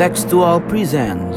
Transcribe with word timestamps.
Contextual 0.00 0.66
presents 0.66 1.36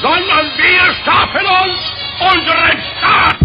sondern 0.00 0.46
wir 0.54 0.94
schaffen 1.02 1.44
uns 1.50 1.80
unseren 2.30 2.78
Staat. 2.94 3.38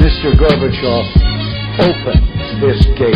Mr. 0.00 0.34
Gorbachev, 0.36 1.06
open 1.78 2.18
this 2.60 2.84
gate. 2.98 3.14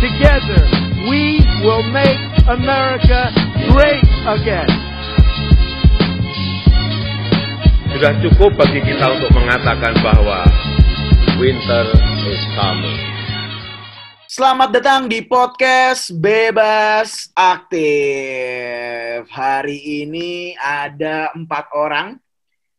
Together, 0.00 0.66
we 1.08 1.38
will 1.62 1.84
make 1.92 2.18
America 2.48 3.30
great 3.70 4.02
again. 4.26 4.81
Sudah 7.92 8.16
cukup 8.24 8.56
bagi 8.56 8.80
kita 8.80 9.04
untuk 9.04 9.36
mengatakan 9.36 9.92
bahwa 10.00 10.48
winter 11.36 11.92
is 12.24 12.40
coming. 12.56 12.96
Selamat 14.32 14.72
datang 14.72 15.12
di 15.12 15.20
podcast 15.20 16.08
Bebas 16.08 17.28
Aktif. 17.36 19.28
Hari 19.28 20.08
ini 20.08 20.56
ada 20.56 21.36
empat 21.36 21.68
orang 21.76 22.16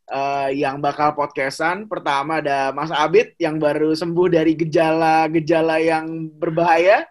eh, 0.09 0.49
yang 0.57 0.81
bakal 0.81 1.13
podcastan. 1.13 1.85
Pertama 1.85 2.41
ada 2.41 2.73
Mas 2.73 2.89
Abid 2.89 3.37
yang 3.37 3.61
baru 3.61 3.93
sembuh 3.93 4.33
dari 4.33 4.57
gejala-gejala 4.57 5.77
yang 5.77 6.25
berbahaya. 6.41 7.05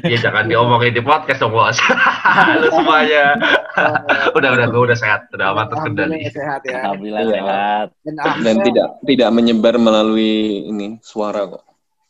Ya 0.00 0.16
jangan 0.16 0.48
diomongin 0.48 0.96
di 0.96 1.04
podcast 1.04 1.44
dong 1.44 1.52
bos. 1.52 1.76
Halo 2.48 2.72
semuanya. 2.72 3.36
udah 4.40 4.50
udah 4.56 4.66
gue 4.72 4.82
udah 4.88 4.96
sehat, 4.96 5.28
udah 5.36 5.52
aman 5.52 5.68
terkendali. 5.68 6.16
Alhamdulillah 6.16 6.32
sehat 6.32 6.60
ya. 6.64 6.78
Alhamdulillah 6.80 7.20
Iya. 7.20 7.32
sehat. 7.36 7.86
Dan, 8.00 8.14
dan 8.40 8.56
tidak 8.64 8.86
tidak 9.04 9.30
menyebar 9.36 9.74
melalui 9.76 10.64
ini 10.64 10.96
suara 11.04 11.44
kok 11.44 11.64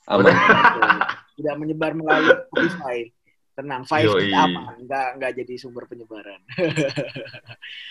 aman 0.07 0.31
tidak 1.39 1.55
menyebar 1.59 1.91
melalui 1.95 2.31
Spotify. 2.47 2.99
Tenang, 3.53 3.85
5G 3.85 4.07
Yoi. 4.09 4.33
aman, 4.33 4.81
nggak 4.89 5.09
nggak 5.21 5.33
jadi 5.45 5.55
sumber 5.61 5.85
penyebaran. 5.85 6.41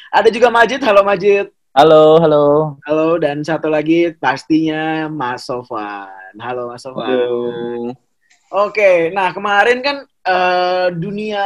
ada 0.10 0.30
juga 0.34 0.50
Majid, 0.50 0.82
halo 0.82 1.06
Majid. 1.06 1.54
Halo, 1.72 2.18
halo. 2.18 2.46
Halo 2.84 3.20
dan 3.22 3.46
satu 3.46 3.70
lagi 3.70 4.10
pastinya 4.18 5.06
Mas 5.06 5.46
Sofan. 5.46 6.34
Halo 6.40 6.72
Mas 6.72 6.82
Sofan. 6.82 7.06
Aduh. 7.14 7.92
Oke, 8.52 9.08
nah 9.16 9.32
kemarin 9.32 9.80
kan 9.80 10.04
eh, 10.04 10.88
dunia 10.92 11.46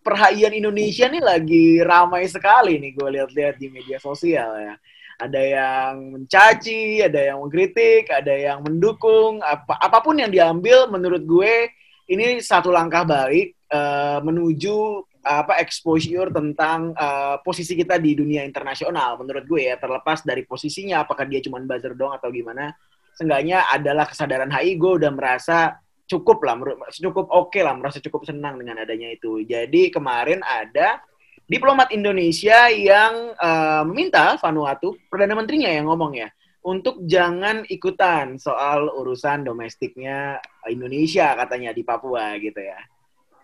perhaian 0.00 0.48
Indonesia 0.48 1.04
nih 1.04 1.20
lagi 1.20 1.76
ramai 1.84 2.24
sekali 2.24 2.80
nih 2.80 2.96
gue 2.96 3.08
lihat-lihat 3.20 3.60
di 3.60 3.68
media 3.68 4.00
sosial 4.00 4.48
ya. 4.56 4.74
Ada 5.20 5.40
yang 5.44 5.92
mencaci, 6.16 7.04
ada 7.04 7.20
yang 7.20 7.44
mengkritik, 7.44 8.08
ada 8.08 8.32
yang 8.32 8.64
mendukung. 8.64 9.44
Apa 9.44 9.76
apa 9.76 10.00
pun 10.00 10.16
yang 10.16 10.32
diambil, 10.32 10.88
menurut 10.88 11.20
gue 11.20 11.68
ini 12.08 12.40
satu 12.40 12.72
langkah 12.72 13.04
baik 13.04 13.52
eh, 13.68 14.18
menuju 14.24 15.04
apa 15.20 15.60
exposure 15.60 16.32
tentang 16.32 16.96
eh, 16.96 17.36
posisi 17.44 17.76
kita 17.76 18.00
di 18.00 18.16
dunia 18.16 18.40
internasional. 18.40 19.20
Menurut 19.20 19.44
gue 19.44 19.68
ya, 19.68 19.76
terlepas 19.76 20.24
dari 20.24 20.48
posisinya, 20.48 21.04
apakah 21.04 21.28
dia 21.28 21.44
cuma 21.44 21.60
buzzer 21.60 21.92
dong 21.92 22.16
atau 22.16 22.32
gimana. 22.32 22.72
Seenggaknya 23.20 23.68
adalah 23.68 24.08
kesadaran 24.08 24.48
HI, 24.48 24.80
gue 24.80 24.92
udah 24.96 25.12
merasa 25.12 25.76
cukup 26.12 26.44
lah, 26.44 26.60
cukup 26.92 27.26
oke 27.32 27.56
lah, 27.64 27.72
merasa 27.72 27.98
cukup 28.04 28.28
senang 28.28 28.60
dengan 28.60 28.84
adanya 28.84 29.08
itu. 29.08 29.40
Jadi 29.48 29.88
kemarin 29.88 30.44
ada 30.44 31.00
diplomat 31.48 31.88
Indonesia 31.96 32.68
yang 32.68 33.32
eh, 33.32 33.82
meminta 33.88 34.36
Vanuatu, 34.36 34.96
perdana 35.08 35.32
menterinya 35.32 35.72
yang 35.72 35.88
ngomong 35.88 36.12
ya, 36.20 36.28
untuk 36.62 37.02
jangan 37.08 37.66
ikutan 37.66 38.38
soal 38.38 38.92
urusan 38.92 39.42
domestiknya 39.42 40.38
Indonesia 40.70 41.34
katanya 41.34 41.74
di 41.74 41.82
Papua 41.82 42.36
gitu 42.38 42.60
ya. 42.60 42.78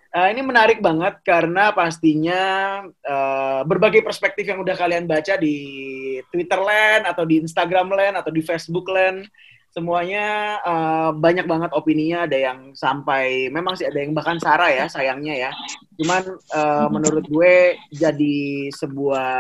Eh, 0.09 0.29
ini 0.33 0.41
menarik 0.41 0.81
banget 0.81 1.21
karena 1.21 1.69
pastinya 1.77 2.41
eh, 2.89 3.61
berbagai 3.69 4.01
perspektif 4.01 4.49
yang 4.49 4.65
udah 4.65 4.73
kalian 4.73 5.05
baca 5.05 5.37
di 5.37 5.57
Twitter 6.33 6.57
Land 6.57 7.05
atau 7.13 7.29
di 7.29 7.45
Instagram 7.45 7.93
Land 7.93 8.17
atau 8.25 8.33
di 8.33 8.41
Facebook 8.41 8.89
Land 8.89 9.29
semuanya 9.79 10.59
eh, 10.67 11.11
banyak 11.15 11.47
banget 11.47 11.71
opininya 11.71 12.27
ada 12.27 12.35
yang 12.35 12.75
sampai 12.75 13.47
memang 13.55 13.79
sih 13.79 13.87
ada 13.87 14.03
yang 14.03 14.11
bahkan 14.11 14.43
sara 14.43 14.67
ya 14.75 14.91
sayangnya 14.91 15.49
ya 15.49 15.51
cuman 16.03 16.23
eh, 16.35 16.87
menurut 16.91 17.23
gue 17.31 17.79
jadi 17.95 18.39
sebuah 18.75 19.39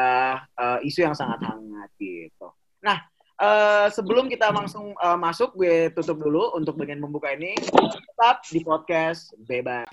eh, 0.55 0.87
isu 0.87 1.11
yang 1.11 1.19
sangat 1.19 1.43
hangat 1.43 1.91
gitu 1.99 2.55
nah 2.79 3.03
eh, 3.43 3.91
sebelum 3.91 4.31
kita 4.31 4.55
langsung 4.55 4.95
eh, 4.95 5.19
masuk 5.19 5.59
gue 5.59 5.91
tutup 5.99 6.23
dulu 6.23 6.55
untuk 6.55 6.79
bagian 6.79 7.03
membuka 7.03 7.35
ini 7.35 7.59
tetap 7.59 8.47
di 8.47 8.63
podcast 8.63 9.35
bebas 9.43 9.91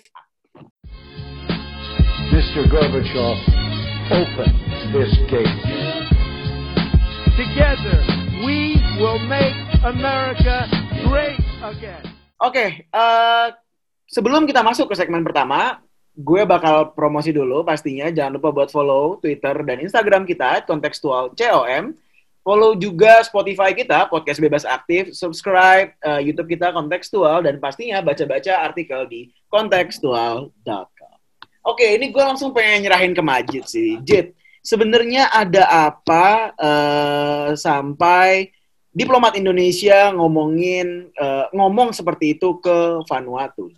Mr. 2.36 2.68
Gorbachev, 2.68 3.38
open 4.12 4.52
this 4.92 5.12
gate. 5.32 5.48
Together, 7.36 8.15
we 8.46 8.78
will 9.02 9.18
make 9.26 9.58
America 9.82 10.70
great 11.10 11.42
again. 11.66 12.06
Oke, 12.38 12.86
eh, 12.86 13.48
sebelum 14.06 14.46
kita 14.46 14.62
masuk 14.62 14.94
ke 14.94 14.96
segmen 14.96 15.26
pertama, 15.26 15.82
gue 16.14 16.46
bakal 16.46 16.94
promosi 16.94 17.34
dulu 17.34 17.66
pastinya. 17.66 18.08
Jangan 18.14 18.38
lupa 18.38 18.54
buat 18.54 18.70
follow 18.70 19.18
Twitter 19.18 19.66
dan 19.66 19.82
Instagram 19.82 20.30
kita, 20.30 20.62
kontekstual 20.70 21.34
COM. 21.34 21.98
Follow 22.46 22.78
juga 22.78 23.26
Spotify 23.26 23.74
kita, 23.74 24.06
Podcast 24.06 24.38
Bebas 24.38 24.62
Aktif. 24.70 25.18
Subscribe 25.18 25.98
eh, 26.06 26.22
YouTube 26.30 26.54
kita, 26.54 26.70
Kontekstual. 26.70 27.42
Dan 27.42 27.58
pastinya 27.58 28.06
baca-baca 28.06 28.62
artikel 28.62 29.10
di 29.10 29.34
kontekstual.com. 29.50 31.18
Oke, 31.66 31.98
ini 31.98 32.14
gue 32.14 32.22
langsung 32.22 32.54
pengen 32.54 32.86
nyerahin 32.86 33.18
ke 33.18 33.24
Majid 33.26 33.66
sih. 33.66 33.98
Jid, 34.06 34.38
sebenarnya 34.66 35.30
ada 35.30 35.94
apa 35.94 36.26
eh, 36.58 37.50
sampai 37.54 38.50
diplomat 38.90 39.38
Indonesia 39.38 40.10
ngomongin 40.18 41.14
eh, 41.14 41.46
ngomong 41.54 41.94
seperti 41.94 42.34
itu 42.36 42.58
ke 42.58 43.06
Vanuatu. 43.06 43.70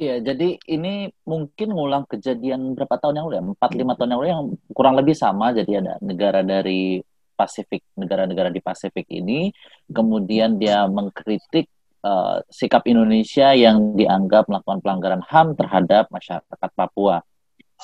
Iya, 0.00 0.16
jadi 0.24 0.56
ini 0.64 1.12
mungkin 1.28 1.76
ngulang 1.76 2.08
kejadian 2.08 2.72
berapa 2.72 2.96
tahun 2.96 3.20
yang 3.20 3.26
lalu 3.28 3.36
ya? 3.36 3.44
Empat 3.52 3.70
lima 3.76 3.92
tahun 3.94 4.08
yang 4.16 4.20
lalu 4.24 4.30
yang 4.32 4.44
kurang 4.72 4.96
lebih 4.96 5.12
sama. 5.12 5.52
Jadi 5.52 5.76
ada 5.76 6.00
negara 6.00 6.40
dari 6.40 7.04
Pasifik, 7.36 7.84
negara-negara 7.96 8.48
di 8.52 8.60
Pasifik 8.64 9.08
ini, 9.12 9.52
kemudian 9.92 10.56
dia 10.56 10.88
mengkritik 10.88 11.68
eh, 12.00 12.36
sikap 12.48 12.88
Indonesia 12.88 13.52
yang 13.52 13.92
dianggap 13.92 14.48
melakukan 14.48 14.80
pelanggaran 14.80 15.22
HAM 15.24 15.52
terhadap 15.60 16.08
masyarakat 16.08 16.70
Papua. 16.72 17.20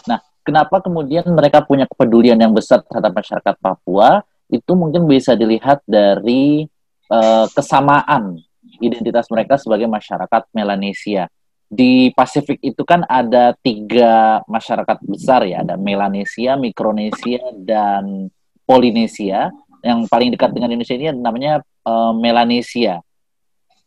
Nah, 0.09 0.21
kenapa 0.47 0.79
kemudian 0.79 1.27
mereka 1.34 1.67
punya 1.67 1.91
kepedulian 1.91 2.39
yang 2.39 2.55
besar 2.55 2.87
terhadap 2.87 3.11
masyarakat 3.11 3.55
Papua? 3.59 4.23
Itu 4.47 4.79
mungkin 4.79 5.11
bisa 5.11 5.34
dilihat 5.34 5.83
dari 5.83 6.62
eh, 7.11 7.47
kesamaan 7.51 8.39
identitas 8.79 9.27
mereka 9.27 9.59
sebagai 9.59 9.91
masyarakat 9.91 10.43
Melanesia 10.55 11.27
di 11.67 12.15
Pasifik 12.15 12.62
itu 12.62 12.87
kan 12.87 13.03
ada 13.11 13.51
tiga 13.59 14.39
masyarakat 14.47 15.03
besar 15.03 15.43
ya, 15.51 15.67
ada 15.67 15.75
Melanesia, 15.75 16.55
Mikronesia, 16.55 17.43
dan 17.59 18.31
Polinesia. 18.63 19.51
Yang 19.83 20.11
paling 20.11 20.31
dekat 20.34 20.51
dengan 20.55 20.71
Indonesia 20.75 20.95
ini 20.95 21.11
namanya 21.11 21.63
eh, 21.63 22.13
Melanesia. 22.15 23.03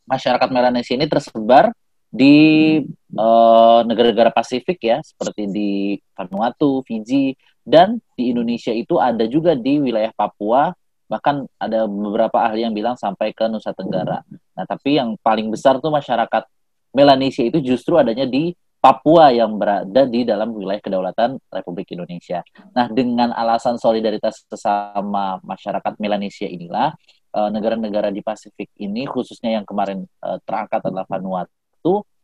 Masyarakat 0.09 0.50
Melanesia 0.52 1.00
ini 1.00 1.08
tersebar 1.08 1.72
di 2.09 2.36
eh, 2.94 3.80
negara-negara 3.86 4.34
Pasifik 4.34 4.81
ya, 4.81 4.97
seperti 5.06 5.46
di 5.50 5.72
Vanuatu, 6.18 6.81
Fiji, 6.84 7.38
dan 7.62 8.02
di 8.18 8.34
Indonesia 8.34 8.73
itu 8.73 8.97
ada 8.97 9.29
juga 9.29 9.53
di 9.53 9.78
wilayah 9.78 10.09
Papua, 10.17 10.73
bahkan 11.06 11.46
ada 11.61 11.85
beberapa 11.85 12.41
ahli 12.41 12.66
yang 12.66 12.73
bilang 12.73 12.97
sampai 12.97 13.34
ke 13.34 13.46
Nusa 13.46 13.73
Tenggara. 13.78 14.26
Nah, 14.58 14.66
tapi 14.66 14.97
yang 14.97 15.17
paling 15.22 15.50
besar 15.53 15.78
tuh 15.78 15.94
masyarakat 15.94 16.46
Melanesia 16.90 17.46
itu 17.46 17.61
justru 17.61 17.97
adanya 18.02 18.26
di 18.26 18.53
Papua 18.79 19.29
yang 19.35 19.59
berada 19.59 20.08
di 20.08 20.23
dalam 20.23 20.55
wilayah 20.55 20.79
kedaulatan 20.79 21.35
Republik 21.52 21.91
Indonesia. 21.91 22.40
Nah, 22.72 22.88
dengan 22.88 23.35
alasan 23.35 23.76
solidaritas 23.76 24.47
sesama 24.47 25.35
masyarakat 25.44 26.00
Melanesia 26.00 26.47
inilah 26.47 26.96
eh, 27.35 27.50
negara-negara 27.52 28.09
di 28.09 28.23
Pasifik 28.23 28.72
ini 28.79 29.03
khususnya 29.03 29.59
yang 29.59 29.66
kemarin 29.67 30.08
eh, 30.08 30.40
terangkat 30.47 30.79
adalah 30.88 31.03
Vanuatu 31.05 31.59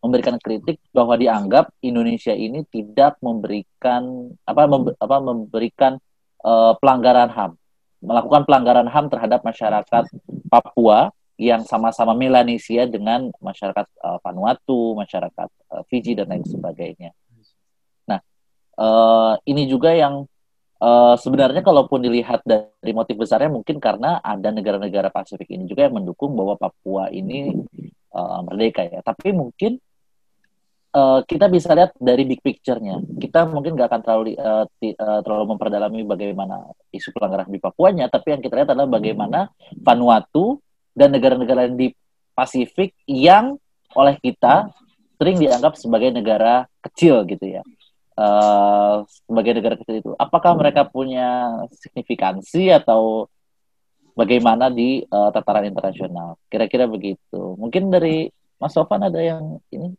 memberikan 0.03 0.37
kritik 0.37 0.77
bahwa 0.93 1.17
dianggap 1.17 1.73
Indonesia 1.81 2.31
ini 2.35 2.61
tidak 2.69 3.17
memberikan 3.25 4.29
apa 4.45 4.69
mem- 4.69 4.97
apa 5.01 5.17
memberikan 5.17 5.97
eh, 6.45 6.73
pelanggaran 6.77 7.33
HAM, 7.33 7.51
melakukan 8.05 8.45
pelanggaran 8.45 8.87
HAM 8.89 9.09
terhadap 9.09 9.41
masyarakat 9.41 10.03
Papua 10.45 11.09
yang 11.35 11.67
sama-sama 11.67 12.13
Melanesia 12.13 12.85
dengan 12.85 13.33
masyarakat 13.41 13.85
eh, 13.89 14.17
Vanuatu, 14.21 14.93
masyarakat 14.93 15.49
eh, 15.49 15.83
Fiji 15.89 16.13
dan 16.13 16.29
lain 16.29 16.45
sebagainya. 16.45 17.09
Nah, 18.05 18.21
eh, 18.77 19.33
ini 19.49 19.65
juga 19.65 19.89
yang 19.95 20.29
Eh, 20.75 21.15
sebenarnya 21.17 21.63
kalaupun 21.63 22.03
dilihat 22.03 22.43
dari 22.43 22.91
motif 22.91 23.15
besarnya 23.15 23.47
mungkin 23.47 23.79
karena 23.79 24.19
ada 24.19 24.51
negara-negara 24.51 25.07
Pasifik 25.07 25.47
ini 25.55 25.63
juga 25.65 25.87
yang 25.87 26.03
mendukung 26.03 26.35
bahwa 26.35 26.59
Papua 26.59 27.07
ini 27.15 27.55
uh, 28.15 28.41
merdeka 28.47 28.87
ya. 28.87 29.03
Tapi 29.03 29.35
mungkin 29.35 29.75
uh, 30.95 31.19
kita 31.27 31.51
bisa 31.51 31.75
lihat 31.75 31.91
dari 31.99 32.23
big 32.23 32.39
picture-nya. 32.39 33.03
Kita 33.19 33.43
mungkin 33.51 33.75
nggak 33.75 33.91
akan 33.91 34.01
terlalu 34.01 34.39
uh, 34.39 34.63
uh, 34.65 35.19
terlalu 35.21 35.45
memperdalami 35.51 36.01
bagaimana 36.07 36.71
isu 36.95 37.11
pelanggaran 37.11 37.51
di 37.51 37.59
Papuanya, 37.59 38.07
tapi 38.07 38.31
yang 38.31 38.41
kita 38.41 38.63
lihat 38.63 38.69
adalah 38.71 38.87
bagaimana 38.87 39.51
Vanuatu 39.75 40.63
dan 40.95 41.11
negara-negara 41.11 41.67
di 41.67 41.91
Pasifik 42.31 42.95
yang 43.07 43.59
oleh 43.95 44.15
kita 44.19 44.71
sering 45.15 45.39
dianggap 45.39 45.79
sebagai 45.79 46.11
negara 46.11 46.67
kecil 46.83 47.23
gitu 47.23 47.59
ya 47.59 47.63
uh, 48.19 49.03
sebagai 49.07 49.59
negara 49.59 49.75
kecil 49.79 49.95
itu, 50.01 50.11
apakah 50.15 50.55
mereka 50.57 50.87
punya 50.87 51.61
signifikansi 51.75 52.71
atau 52.71 53.27
bagaimana 54.15 54.71
di 54.71 55.03
uh, 55.05 55.29
tataran 55.29 55.67
internasional? 55.67 56.39
Kira-kira 56.49 56.87
begitu. 56.87 57.53
Mungkin 57.59 57.91
dari 57.93 58.31
Mas 58.57 58.73
Sofan 58.73 59.03
ada 59.03 59.19
yang 59.19 59.59
ini 59.69 59.93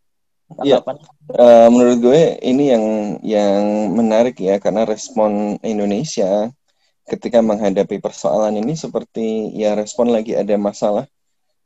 Iya, 0.63 0.79
uh, 0.79 1.67
menurut 1.75 1.99
gue 2.07 2.39
ini 2.39 2.71
yang 2.71 2.85
yang 3.27 3.91
menarik 3.99 4.39
ya 4.39 4.63
karena 4.63 4.87
respon 4.87 5.59
Indonesia 5.67 6.55
ketika 7.03 7.43
menghadapi 7.43 7.99
persoalan 7.99 8.55
ini 8.55 8.79
seperti 8.79 9.51
ya 9.59 9.75
respon 9.75 10.15
lagi 10.15 10.39
ada 10.39 10.55
masalah 10.55 11.11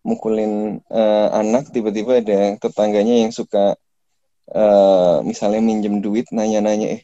mukulin 0.00 0.81
uh, 0.88 1.29
anak 1.37 1.69
tiba-tiba 1.69 2.25
ada 2.25 2.56
tetangganya 2.56 3.20
yang 3.20 3.32
suka 3.37 3.76
uh, 4.49 5.20
misalnya 5.29 5.61
minjem 5.61 6.00
duit 6.00 6.32
nanya-nanya 6.32 6.97
eh 6.97 7.02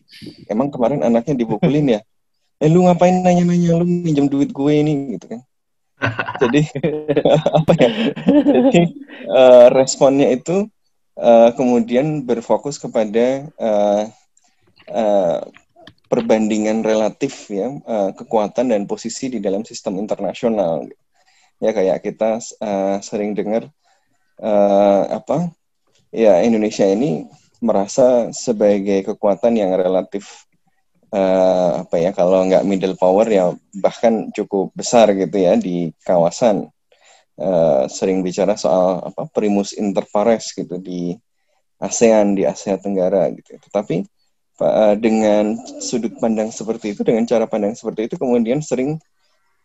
emang 0.48 0.72
kemarin 0.72 1.04
anaknya 1.04 1.36
dipukulin 1.44 1.92
ya 1.92 2.00
eh 2.62 2.70
lu 2.72 2.84
ngapain 2.88 3.20
nanya-nanya? 3.20 3.76
Lu 3.76 3.84
minjem 3.84 4.26
duit 4.30 4.50
gue 4.52 4.72
ini 4.72 5.16
gitu 5.18 5.26
kan. 5.36 5.40
Jadi 6.42 6.60
apa 7.58 7.72
ya? 7.76 7.90
Jadi 8.44 8.82
uh, 9.28 9.66
responnya 9.72 10.28
itu 10.32 10.68
uh, 11.16 11.50
kemudian 11.56 12.24
berfokus 12.24 12.76
kepada 12.76 13.48
uh, 13.56 14.04
uh, 14.92 15.40
perbandingan 16.06 16.86
relatif 16.86 17.50
ya 17.50 17.72
uh, 17.82 18.14
kekuatan 18.14 18.70
dan 18.70 18.86
posisi 18.86 19.32
di 19.32 19.38
dalam 19.42 19.66
sistem 19.66 19.98
internasional. 19.98 20.86
Ya 21.58 21.72
kayak 21.72 22.04
kita 22.04 22.38
uh, 22.60 22.96
sering 23.00 23.32
dengar 23.32 23.68
uh, 24.40 25.02
apa? 25.10 25.50
Ya 26.14 26.40
Indonesia 26.44 26.86
ini 26.86 27.26
merasa 27.60 28.30
sebagai 28.30 29.02
kekuatan 29.12 29.56
yang 29.56 29.74
relatif 29.74 30.45
uh, 31.16 31.70
apa 31.88 31.96
ya 31.96 32.10
kalau 32.12 32.44
nggak 32.44 32.66
middle 32.68 32.96
power 33.00 33.24
ya 33.24 33.56
bahkan 33.80 34.28
cukup 34.36 34.68
besar 34.76 35.08
gitu 35.16 35.36
ya 35.40 35.56
di 35.56 35.88
kawasan. 36.04 36.68
Uh, 37.36 37.84
sering 37.92 38.24
bicara 38.24 38.56
soal 38.56 39.12
apa 39.12 39.28
primus 39.28 39.76
inter 39.76 40.08
pares 40.08 40.56
gitu 40.56 40.80
di 40.80 41.12
ASEAN 41.76 42.32
di 42.32 42.48
Asia 42.48 42.80
Tenggara 42.80 43.28
gitu. 43.28 43.60
Tetapi 43.60 44.00
uh, 44.64 44.94
dengan 44.96 45.56
sudut 45.84 46.16
pandang 46.16 46.48
seperti 46.48 46.96
itu 46.96 47.04
dengan 47.04 47.28
cara 47.28 47.44
pandang 47.44 47.76
seperti 47.76 48.08
itu 48.08 48.16
kemudian 48.16 48.64
sering 48.64 48.96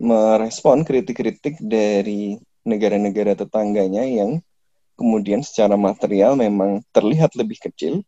merespon 0.01 0.83
kritik-kritik 0.83 1.61
dari 1.63 2.35
negara-negara 2.67 3.37
tetangganya 3.37 4.03
yang 4.03 4.43
kemudian 4.99 5.41
secara 5.41 5.79
material 5.79 6.35
memang 6.35 6.83
terlihat 6.91 7.33
lebih 7.39 7.57
kecil 7.61 8.03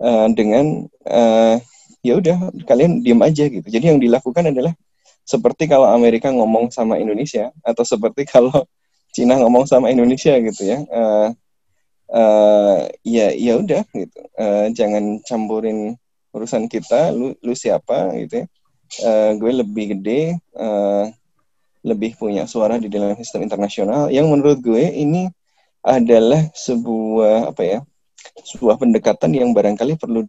uh, 0.00 0.32
dengan 0.32 0.88
uh, 1.06 1.60
ya 2.04 2.20
udah 2.20 2.52
kalian 2.68 3.00
diem 3.00 3.20
aja 3.24 3.48
gitu. 3.48 3.64
Jadi 3.64 3.84
yang 3.88 3.98
dilakukan 3.98 4.52
adalah 4.52 4.76
seperti 5.24 5.64
kalau 5.64 5.88
Amerika 5.88 6.28
ngomong 6.28 6.68
sama 6.68 7.00
Indonesia 7.00 7.48
atau 7.64 7.82
seperti 7.82 8.28
kalau 8.34 8.68
Cina 9.16 9.40
ngomong 9.40 9.64
sama 9.64 9.88
Indonesia 9.88 10.36
gitu 10.36 10.62
ya. 10.68 10.84
Uh, 10.92 11.28
uh, 12.12 12.78
ya 13.00 13.32
ya 13.32 13.56
udah 13.56 13.82
gitu. 13.96 14.20
Uh, 14.36 14.68
jangan 14.76 15.24
campurin 15.24 15.96
urusan 16.36 16.68
kita. 16.68 17.08
Lu 17.16 17.32
lu 17.40 17.56
siapa 17.56 18.12
gitu 18.20 18.44
ya. 18.44 18.46
Uh, 19.00 19.30
gue 19.40 19.50
lebih 19.64 19.96
gede, 19.96 20.38
uh, 20.54 21.08
lebih 21.82 22.20
punya 22.20 22.44
suara 22.44 22.76
di 22.76 22.92
dalam 22.92 23.16
sistem 23.16 23.48
internasional. 23.48 24.12
Yang 24.12 24.26
menurut 24.28 24.58
gue 24.60 24.92
ini 24.92 25.32
adalah 25.80 26.52
sebuah 26.52 27.52
apa 27.52 27.62
ya 27.64 27.78
sebuah 28.44 28.80
pendekatan 28.80 29.36
yang 29.36 29.52
barangkali 29.52 30.00
perlu 30.00 30.24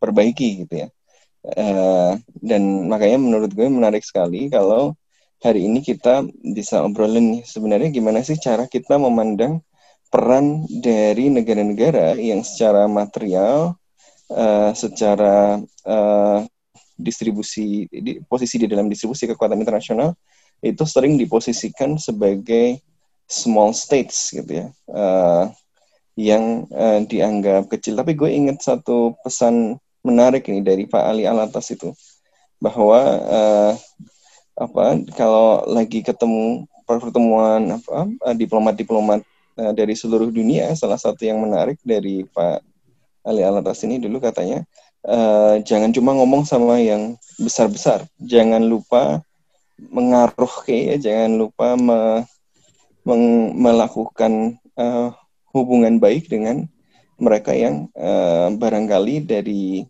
diperbaiki 0.00 0.64
gitu 0.64 0.88
ya. 0.88 0.88
Uh, 1.44 2.16
dan 2.40 2.88
makanya 2.88 3.20
menurut 3.20 3.52
gue 3.52 3.68
menarik 3.68 4.00
sekali 4.00 4.48
kalau 4.48 4.96
hari 5.40 5.68
ini 5.68 5.80
kita 5.84 6.24
bisa 6.40 6.84
obrolin 6.84 7.44
sebenarnya 7.44 7.92
gimana 7.92 8.20
sih 8.20 8.36
cara 8.36 8.68
kita 8.68 9.00
memandang 9.00 9.64
peran 10.12 10.68
dari 10.68 11.32
negara-negara 11.32 12.16
yang 12.16 12.44
secara 12.44 12.84
material 12.88 13.76
uh, 14.32 14.72
secara 14.72 15.60
uh, 15.84 16.44
distribusi 16.96 17.88
di, 17.88 18.20
posisi 18.24 18.60
di 18.60 18.68
dalam 18.68 18.88
distribusi 18.88 19.24
kekuatan 19.28 19.60
internasional 19.60 20.12
itu 20.60 20.84
sering 20.84 21.16
diposisikan 21.16 21.96
sebagai 21.96 22.84
small 23.24 23.72
states 23.72 24.32
gitu 24.32 24.64
ya. 24.64 24.66
Uh, 24.88 25.48
yang 26.20 26.68
uh, 26.68 27.00
dianggap 27.00 27.72
kecil. 27.72 27.96
Tapi 27.96 28.12
gue 28.12 28.28
ingat 28.28 28.60
satu 28.60 29.16
pesan 29.24 29.80
menarik 30.00 30.48
ini 30.48 30.60
dari 30.64 30.84
Pak 30.88 31.04
Ali 31.04 31.24
Alatas 31.28 31.70
itu. 31.72 31.92
Bahwa 32.60 33.00
uh, 33.24 33.72
apa 34.60 35.00
kalau 35.16 35.64
lagi 35.64 36.04
ketemu 36.04 36.68
pertemuan 36.84 37.80
apa 37.80 38.12
diplomat-diplomat 38.36 39.24
uh, 39.56 39.72
dari 39.72 39.96
seluruh 39.96 40.28
dunia 40.28 40.74
salah 40.76 41.00
satu 41.00 41.24
yang 41.24 41.40
menarik 41.40 41.80
dari 41.80 42.28
Pak 42.28 42.60
Ali 43.24 43.40
Alatas 43.40 43.80
ini 43.86 43.96
dulu 43.96 44.20
katanya 44.20 44.66
uh, 45.06 45.56
jangan 45.64 45.92
cuma 45.94 46.12
ngomong 46.16 46.44
sama 46.44 46.80
yang 46.80 47.16
besar-besar. 47.40 48.04
Jangan 48.20 48.60
lupa 48.64 49.24
mengaruh 49.80 50.52
kayak 50.68 50.84
ya 50.84 50.96
jangan 51.00 51.40
lupa 51.40 51.72
me, 51.80 51.98
melakukan 53.56 54.60
uh, 54.76 55.08
hubungan 55.56 55.96
baik 55.96 56.28
dengan 56.28 56.68
mereka 57.20 57.52
yang 57.52 57.92
uh, 57.94 58.48
barangkali 58.50 59.28
dari 59.28 59.84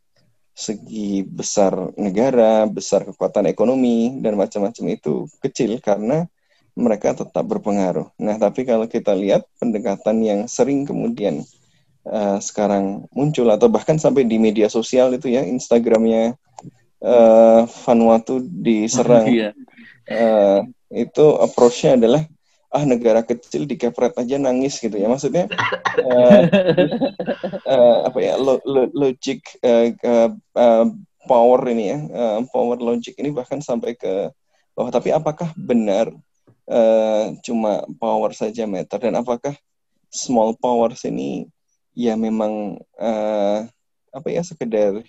segi 0.50 1.24
besar 1.24 1.72
negara, 1.96 2.68
besar 2.68 3.08
kekuatan 3.08 3.48
ekonomi 3.48 4.20
dan 4.20 4.36
macam-macam 4.36 4.84
itu 4.92 5.24
kecil 5.40 5.80
karena 5.80 6.28
mereka 6.76 7.16
tetap 7.16 7.46
berpengaruh. 7.46 8.12
Nah, 8.20 8.36
tapi 8.36 8.68
kalau 8.68 8.84
kita 8.84 9.16
lihat 9.16 9.48
pendekatan 9.56 10.20
yang 10.20 10.40
sering 10.50 10.84
kemudian 10.84 11.46
uh, 12.04 12.36
sekarang 12.42 13.08
muncul 13.14 13.48
atau 13.48 13.72
bahkan 13.72 13.96
sampai 13.96 14.28
di 14.28 14.36
media 14.36 14.68
sosial 14.68 15.16
itu 15.16 15.32
ya 15.32 15.46
Instagramnya 15.46 16.36
uh, 17.00 17.64
Vanuatu 17.86 18.44
diserang, 18.44 19.26
uh, 20.10 20.60
itu 21.04 21.24
approach-nya 21.40 21.96
adalah 21.96 22.22
ah 22.70 22.86
negara 22.86 23.26
kecil 23.26 23.66
dikepret 23.66 24.14
aja 24.14 24.38
nangis 24.38 24.78
gitu 24.78 24.94
ya. 24.94 25.10
Maksudnya 25.10 25.50
uh, 26.06 26.42
uh, 27.74 27.96
apa 28.06 28.18
ya 28.22 28.34
lo, 28.38 28.62
lo, 28.62 28.86
logic 28.94 29.42
uh, 29.66 29.90
uh, 30.54 30.86
power 31.26 31.60
ini 31.68 31.84
ya 31.94 31.98
uh, 32.10 32.38
power 32.48 32.78
logic 32.78 33.18
ini 33.18 33.34
bahkan 33.34 33.58
sampai 33.58 33.98
ke 33.98 34.30
bawah. 34.78 34.94
Tapi 34.94 35.10
apakah 35.10 35.50
benar 35.58 36.14
uh, 36.70 37.34
cuma 37.42 37.82
power 37.98 38.30
saja 38.30 38.64
meter? 38.70 39.02
Dan 39.02 39.18
apakah 39.18 39.52
small 40.10 40.54
powers 40.54 41.02
ini 41.02 41.50
ya 41.94 42.14
memang 42.14 42.78
uh, 42.96 43.66
apa 44.14 44.28
ya 44.30 44.46
sekedar 44.46 45.02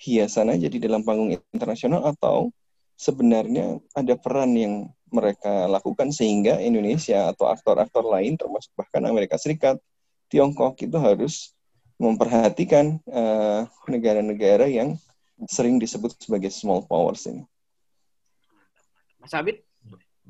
hiasan 0.00 0.52
aja 0.52 0.68
di 0.68 0.76
dalam 0.76 1.00
panggung 1.00 1.32
internasional? 1.52 2.04
Atau 2.04 2.52
sebenarnya 3.00 3.80
ada 3.96 4.12
peran 4.20 4.52
yang 4.52 4.92
mereka 5.08 5.64
lakukan 5.66 6.12
sehingga 6.12 6.60
Indonesia 6.60 7.32
atau 7.32 7.48
aktor-aktor 7.48 8.04
lain 8.04 8.36
termasuk 8.36 8.70
bahkan 8.76 9.08
Amerika 9.08 9.40
Serikat, 9.40 9.80
Tiongkok 10.28 10.76
itu 10.84 11.00
harus 11.00 11.56
memperhatikan 11.96 13.00
eh, 13.08 13.60
negara-negara 13.88 14.68
uh, 14.68 14.72
yang 14.72 14.88
sering 15.48 15.80
disebut 15.80 16.16
sebagai 16.20 16.52
small 16.52 16.84
powers 16.84 17.24
ini. 17.28 17.44
Mas 19.20 19.36
Abid? 19.36 19.60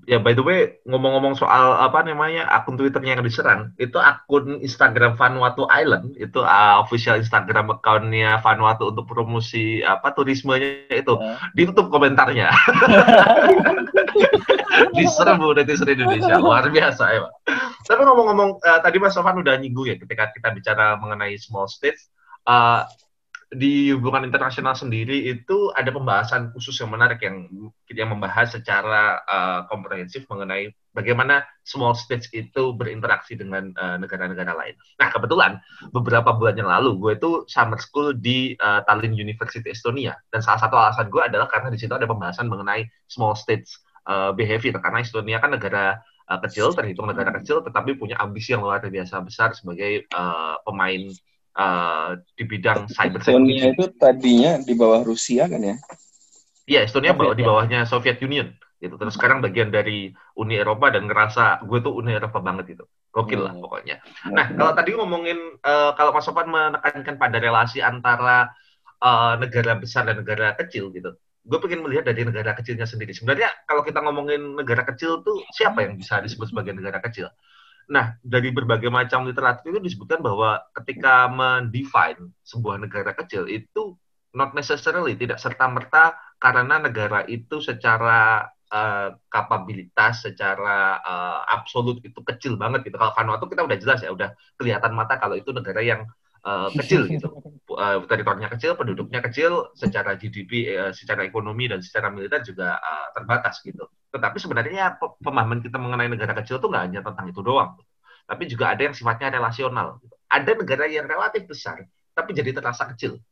Ya 0.08 0.16
by 0.20 0.32
the 0.32 0.44
way 0.44 0.80
ngomong-ngomong 0.88 1.36
soal 1.36 1.76
apa 1.76 2.04
namanya 2.04 2.48
akun 2.48 2.76
Twitternya 2.80 3.18
yang 3.18 3.24
diserang 3.24 3.72
itu 3.76 4.00
akun 4.00 4.60
Instagram 4.64 5.16
Vanuatu 5.16 5.68
Island 5.68 6.16
itu 6.16 6.40
uh, 6.40 6.80
official 6.80 7.20
Instagram 7.20 7.68
accountnya 7.72 8.40
Vanuatu 8.40 8.92
untuk 8.94 9.08
promosi 9.10 9.84
apa 9.84 10.12
turismenya 10.16 10.88
itu 10.92 11.14
uh. 11.16 11.36
ditutup 11.52 11.92
komentarnya 11.92 12.48
diserbu 14.96 15.56
netizen 15.56 15.88
Indonesia 15.92 16.40
luar 16.40 16.68
biasa 16.70 17.04
ya 17.12 17.20
Pak. 17.26 17.32
Tapi 17.86 18.00
ngomong-ngomong 18.06 18.50
uh, 18.62 18.78
tadi 18.80 18.96
Mas 19.02 19.14
Sofan 19.16 19.40
udah 19.40 19.58
nyinggung 19.58 19.90
ya 19.90 19.96
ketika 19.98 20.30
kita 20.30 20.54
bicara 20.54 20.96
mengenai 20.96 21.36
small 21.36 21.66
states 21.66 22.08
uh, 22.46 22.86
di 23.50 23.90
hubungan 23.90 24.22
internasional 24.22 24.78
sendiri 24.78 25.26
itu 25.26 25.74
ada 25.74 25.90
pembahasan 25.90 26.54
khusus 26.54 26.78
yang 26.78 26.94
menarik 26.94 27.18
yang 27.18 27.50
yang 27.90 28.14
membahas 28.14 28.54
secara 28.54 29.18
uh, 29.26 29.66
komprehensif 29.66 30.22
mengenai 30.30 30.70
bagaimana 30.94 31.42
small 31.66 31.98
states 31.98 32.30
itu 32.30 32.70
berinteraksi 32.78 33.34
dengan 33.34 33.74
uh, 33.74 33.98
negara-negara 33.98 34.54
lain. 34.54 34.78
Nah 35.02 35.10
kebetulan 35.10 35.58
beberapa 35.90 36.30
bulan 36.30 36.62
yang 36.62 36.70
lalu 36.70 36.94
gue 37.02 37.12
itu 37.18 37.30
summer 37.50 37.82
school 37.82 38.14
di 38.14 38.54
uh, 38.62 38.86
Tallinn 38.86 39.18
University 39.18 39.74
Estonia 39.74 40.14
dan 40.30 40.46
salah 40.46 40.62
satu 40.62 40.78
alasan 40.78 41.10
gue 41.10 41.22
adalah 41.22 41.50
karena 41.50 41.74
di 41.74 41.78
situ 41.82 41.90
ada 41.90 42.06
pembahasan 42.06 42.46
mengenai 42.46 42.86
small 43.10 43.34
states 43.34 43.82
uh, 44.06 44.30
behavior 44.30 44.78
karena 44.78 45.02
Estonia 45.02 45.42
kan 45.42 45.58
negara 45.58 45.98
uh, 46.30 46.38
kecil 46.38 46.70
terhitung 46.70 47.10
negara 47.10 47.34
kecil 47.34 47.66
tetapi 47.66 47.98
punya 47.98 48.14
ambisi 48.22 48.54
yang 48.54 48.62
luar 48.62 48.78
biasa 48.78 49.18
besar 49.26 49.58
sebagai 49.58 50.06
uh, 50.14 50.54
pemain 50.62 51.10
uh, 51.56 52.18
di 52.36 52.44
bidang 52.46 52.86
cyber 52.90 53.20
security. 53.22 53.58
Estonia 53.58 53.64
itu 53.74 53.84
tadinya 53.96 54.52
di 54.62 54.74
bawah 54.76 55.00
Rusia 55.02 55.46
kan 55.50 55.60
ya? 55.62 55.76
Iya, 56.70 56.80
Estonia 56.86 57.12
bawa 57.16 57.34
di 57.34 57.42
ya. 57.42 57.48
bawahnya 57.50 57.80
Soviet 57.88 58.22
Union 58.22 58.54
gitu. 58.80 58.96
Terus 58.96 59.14
sekarang 59.18 59.44
bagian 59.44 59.68
dari 59.68 60.08
Uni 60.40 60.56
Eropa 60.56 60.88
dan 60.88 61.04
ngerasa 61.04 61.60
gue 61.68 61.78
tuh 61.84 61.92
Uni 61.98 62.16
Eropa 62.16 62.40
banget 62.40 62.78
itu. 62.78 62.84
Gokil 63.10 63.42
lah 63.42 63.52
Hmm. 63.52 63.62
pokoknya. 63.66 63.98
Nah, 64.30 64.54
kalau 64.54 64.72
tadi 64.72 64.94
ngomongin 64.94 65.36
uh, 65.66 65.92
kalau 65.98 66.14
Mas 66.14 66.22
Sopan 66.22 66.46
menekankan 66.46 67.18
pada 67.18 67.42
relasi 67.42 67.82
antara 67.82 68.54
uh, 69.02 69.34
negara 69.34 69.74
besar 69.74 70.06
dan 70.06 70.22
negara 70.22 70.54
kecil 70.54 70.94
gitu. 70.94 71.10
Gue 71.42 71.58
pengen 71.58 71.82
melihat 71.82 72.06
dari 72.06 72.22
negara 72.22 72.54
kecilnya 72.54 72.86
sendiri. 72.86 73.10
Sebenarnya 73.10 73.50
kalau 73.66 73.82
kita 73.82 73.98
ngomongin 73.98 74.54
negara 74.54 74.86
kecil 74.86 75.26
tuh 75.26 75.42
siapa 75.50 75.82
yang 75.82 75.98
bisa 75.98 76.22
disebut 76.22 76.54
sebagai 76.54 76.70
negara 76.70 77.02
kecil? 77.02 77.26
Nah, 77.90 78.14
dari 78.22 78.54
berbagai 78.54 78.86
macam 78.86 79.26
literatur 79.26 79.74
itu 79.74 79.82
disebutkan 79.82 80.22
bahwa 80.22 80.62
ketika 80.78 81.26
mendefine 81.26 82.30
sebuah 82.46 82.78
negara 82.78 83.10
kecil 83.18 83.50
itu 83.50 83.98
not 84.30 84.54
necessarily 84.54 85.18
tidak 85.18 85.42
serta 85.42 85.66
merta 85.66 86.14
karena 86.38 86.78
negara 86.78 87.26
itu 87.26 87.58
secara 87.58 88.46
uh, 88.70 89.10
kapabilitas, 89.26 90.22
secara 90.22 91.02
uh, 91.02 91.42
absolut 91.50 91.98
itu 92.06 92.22
kecil 92.22 92.54
banget 92.54 92.86
gitu. 92.86 92.96
Kalau 92.96 93.10
Vanuatu 93.10 93.50
kita 93.50 93.66
udah 93.66 93.78
jelas 93.82 93.98
ya, 94.06 94.14
udah 94.14 94.38
kelihatan 94.54 94.94
mata 94.94 95.18
kalau 95.18 95.34
itu 95.34 95.50
negara 95.50 95.82
yang 95.82 96.06
uh, 96.44 96.68
kecil 96.80 97.06
gitu. 97.08 97.28
Uh, 97.70 98.02
teritorinya 98.10 98.50
kecil, 98.50 98.74
penduduknya 98.74 99.22
kecil, 99.22 99.70
secara 99.78 100.18
GDP, 100.18 100.74
uh, 100.76 100.92
secara 100.92 101.22
ekonomi 101.24 101.70
dan 101.70 101.80
secara 101.80 102.10
militer 102.10 102.42
juga 102.42 102.76
uh, 102.76 103.08
terbatas 103.14 103.62
gitu. 103.62 103.86
Tetapi 104.10 104.36
sebenarnya 104.42 104.98
pe- 104.98 105.16
pemahaman 105.22 105.62
kita 105.62 105.78
mengenai 105.78 106.10
negara 106.10 106.34
kecil 106.34 106.58
itu 106.58 106.66
nggak 106.66 106.84
hanya 106.90 107.00
tentang 107.06 107.30
itu 107.30 107.40
doang, 107.40 107.78
tapi 108.26 108.50
juga 108.50 108.74
ada 108.74 108.82
yang 108.82 108.94
sifatnya 108.96 109.30
relasional. 109.30 110.02
Gitu. 110.02 110.14
Ada 110.30 110.50
negara 110.58 110.84
yang 110.90 111.06
relatif 111.06 111.46
besar, 111.46 111.78
tapi 112.14 112.30
jadi 112.34 112.50
terasa 112.54 112.90
kecil 112.90 113.22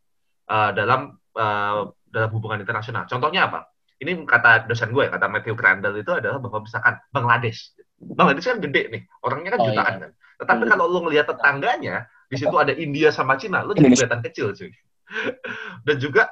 uh, 0.46 0.70
dalam 0.70 1.18
uh, 1.34 1.90
dalam 2.08 2.30
hubungan 2.32 2.62
internasional. 2.62 3.04
Contohnya 3.10 3.50
apa? 3.50 3.68
Ini 3.98 4.22
kata 4.22 4.70
dosen 4.70 4.94
gue, 4.94 5.10
kata 5.10 5.26
Matthew 5.26 5.58
Crandall 5.58 5.98
itu 5.98 6.14
adalah 6.14 6.38
bahwa 6.38 6.62
misalkan 6.62 7.02
Bangladesh. 7.10 7.74
Bangladesh 7.98 8.46
kan 8.46 8.62
gede 8.62 8.82
nih, 8.94 9.02
orangnya 9.26 9.58
kan 9.58 9.60
Oh, 9.60 9.66
jutaan 9.66 9.94
iya. 9.98 10.02
kan. 10.06 10.10
Tetapi 10.38 10.62
Hmm. 10.64 10.70
kalau 10.70 10.86
lo 10.86 10.98
ngelihat 11.06 11.26
tetangganya, 11.28 12.06
di 12.30 12.36
situ 12.38 12.54
ada 12.54 12.72
India 12.72 13.10
sama 13.10 13.34
Cina, 13.36 13.66
lo 13.66 13.74
jadi 13.74 13.90
kelihatan 13.90 14.22
kecil 14.22 14.54
cuy. 14.54 14.70
Dan 15.86 15.96
juga 15.98 16.30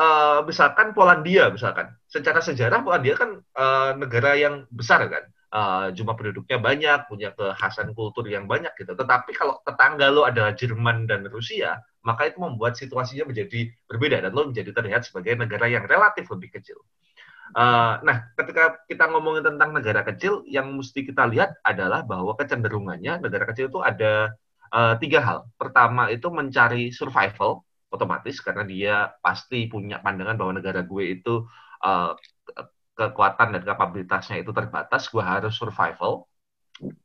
eh, 0.00 0.40
misalkan 0.48 0.96
Polandia 0.96 1.52
misalkan, 1.52 1.92
secara 2.08 2.40
sejarah 2.40 2.80
Polandia 2.80 3.14
kan 3.14 3.38
eh, 3.38 3.90
negara 4.00 4.32
yang 4.34 4.64
besar 4.72 5.04
kan, 5.12 5.24
Eh, 5.52 5.86
jumlah 5.92 6.16
penduduknya 6.16 6.56
banyak, 6.56 7.12
punya 7.12 7.28
kekhasan 7.36 7.92
kultur 7.92 8.24
yang 8.24 8.48
banyak 8.48 8.72
gitu. 8.72 8.96
Tetapi 8.96 9.36
kalau 9.36 9.60
tetangga 9.60 10.08
lo 10.08 10.24
adalah 10.24 10.56
Jerman 10.56 11.04
dan 11.04 11.28
Rusia, 11.28 11.76
maka 12.00 12.32
itu 12.32 12.40
membuat 12.40 12.72
situasinya 12.80 13.28
menjadi 13.28 13.68
berbeda 13.84 14.24
dan 14.24 14.32
lo 14.32 14.48
menjadi 14.48 14.72
terlihat 14.72 15.04
sebagai 15.04 15.36
negara 15.36 15.68
yang 15.68 15.84
relatif 15.84 16.24
lebih 16.32 16.56
kecil. 16.56 16.80
Eh, 17.52 17.92
nah, 18.06 18.18
ketika 18.38 18.80
kita 18.88 19.04
ngomongin 19.12 19.44
tentang 19.44 19.76
negara 19.76 20.00
kecil, 20.08 20.40
yang 20.48 20.72
mesti 20.72 21.04
kita 21.04 21.28
lihat 21.28 21.52
adalah 21.60 22.00
bahwa 22.00 22.32
kecenderungannya 22.40 23.20
negara 23.20 23.44
kecil 23.44 23.68
itu 23.68 23.80
ada 23.84 24.32
eh, 24.72 24.94
tiga 25.02 25.20
hal. 25.20 25.38
Pertama 25.60 26.08
itu 26.08 26.26
mencari 26.32 26.88
survival 26.96 27.60
otomatis 27.92 28.40
karena 28.40 28.64
dia 28.64 28.94
pasti 29.20 29.68
punya 29.68 30.00
pandangan 30.00 30.36
bahwa 30.40 30.52
negara 30.64 30.80
gue 30.80 31.04
itu 31.12 31.44
ke- 32.46 32.68
kekuatan 32.98 33.48
dan 33.58 33.62
kapabilitasnya 33.68 34.36
itu 34.42 34.50
terbatas, 34.54 35.08
gue 35.12 35.22
harus 35.24 35.54
survival. 35.56 36.28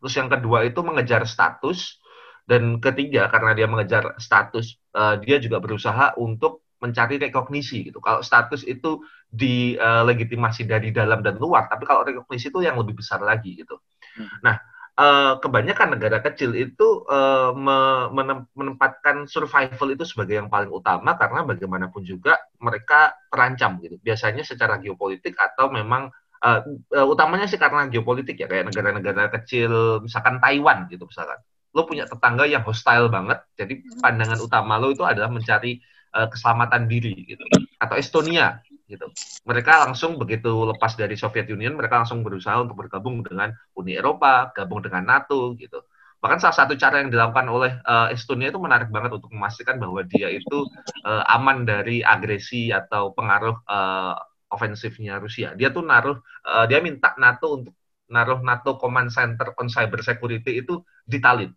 Terus 0.01 0.16
yang 0.18 0.30
kedua 0.32 0.66
itu 0.68 0.80
mengejar 0.86 1.24
status 1.30 2.01
dan 2.50 2.80
ketiga 2.84 3.30
karena 3.34 3.51
dia 3.58 3.68
mengejar 3.70 4.18
status, 4.22 4.77
eh, 4.96 5.16
dia 5.24 5.38
juga 5.44 5.58
berusaha 5.63 6.16
untuk 6.20 6.66
mencari 6.84 7.17
rekognisi 7.22 7.89
gitu. 7.89 8.00
Kalau 8.03 8.22
status 8.22 8.63
itu 8.67 9.01
dilegitimasi 9.27 10.63
dari 10.69 10.89
dalam 10.96 11.19
dan 11.25 11.36
luar, 11.41 11.67
tapi 11.67 11.84
kalau 11.89 12.05
rekognisi 12.05 12.50
itu 12.53 12.62
yang 12.63 12.77
lebih 12.79 12.98
besar 12.98 13.19
lagi 13.22 13.60
gitu. 13.60 13.77
Hmm. 14.17 14.29
Nah, 14.46 14.55
eh, 14.98 15.34
kebanyakan 15.43 15.98
negara 15.98 16.17
kecil 16.25 16.53
itu 16.57 17.05
eh, 17.10 17.51
me- 17.57 18.07
menem- 18.13 18.50
menempatkan 18.57 19.25
survival 19.29 19.89
itu 19.93 20.03
sebagai 20.07 20.36
yang 20.41 20.50
paling 20.50 20.72
utama 20.74 21.13
karena 21.19 21.46
bagaimanapun 21.46 22.01
juga 22.05 22.38
mereka 22.62 23.13
terancam 23.29 23.77
gitu. 23.84 23.98
Biasanya 24.01 24.43
secara 24.48 24.77
geopolitik 24.81 25.38
atau 25.38 25.69
memang 25.74 26.10
eh, 26.46 26.60
eh, 26.98 27.07
utamanya 27.07 27.46
sih 27.50 27.60
karena 27.62 27.89
geopolitik 27.89 28.38
ya 28.41 28.48
kayak 28.50 28.69
negara-negara 28.74 29.29
kecil 29.41 30.01
misalkan 30.05 30.38
Taiwan 30.41 30.88
gitu 30.91 31.05
misalkan. 31.10 31.39
Lo 31.75 31.86
punya 31.86 32.10
tetangga 32.10 32.48
yang 32.50 32.65
hostile 32.65 33.05
banget, 33.12 33.38
jadi 33.53 33.86
pandangan 34.01 34.39
utama 34.41 34.81
lo 34.81 34.89
itu 34.89 35.05
adalah 35.05 35.29
mencari 35.29 35.77
eh, 36.15 36.27
keselamatan 36.29 36.87
diri 36.87 37.15
gitu. 37.27 37.43
Atau 37.79 37.95
Estonia 37.99 38.61
gitu. 38.87 39.07
Mereka 39.43 39.83
langsung 39.87 40.15
begitu 40.15 40.49
lepas 40.67 40.95
dari 40.95 41.19
Soviet 41.19 41.47
Union, 41.51 41.75
mereka 41.75 41.99
langsung 42.03 42.23
berusaha 42.23 42.63
untuk 42.63 42.79
bergabung 42.79 43.19
dengan 43.19 43.51
Uni 43.75 43.99
Eropa, 43.99 44.51
gabung 44.55 44.79
dengan 44.79 45.03
NATO 45.03 45.55
gitu. 45.59 45.83
Bahkan 46.17 46.41
salah 46.41 46.57
satu 46.65 46.73
cara 46.79 47.03
yang 47.03 47.13
dilakukan 47.13 47.47
oleh 47.51 47.71
eh, 47.83 48.07
Estonia 48.15 48.49
itu 48.49 48.57
menarik 48.57 48.89
banget 48.89 49.13
untuk 49.15 49.29
memastikan 49.35 49.77
bahwa 49.77 50.01
dia 50.07 50.31
itu 50.31 50.65
eh, 51.03 51.23
aman 51.35 51.67
dari 51.67 52.01
agresi 52.01 52.71
atau 52.71 53.11
pengaruh 53.11 53.55
eh, 53.67 54.15
ofensifnya 54.47 55.19
Rusia. 55.19 55.53
Dia 55.53 55.69
tuh 55.69 55.83
naruh, 55.83 56.17
eh, 56.47 56.65
dia 56.71 56.79
minta 56.79 57.13
NATO 57.19 57.59
untuk 57.59 57.75
naruh 58.07 58.39
NATO 58.39 58.79
Command 58.79 59.11
Center 59.11 59.51
on 59.59 59.67
Cyber 59.67 59.99
Security 59.99 60.63
itu 60.63 60.79
di 61.03 61.19
Tallinn. 61.19 61.51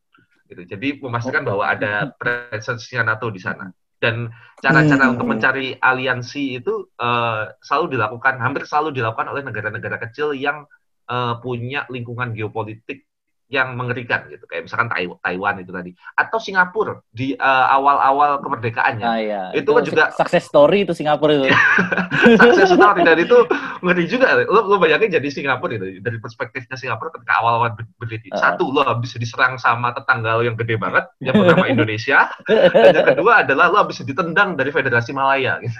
Gitu. 0.50 0.66
Jadi 0.66 0.98
memastikan 0.98 1.46
bahwa 1.46 1.62
ada 1.62 2.10
presence-nya 2.18 3.06
NATO 3.06 3.30
di 3.30 3.38
sana. 3.38 3.70
Dan 4.00 4.32
cara-cara 4.64 5.04
Hmm. 5.06 5.12
untuk 5.12 5.26
mencari 5.28 5.76
aliansi 5.76 6.60
itu 6.60 6.88
eh, 6.96 7.42
selalu 7.60 7.86
dilakukan, 8.00 8.34
hampir 8.40 8.64
selalu 8.64 8.96
dilakukan 8.96 9.28
oleh 9.32 9.42
negara-negara 9.44 9.96
kecil 10.08 10.32
yang 10.36 10.64
eh, 11.10 11.34
punya 11.44 11.84
lingkungan 11.92 12.32
geopolitik 12.32 13.09
yang 13.50 13.74
mengerikan 13.74 14.24
gitu 14.26 14.46
kayak 14.46 14.64
misalkan 14.64 14.86
Tai- 14.86 15.18
Taiwan 15.20 15.58
itu 15.58 15.68
tadi 15.68 15.90
atau 16.14 16.38
Singapura 16.38 17.02
di 17.06 17.34
eh, 17.34 17.66
awal-awal 17.68 18.38
kemerdekaannya 18.38 19.02
Ah, 19.02 19.18
iya. 19.18 19.42
Itu 19.52 19.74
kan 19.74 19.82
juga- 19.82 20.14
success 20.14 20.46
story 20.46 20.86
itu 20.86 20.94
Singapura 20.94 21.34
itu. 21.34 21.50
sukses 22.40 22.70
story 22.70 23.02
dan 23.02 23.18
itu 23.18 23.34
ngeri 23.82 24.06
juga 24.06 24.38
lo 24.40 24.64
lo 24.64 24.76
bayangin 24.76 25.10
jadi 25.12 25.28
Singapura 25.28 25.74
gitu 25.74 25.98
dari 25.98 26.16
perspektifnya 26.16 26.74
Singapura 26.74 27.10
ketika 27.10 27.42
awal-awal 27.42 27.74
ber- 27.74 27.90
berdiri 27.96 28.30
Ah. 28.30 28.54
satu 28.54 28.70
lo 28.70 28.80
habis 28.80 29.12
diserang 29.14 29.56
sama 29.56 29.90
tetangga 29.90 30.30
lo 30.32 30.42
yang 30.42 30.54
gede 30.54 30.78
banget 30.78 31.10
yang 31.26 31.34
bernama 31.34 31.66
Indonesia 31.66 32.30
dan 32.46 32.94
yang 32.94 33.08
kedua 33.10 33.42
adalah 33.42 33.66
lo 33.66 33.82
habis 33.82 33.98
ditendang 34.00 34.54
dari 34.54 34.70
Federasi 34.70 35.10
Malaya 35.10 35.58
gitu. 35.58 35.74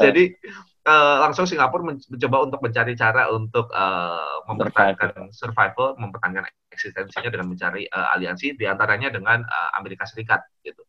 jadi 0.00 0.32
eh, 0.86 1.16
langsung 1.22 1.44
Singapura 1.50 1.82
men- 1.82 2.06
mencoba 2.06 2.36
untuk 2.46 2.60
mencari 2.62 2.94
cara 2.94 3.28
untuk 3.34 3.66
eh, 3.74 4.36
mempertahankan 4.46 5.34
survival, 5.34 5.98
mempertahankan 5.98 6.46
eksistensinya 6.70 7.30
dengan 7.34 7.50
mencari 7.50 7.90
eh, 7.90 8.08
aliansi 8.14 8.54
di 8.54 8.64
antaranya 8.64 9.10
dengan 9.10 9.42
eh, 9.42 9.70
Amerika 9.78 10.06
Serikat 10.06 10.46
gitu. 10.62 10.86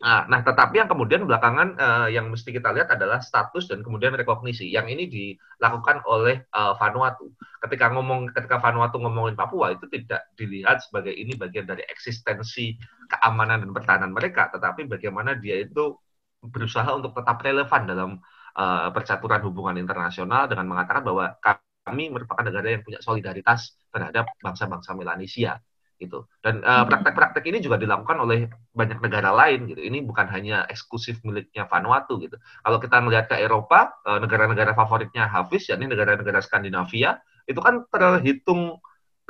Nah, 0.00 0.24
nah, 0.32 0.40
tetapi 0.40 0.80
yang 0.80 0.88
kemudian 0.88 1.28
belakangan 1.28 1.76
eh, 1.76 2.08
yang 2.16 2.32
mesti 2.32 2.56
kita 2.56 2.72
lihat 2.72 2.88
adalah 2.88 3.20
status 3.20 3.68
dan 3.68 3.84
kemudian 3.84 4.16
rekognisi. 4.16 4.64
Yang 4.72 4.86
ini 4.96 5.04
dilakukan 5.12 6.00
oleh 6.08 6.40
eh, 6.48 6.74
Vanuatu. 6.80 7.28
Ketika 7.60 7.92
ngomong, 7.92 8.32
ketika 8.32 8.56
Vanuatu 8.56 8.96
ngomongin 8.96 9.36
Papua 9.36 9.76
itu 9.76 9.84
tidak 9.92 10.24
dilihat 10.40 10.80
sebagai 10.80 11.12
ini 11.12 11.36
bagian 11.36 11.68
dari 11.68 11.84
eksistensi 11.84 12.80
keamanan 13.12 13.68
dan 13.68 13.70
pertahanan 13.76 14.12
mereka, 14.16 14.48
tetapi 14.48 14.88
bagaimana 14.88 15.36
dia 15.36 15.60
itu 15.60 15.92
berusaha 16.40 16.88
untuk 16.96 17.12
tetap 17.12 17.36
relevan 17.44 17.82
dalam 17.84 18.10
eh, 18.56 18.88
percaturan 18.90 19.40
hubungan 19.46 19.76
internasional 19.78 20.46
dengan 20.50 20.66
mengatakan 20.66 21.02
bahwa 21.06 21.36
kami 21.84 22.12
merupakan 22.12 22.44
negara 22.44 22.76
yang 22.78 22.82
punya 22.84 23.00
solidaritas 23.02 23.74
terhadap 23.90 24.30
bangsa-bangsa 24.38 24.94
Melanesia 24.94 25.58
gitu. 26.00 26.24
Dan 26.40 26.64
eh, 26.64 26.84
praktek-praktek 26.88 27.44
ini 27.52 27.60
juga 27.60 27.76
dilakukan 27.76 28.16
oleh 28.24 28.48
banyak 28.72 29.04
negara 29.04 29.30
lain 29.36 29.68
gitu. 29.68 29.80
Ini 29.84 30.00
bukan 30.02 30.26
hanya 30.32 30.64
eksklusif 30.66 31.20
miliknya 31.20 31.68
Vanuatu 31.68 32.16
gitu. 32.16 32.40
Kalau 32.64 32.78
kita 32.80 32.96
melihat 33.04 33.28
ke 33.28 33.36
Eropa, 33.36 33.92
eh, 34.08 34.18
negara-negara 34.18 34.72
favoritnya 34.72 35.28
Hafiz 35.28 35.68
yakni 35.68 35.92
negara-negara 35.92 36.40
Skandinavia 36.40 37.20
itu 37.44 37.60
kan 37.60 37.84
terhitung 37.92 38.80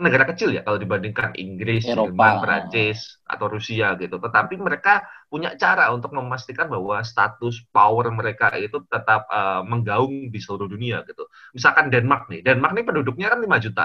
negara 0.01 0.25
kecil 0.25 0.57
ya 0.57 0.65
kalau 0.65 0.81
dibandingkan 0.81 1.37
Inggris, 1.37 1.85
Eropa. 1.85 2.09
Jerman, 2.11 2.35
Prancis 2.43 3.21
atau 3.29 3.47
Rusia 3.47 3.95
gitu. 4.01 4.17
Tetapi 4.17 4.57
mereka 4.57 5.05
punya 5.29 5.55
cara 5.55 5.93
untuk 5.93 6.17
memastikan 6.17 6.67
bahwa 6.67 7.05
status 7.05 7.63
power 7.71 8.09
mereka 8.11 8.51
itu 8.57 8.83
tetap 8.89 9.29
uh, 9.29 9.63
menggaung 9.63 10.33
di 10.33 10.39
seluruh 10.41 10.67
dunia 10.67 11.05
gitu. 11.05 11.29
Misalkan 11.53 11.93
Denmark 11.93 12.33
nih, 12.33 12.41
Denmark 12.41 12.73
nih 12.75 12.85
penduduknya 12.89 13.29
kan 13.31 13.39
5 13.39 13.65
juta. 13.69 13.85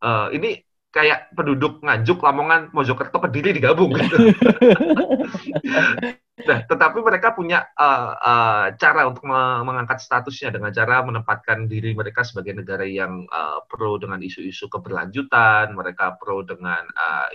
Uh, 0.00 0.28
ini 0.32 0.60
kayak 0.96 1.28
penduduk 1.36 1.84
Nganjuk, 1.84 2.24
Lamongan, 2.24 2.72
Mojokerto, 2.72 3.20
Kediri 3.20 3.52
digabung 3.52 3.92
gitu. 3.92 4.16
nah, 6.48 6.64
tetapi 6.64 6.98
mereka 7.04 7.36
punya 7.36 7.68
uh, 7.76 8.16
uh, 8.16 8.66
cara 8.80 9.04
untuk 9.04 9.28
me 9.28 9.60
mengangkat 9.60 10.00
statusnya 10.00 10.56
dengan 10.56 10.72
cara 10.72 11.04
menempatkan 11.04 11.68
diri 11.68 11.92
mereka 11.92 12.24
sebagai 12.24 12.56
negara 12.56 12.88
yang 12.88 13.28
uh, 13.28 13.60
pro 13.68 14.00
dengan 14.00 14.24
isu-isu 14.24 14.72
keberlanjutan, 14.72 15.76
mereka 15.76 16.16
pro 16.16 16.40
dengan 16.40 16.80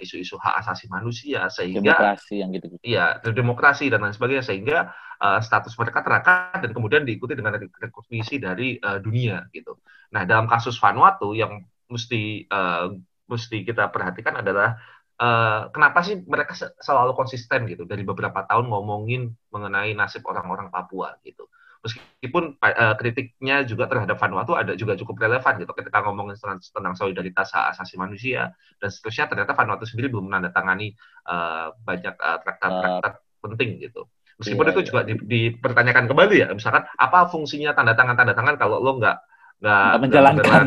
isu-isu 0.02 0.38
uh, 0.38 0.42
hak 0.42 0.56
asasi 0.66 0.90
manusia, 0.90 1.46
sehingga 1.54 1.94
demokrasi 1.94 2.42
yang 2.42 2.50
gitu. 2.58 2.66
Iya, 2.82 3.22
demokrasi 3.22 3.94
dan 3.94 4.02
lain 4.02 4.18
sebagainya, 4.18 4.42
sehingga 4.42 4.90
uh, 5.22 5.38
status 5.38 5.78
mereka 5.78 6.02
terangkat 6.02 6.66
dan 6.66 6.72
kemudian 6.74 7.06
diikuti 7.06 7.38
dengan 7.38 7.62
rekognisi 7.62 8.42
dari 8.42 8.82
uh, 8.82 8.98
dunia 8.98 9.46
gitu. 9.54 9.78
Nah, 10.12 10.26
dalam 10.26 10.50
kasus 10.50 10.82
Vanuatu 10.82 11.38
yang 11.38 11.62
mesti 11.92 12.48
uh, 12.50 12.96
mesti 13.32 13.64
kita 13.64 13.88
perhatikan 13.90 14.44
adalah 14.44 14.76
Uh, 15.22 15.70
kenapa 15.70 16.02
sih 16.02 16.18
mereka 16.26 16.58
selalu 16.82 17.14
konsisten 17.14 17.70
gitu 17.70 17.86
dari 17.86 18.02
beberapa 18.02 18.42
tahun 18.42 18.66
ngomongin 18.66 19.30
mengenai 19.54 19.94
nasib 19.94 20.26
orang-orang 20.26 20.74
Papua 20.74 21.14
gitu 21.22 21.46
meskipun 21.86 22.58
uh, 22.58 22.98
kritiknya 22.98 23.62
juga 23.62 23.86
terhadap 23.86 24.18
Vanuatu 24.18 24.58
ada 24.58 24.74
juga 24.74 24.98
cukup 24.98 25.22
relevan 25.22 25.62
gitu 25.62 25.78
ketika 25.78 26.02
ngomongin 26.06 26.38
tentang, 26.38 26.58
tentang 26.58 26.94
solidaritas 26.98 27.54
hak 27.54 27.78
asasi 27.78 28.02
manusia 28.02 28.50
dan 28.82 28.90
seterusnya 28.90 29.30
ternyata 29.30 29.54
Vanuatu 29.54 29.86
sendiri 29.86 30.10
belum 30.10 30.26
menandatangani 30.26 30.98
uh, 31.30 31.74
banyak 31.86 32.18
traktat-traktat 32.18 33.14
uh, 33.22 33.42
penting 33.46 33.78
gitu 33.78 34.10
meskipun 34.42 34.66
iya, 34.66 34.72
itu 34.74 34.82
iya. 34.82 34.88
juga 34.90 35.02
di, 35.06 35.14
dipertanyakan 35.22 36.06
kembali 36.10 36.36
ya 36.38 36.48
misalkan 36.50 36.82
apa 36.98 37.30
fungsinya 37.30 37.78
tanda 37.78 37.94
tangan 37.94 38.18
tanda 38.18 38.34
tangan 38.34 38.58
kalau 38.58 38.82
lo 38.82 38.98
nggak 38.98 39.18
nggak 39.62 39.94
menjalankan 40.02 40.64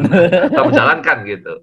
nggak 0.54 0.66
menjalankan 0.70 1.18
gitu. 1.26 1.54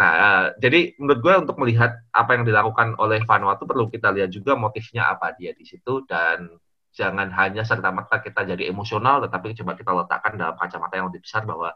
Nah, 0.00 0.10
uh, 0.16 0.44
jadi 0.56 0.96
menurut 0.96 1.20
gue 1.20 1.34
untuk 1.44 1.56
melihat 1.60 1.92
apa 2.08 2.40
yang 2.40 2.48
dilakukan 2.48 2.96
oleh 2.96 3.20
Vanuatu 3.28 3.68
perlu 3.68 3.92
kita 3.92 4.08
lihat 4.16 4.32
juga 4.32 4.56
motifnya 4.56 5.12
apa 5.12 5.36
dia 5.36 5.52
di 5.52 5.68
situ 5.68 6.08
dan 6.08 6.48
jangan 6.90 7.28
hanya 7.36 7.62
serta 7.62 7.92
merta 7.92 8.24
kita 8.24 8.48
jadi 8.48 8.72
emosional, 8.72 9.22
tetapi 9.28 9.52
coba 9.60 9.76
kita 9.76 9.92
letakkan 9.92 10.40
dalam 10.40 10.56
kacamata 10.56 10.96
yang 10.96 11.12
lebih 11.12 11.22
besar 11.22 11.44
bahwa 11.44 11.70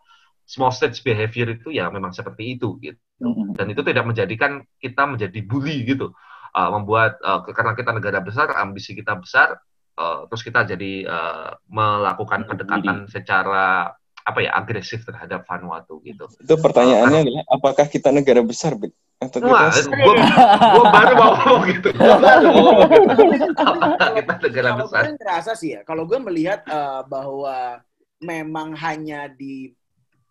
small 0.49 0.73
states 0.73 1.01
behavior 1.01 1.53
itu 1.53 1.69
ya 1.73 1.89
memang 1.93 2.17
seperti 2.17 2.57
itu 2.57 2.81
gitu. 2.81 2.99
Mm-hmm. 3.21 3.55
Dan 3.61 3.67
itu 3.71 3.83
tidak 3.85 4.05
menjadikan 4.09 4.65
kita 4.81 5.03
menjadi 5.05 5.41
bully 5.45 5.85
gitu. 5.85 6.17
Uh, 6.55 6.71
membuat 6.71 7.19
uh, 7.27 7.43
karena 7.51 7.75
kita 7.75 7.91
negara 7.91 8.23
besar, 8.23 8.55
ambisi 8.55 8.95
kita 8.95 9.19
besar, 9.19 9.59
uh, 9.99 10.23
terus 10.31 10.43
kita 10.47 10.63
jadi 10.63 11.03
uh, 11.03 11.51
melakukan 11.67 12.47
pendekatan 12.47 13.11
secara 13.11 13.91
apa 14.25 14.41
ya 14.41 14.57
agresif 14.57 15.05
terhadap 15.05 15.45
Vanuatu 15.45 16.01
gitu. 16.01 16.25
Itu 16.41 16.57
pertanyaannya 16.57 17.21
uh, 17.21 17.25
adalah 17.29 17.45
apakah 17.53 17.87
kita 17.93 18.09
negara 18.09 18.41
besar, 18.41 18.73
Bik? 18.73 18.97
Atau 19.21 19.45
Wah, 19.45 19.69
kita... 19.69 19.93
gua, 19.93 20.15
gua 20.73 20.85
baru 20.89 21.13
mau 21.15 21.31
ngomong 21.37 21.63
gitu. 21.69 21.89
Gua 22.01 22.17
baru 22.17 22.49
mau 22.49 22.73
ngomong 22.81 23.29
gitu. 23.37 23.53
Apakah 23.61 24.11
kita 24.17 24.35
negara 24.41 24.69
kalau 24.73 24.81
besar? 24.81 25.01
Gue 25.05 25.15
ngerasa 25.21 25.53
sih 25.55 25.71
ya, 25.77 25.81
kalau 25.85 26.09
gue 26.09 26.19
melihat 26.25 26.65
uh, 26.73 27.05
bahwa 27.05 27.85
memang 28.25 28.73
hanya 28.81 29.29
di 29.29 29.77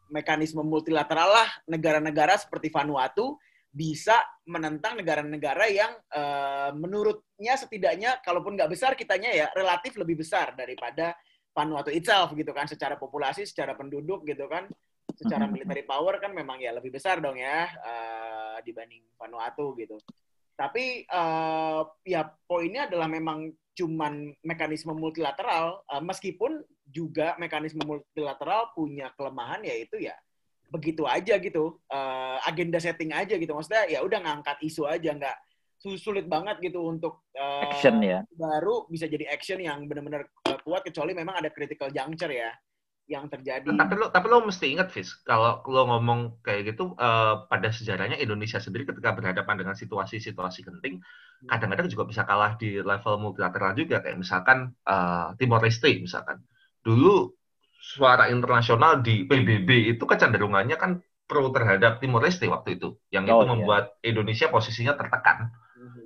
mekanisme 0.10 0.62
multilateral 0.66 1.30
lah 1.30 1.50
negara-negara 1.70 2.38
seperti 2.38 2.74
Vanuatu 2.74 3.38
bisa 3.74 4.22
menentang 4.46 5.02
negara-negara 5.02 5.66
yang 5.66 5.98
uh, 6.14 6.70
menurutnya 6.78 7.58
setidaknya 7.58 8.22
kalaupun 8.22 8.54
nggak 8.54 8.70
besar 8.70 8.94
kitanya 8.94 9.34
ya 9.34 9.48
relatif 9.58 9.98
lebih 9.98 10.22
besar 10.22 10.54
daripada 10.54 11.18
Vanuatu 11.54 11.94
itself 11.94 12.34
gitu 12.34 12.50
kan. 12.52 12.66
Secara 12.66 12.98
populasi, 12.98 13.46
secara 13.46 13.78
penduduk 13.78 14.26
gitu 14.26 14.50
kan, 14.50 14.66
secara 15.14 15.46
military 15.46 15.86
power 15.86 16.18
kan 16.18 16.34
memang 16.34 16.58
ya 16.58 16.74
lebih 16.74 16.90
besar 16.90 17.22
dong 17.22 17.38
ya 17.38 17.70
uh, 17.70 18.58
dibanding 18.66 19.06
Vanuatu 19.16 19.78
gitu. 19.78 20.02
Tapi 20.54 21.06
uh, 21.10 21.82
ya 22.06 22.30
poinnya 22.46 22.90
adalah 22.90 23.10
memang 23.10 23.54
cuman 23.74 24.30
mekanisme 24.46 24.94
multilateral 24.94 25.82
uh, 25.90 26.02
meskipun 26.02 26.62
juga 26.86 27.34
mekanisme 27.42 27.82
multilateral 27.82 28.70
punya 28.78 29.10
kelemahan 29.18 29.66
yaitu 29.66 29.98
ya 29.98 30.14
begitu 30.70 31.06
aja 31.06 31.38
gitu 31.38 31.82
uh, 31.90 32.38
agenda 32.46 32.78
setting 32.82 33.14
aja 33.14 33.38
gitu. 33.38 33.54
Maksudnya 33.54 33.90
ya 33.90 34.00
udah 34.02 34.20
ngangkat 34.22 34.58
isu 34.66 34.86
aja 34.90 35.14
nggak 35.14 35.38
sulit 36.00 36.26
banget 36.32 36.64
gitu 36.64 36.88
untuk 36.88 37.28
uh, 37.36 37.68
action 37.68 38.00
ya 38.00 38.24
baru 38.32 38.88
bisa 38.88 39.04
jadi 39.12 39.28
action 39.28 39.60
yang 39.60 39.84
benar-benar 39.84 40.32
uh, 40.48 40.60
kuat 40.64 40.88
kecuali 40.88 41.12
memang 41.12 41.36
ada 41.36 41.52
critical 41.52 41.92
juncture 41.92 42.32
ya 42.32 42.56
yang 43.04 43.28
terjadi. 43.28 43.68
Tapi 43.68 43.94
lo 44.00 44.08
tapi 44.16 44.32
lo 44.32 44.48
mesti 44.48 44.72
ingat 44.72 44.88
Fis, 44.88 45.12
kalau 45.28 45.60
lo 45.68 45.84
ngomong 45.92 46.40
kayak 46.40 46.72
gitu 46.72 46.96
uh, 46.96 47.44
pada 47.52 47.68
sejarahnya 47.68 48.16
Indonesia 48.16 48.64
sendiri 48.64 48.88
ketika 48.88 49.12
berhadapan 49.12 49.60
dengan 49.60 49.76
situasi-situasi 49.76 50.64
genting 50.64 51.04
hmm. 51.04 51.48
kadang-kadang 51.52 51.92
juga 51.92 52.08
bisa 52.08 52.24
kalah 52.24 52.56
di 52.56 52.80
level 52.80 53.20
multilateral 53.20 53.76
juga 53.76 54.00
kayak 54.00 54.16
misalkan 54.16 54.72
uh, 54.88 55.36
Timor 55.36 55.60
Leste 55.60 55.92
misalkan. 56.00 56.40
Dulu 56.80 57.28
suara 57.76 58.32
internasional 58.32 59.04
di 59.04 59.28
PBB 59.28 59.92
itu 59.92 60.04
kecenderungannya 60.08 60.80
kan 60.80 61.04
pro 61.28 61.52
terhadap 61.52 62.00
Timor 62.00 62.24
Leste 62.24 62.48
waktu 62.48 62.80
itu, 62.80 62.96
yang 63.12 63.28
oh, 63.28 63.44
itu 63.44 63.44
iya. 63.44 63.52
membuat 63.52 63.84
Indonesia 64.00 64.48
posisinya 64.48 64.96
tertekan 64.96 65.52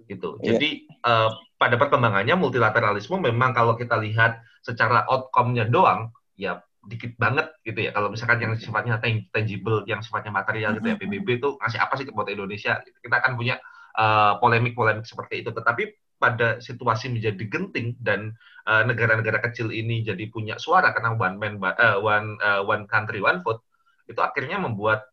gitu. 0.08 0.38
Yeah. 0.42 0.56
Jadi 0.56 0.70
uh, 1.04 1.30
pada 1.58 1.76
perkembangannya 1.76 2.36
multilateralisme 2.38 3.18
memang 3.20 3.52
kalau 3.54 3.74
kita 3.76 3.98
lihat 4.00 4.42
secara 4.62 5.08
outcome-nya 5.08 5.68
doang 5.68 6.12
ya 6.38 6.62
dikit 6.88 7.20
banget 7.20 7.52
gitu 7.68 7.88
ya. 7.88 7.92
Kalau 7.92 8.08
misalkan 8.08 8.40
yang 8.40 8.54
sifatnya 8.56 8.98
tangible, 9.32 9.84
yang 9.86 10.00
sifatnya 10.00 10.32
material 10.32 10.80
gitu 10.80 10.88
ya, 10.88 10.96
PBB 10.96 11.28
itu 11.44 11.50
ngasih 11.60 11.80
apa 11.84 11.94
sih 12.00 12.08
buat 12.08 12.32
Indonesia? 12.32 12.80
Gitu. 12.88 12.98
Kita 13.04 13.20
akan 13.20 13.36
punya 13.36 13.60
eh, 14.00 14.34
polemik-polemik 14.40 15.04
uh, 15.04 15.10
seperti 15.10 15.44
itu. 15.44 15.52
Tetapi 15.52 15.84
pada 16.18 16.58
situasi 16.58 17.14
menjadi 17.14 17.44
genting 17.46 17.94
dan 18.02 18.34
eh, 18.66 18.84
negara-negara 18.88 19.38
uh, 19.38 19.44
kecil 19.50 19.70
ini 19.70 20.02
jadi 20.02 20.26
punya 20.34 20.58
suara 20.58 20.90
karena 20.92 21.14
one 21.14 21.38
man 21.38 21.54
uh, 21.62 22.02
one 22.02 22.40
uh, 22.42 22.66
one 22.66 22.90
country 22.90 23.22
one 23.22 23.46
vote 23.46 23.62
itu 24.08 24.20
akhirnya 24.24 24.58
membuat 24.58 25.04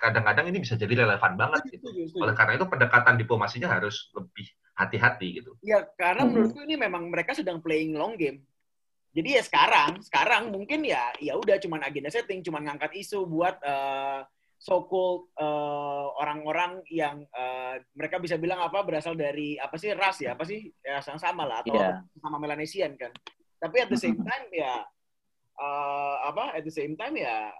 kadang-kadang 0.00 0.48
uh, 0.48 0.50
ini 0.50 0.58
bisa 0.64 0.74
jadi 0.74 1.04
relevan 1.04 1.36
banget 1.36 1.62
gitu. 1.68 1.92
Oleh 2.16 2.32
karena 2.32 2.56
itu 2.56 2.64
pendekatan 2.64 3.20
diplomasinya 3.20 3.68
harus 3.68 4.08
lebih 4.16 4.48
hati-hati 4.74 5.44
gitu. 5.44 5.52
Ya 5.60 5.84
karena 5.94 6.24
hmm. 6.24 6.30
menurutku 6.32 6.60
ini 6.64 6.74
memang 6.80 7.12
mereka 7.12 7.36
sedang 7.36 7.60
playing 7.60 7.94
long 7.94 8.16
game. 8.16 8.42
Jadi 9.14 9.38
ya 9.38 9.42
sekarang, 9.46 10.02
sekarang 10.02 10.50
mungkin 10.50 10.82
ya 10.82 11.14
ya 11.22 11.38
udah 11.38 11.60
cuman 11.62 11.86
agenda 11.86 12.10
setting, 12.10 12.42
cuman 12.42 12.66
ngangkat 12.66 12.98
isu 12.98 13.22
buat 13.30 13.62
uh, 13.62 14.26
so 14.58 14.90
called 14.90 15.30
uh, 15.38 16.10
orang-orang 16.18 16.82
yang 16.90 17.22
uh, 17.30 17.78
mereka 17.94 18.18
bisa 18.18 18.34
bilang 18.40 18.58
apa 18.58 18.82
berasal 18.82 19.14
dari 19.14 19.54
apa 19.54 19.78
sih 19.78 19.94
ras 19.94 20.18
ya, 20.18 20.34
apa 20.34 20.42
sih 20.42 20.66
ya 20.82 20.98
yang 20.98 21.20
sama 21.22 21.46
lah 21.46 21.62
atau 21.62 21.78
yeah. 21.78 22.02
sama 22.18 22.42
Melanesian 22.42 22.98
kan. 22.98 23.14
Tapi 23.62 23.86
at 23.86 23.88
the 23.92 24.00
same 24.00 24.18
time 24.18 24.50
ya 24.50 24.82
uh, 25.62 26.16
apa 26.34 26.58
at 26.58 26.66
the 26.66 26.74
same 26.74 26.98
time 26.98 27.14
ya 27.14 27.54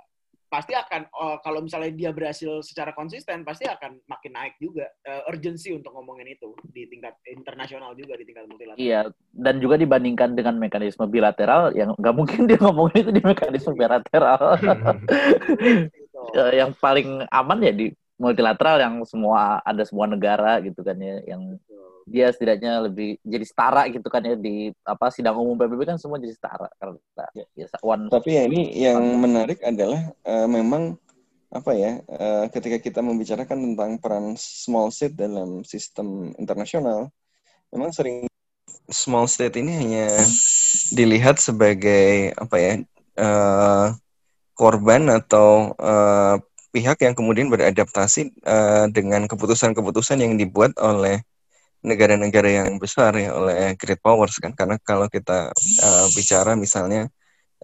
pasti 0.55 0.71
akan 0.71 1.11
uh, 1.11 1.37
kalau 1.43 1.67
misalnya 1.67 1.90
dia 1.90 2.14
berhasil 2.14 2.62
secara 2.62 2.95
konsisten 2.95 3.43
pasti 3.43 3.67
akan 3.67 3.99
makin 4.07 4.38
naik 4.38 4.55
juga 4.62 4.87
uh, 5.11 5.27
urgency 5.27 5.75
untuk 5.75 5.90
ngomongin 5.90 6.31
itu 6.31 6.55
di 6.71 6.87
tingkat 6.87 7.19
internasional 7.27 7.90
juga 7.99 8.14
di 8.14 8.23
tingkat 8.23 8.47
multilateral. 8.47 8.79
Iya 8.79 9.11
dan 9.35 9.59
juga 9.59 9.75
dibandingkan 9.75 10.38
dengan 10.38 10.62
mekanisme 10.62 11.11
bilateral 11.11 11.75
yang 11.75 11.90
nggak 11.99 12.14
mungkin 12.14 12.47
dia 12.47 12.62
ngomongin 12.62 13.03
itu 13.03 13.11
di 13.11 13.23
mekanisme 13.27 13.75
bilateral. 13.75 14.55
yang 16.55 16.71
paling 16.79 17.27
aman 17.35 17.59
ya 17.59 17.75
di 17.75 17.90
multilateral 18.14 18.79
yang 18.79 18.95
semua 19.03 19.59
ada 19.67 19.83
semua 19.83 20.07
negara 20.07 20.62
gitu 20.62 20.87
kan 20.87 20.95
ya 21.03 21.19
yang 21.27 21.59
dia 22.05 22.29
setidaknya 22.31 22.85
lebih 22.85 23.17
jadi 23.25 23.45
setara 23.45 23.88
gitu 23.88 24.07
kan 24.12 24.21
ya 24.21 24.37
di 24.37 24.71
apa 24.85 25.09
sidang 25.09 25.40
umum 25.40 25.57
PBB 25.57 25.88
kan 25.88 25.99
semua 26.01 26.21
jadi 26.21 26.37
setara 26.37 26.69
karena 26.77 27.01
ya, 27.33 27.45
ya 27.57 27.67
one 27.81 28.12
tapi 28.12 28.37
ya 28.37 28.43
ini 28.45 28.73
yang 28.77 29.01
menarik 29.19 29.61
adalah 29.64 30.12
uh, 30.25 30.49
memang 30.49 31.01
apa 31.55 31.71
ya 31.73 32.03
uh, 32.11 32.45
ketika 32.51 32.83
kita 32.83 33.01
membicarakan 33.01 33.73
tentang 33.73 33.90
peran 34.03 34.35
small 34.35 34.90
state 34.90 35.14
dalam 35.14 35.62
sistem 35.62 36.35
internasional 36.35 37.09
memang 37.71 37.95
sering 37.95 38.27
small 38.90 39.31
state 39.31 39.57
ini 39.57 39.73
hanya 39.73 40.07
dilihat 40.93 41.38
sebagai 41.40 42.35
apa 42.37 42.57
ya 42.59 42.73
uh, 43.23 43.87
korban 44.55 45.11
atau 45.11 45.75
uh, 45.79 46.37
pihak 46.75 47.07
yang 47.07 47.14
kemudian 47.14 47.47
beradaptasi 47.51 48.35
uh, 48.43 48.90
dengan 48.90 49.31
keputusan-keputusan 49.31 50.19
yang 50.27 50.35
dibuat 50.35 50.75
oleh 50.83 51.23
negara-negara 51.85 52.64
yang 52.64 52.81
besar 52.81 53.12
ya 53.20 53.37
oleh 53.37 53.77
great 53.77 54.01
powers 54.01 54.40
kan. 54.40 54.57
Karena 54.57 54.81
kalau 54.81 55.07
kita 55.12 55.53
uh, 55.85 56.07
bicara 56.16 56.57
misalnya 56.57 57.12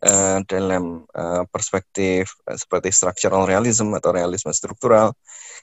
uh, 0.04 0.38
dalam 0.44 1.08
uh, 1.16 1.42
perspektif 1.48 2.36
uh, 2.44 2.56
seperti 2.56 2.92
structural 2.92 3.48
realism 3.48 3.96
atau 3.96 4.12
realisme 4.12 4.52
struktural 4.52 5.16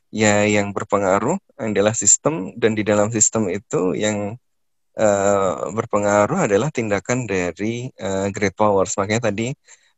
ya 0.09 0.41
yang 0.49 0.73
berpengaruh 0.73 1.37
adalah 1.61 1.93
sistem 1.93 2.53
dan 2.57 2.73
di 2.73 2.81
dalam 2.81 3.13
sistem 3.13 3.47
itu 3.53 3.93
yang 3.93 4.33
uh, 4.97 5.69
berpengaruh 5.71 6.49
adalah 6.49 6.73
tindakan 6.73 7.29
dari 7.29 7.93
uh, 8.01 8.27
great 8.33 8.57
powers. 8.57 8.97
Makanya 8.97 9.29
tadi 9.29 9.53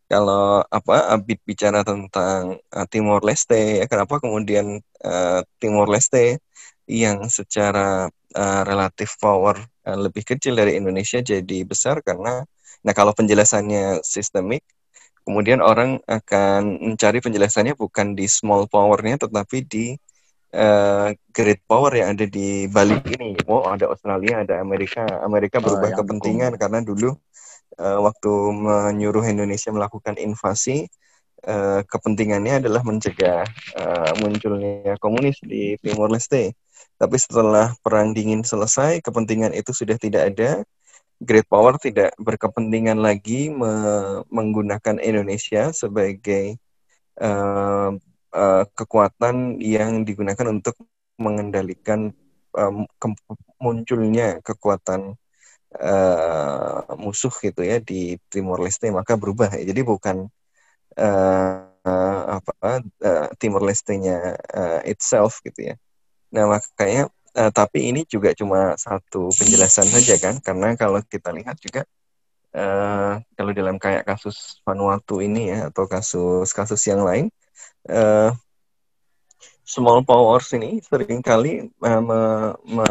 kalau 0.10 0.66
apa 0.66 1.14
Abid 1.14 1.40
bicara 1.46 1.86
tentang 1.86 2.58
uh, 2.74 2.86
Timor 2.90 3.22
Leste 3.22 3.80
ya 3.80 3.86
kenapa 3.86 4.18
kemudian 4.18 4.82
uh, 5.06 5.40
Timor 5.62 5.88
Leste 5.88 6.42
yang 6.90 7.30
secara 7.30 8.10
uh, 8.34 8.62
relatif 8.66 9.14
power 9.22 9.62
uh, 9.86 9.98
lebih 10.02 10.26
kecil 10.26 10.58
dari 10.58 10.74
Indonesia 10.74 11.22
jadi 11.22 11.62
besar 11.62 12.02
karena 12.02 12.42
nah 12.82 12.94
kalau 12.98 13.14
penjelasannya 13.14 14.02
sistemik 14.02 14.66
kemudian 15.22 15.62
orang 15.62 16.02
akan 16.10 16.82
mencari 16.82 17.22
penjelasannya 17.22 17.78
bukan 17.78 18.18
di 18.18 18.26
small 18.26 18.66
powernya 18.66 19.22
tetapi 19.22 19.58
di 19.70 19.94
uh, 20.58 21.14
great 21.30 21.62
power 21.70 21.94
yang 21.94 22.18
ada 22.18 22.26
di 22.26 22.66
Bali 22.66 22.98
ini 23.14 23.38
oh 23.46 23.70
ada 23.70 23.86
Australia 23.94 24.42
ada 24.42 24.58
Amerika 24.58 25.06
Amerika 25.22 25.62
berubah 25.62 25.94
oh, 25.94 25.98
kepentingan 26.02 26.58
dukung. 26.58 26.62
karena 26.66 26.80
dulu 26.82 27.10
uh, 27.78 28.00
waktu 28.02 28.32
menyuruh 28.58 29.26
Indonesia 29.30 29.70
melakukan 29.70 30.18
invasi 30.18 30.90
uh, 31.46 31.82
kepentingannya 31.86 32.66
adalah 32.66 32.82
mencegah 32.84 33.46
uh, 33.78 34.12
munculnya 34.20 34.98
komunis 35.00 35.40
di 35.44 35.78
Timor 35.80 36.12
Leste. 36.12 36.56
Tapi 37.00 37.16
setelah 37.16 37.72
perang 37.80 38.12
dingin 38.12 38.44
selesai, 38.44 39.00
kepentingan 39.00 39.56
itu 39.56 39.72
sudah 39.72 39.96
tidak 39.96 40.36
ada. 40.36 40.52
Great 41.20 41.48
Power 41.48 41.76
tidak 41.80 42.16
berkepentingan 42.20 43.00
lagi 43.00 43.52
me 43.52 43.72
menggunakan 44.32 45.00
Indonesia 45.04 45.72
sebagai 45.76 46.60
uh, 47.20 47.92
uh, 48.36 48.64
kekuatan 48.76 49.60
yang 49.60 50.08
digunakan 50.08 50.48
untuk 50.48 50.80
mengendalikan 51.20 52.16
um, 52.56 52.88
ke 52.96 53.08
munculnya 53.60 54.40
kekuatan 54.40 55.20
uh, 55.76 56.80
musuh 56.96 57.34
gitu 57.44 57.62
ya 57.68 57.84
di 57.84 58.16
Timor 58.32 58.64
Leste 58.64 58.88
maka 58.90 59.20
berubah 59.20 59.52
jadi 59.60 59.84
bukan 59.84 60.32
uh, 60.96 61.60
uh, 61.84 62.24
apa 62.40 62.80
uh, 63.04 63.28
Timor 63.36 63.68
Leste-nya 63.68 64.40
uh, 64.56 64.80
itself 64.88 65.44
gitu 65.44 65.74
ya 65.74 65.76
nah 66.30 66.46
makanya 66.46 67.10
uh, 67.36 67.52
tapi 67.54 67.90
ini 67.90 68.06
juga 68.06 68.34
cuma 68.38 68.78
satu 68.78 69.30
penjelasan 69.34 69.90
saja 69.90 70.16
kan 70.22 70.36
karena 70.42 70.78
kalau 70.78 71.02
kita 71.06 71.34
lihat 71.34 71.58
juga 71.58 71.86
uh, 72.54 73.22
kalau 73.38 73.52
dalam 73.54 73.78
kayak 73.78 74.06
kasus 74.06 74.62
Vanuatu 74.66 75.22
ini 75.22 75.54
ya 75.54 75.74
atau 75.74 75.86
kasus-kasus 75.90 76.82
yang 76.90 77.02
lain 77.06 77.34
uh, 77.90 78.34
small 79.70 80.02
powers 80.02 80.50
ini 80.58 80.82
sering 80.82 81.22
kali 81.22 81.70
uh, 81.86 82.02
me, 82.02 82.22
me, 82.66 82.88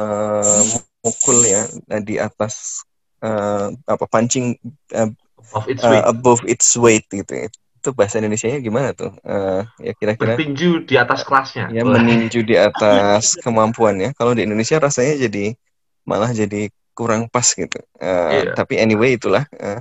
mukul 1.03 1.39
ya 1.43 1.67
eh, 1.95 2.03
di 2.03 2.19
atas 2.19 2.87
uh, 3.23 3.71
apa 3.87 4.05
pancing 4.07 4.55
uh, 4.95 5.11
above, 5.39 5.67
its 5.67 5.83
uh, 5.83 6.03
above 6.07 6.41
its 6.47 6.69
weight 6.79 7.07
gitu 7.11 7.47
ya. 7.47 7.49
Itu 7.79 7.95
bahasa 7.95 8.19
Indonesia-nya 8.19 8.59
gimana 8.59 8.91
tuh? 8.91 9.15
Uh, 9.23 9.63
ya 9.79 9.95
kira-kira 9.95 10.35
meninju 10.35 10.83
di 10.83 10.99
atas 10.99 11.23
kelasnya. 11.23 11.71
Ya 11.71 11.87
meninju 11.87 12.43
di 12.43 12.59
atas 12.59 13.39
kemampuannya. 13.39 14.19
Kalau 14.19 14.35
di 14.35 14.43
Indonesia 14.43 14.83
rasanya 14.83 15.31
jadi 15.31 15.55
malah 16.03 16.35
jadi 16.35 16.75
kurang 16.99 17.31
pas 17.31 17.47
gitu. 17.47 17.79
Uh, 18.03 18.51
yeah. 18.51 18.55
Tapi 18.59 18.83
anyway 18.83 19.15
itulah 19.15 19.47
uh, 19.63 19.79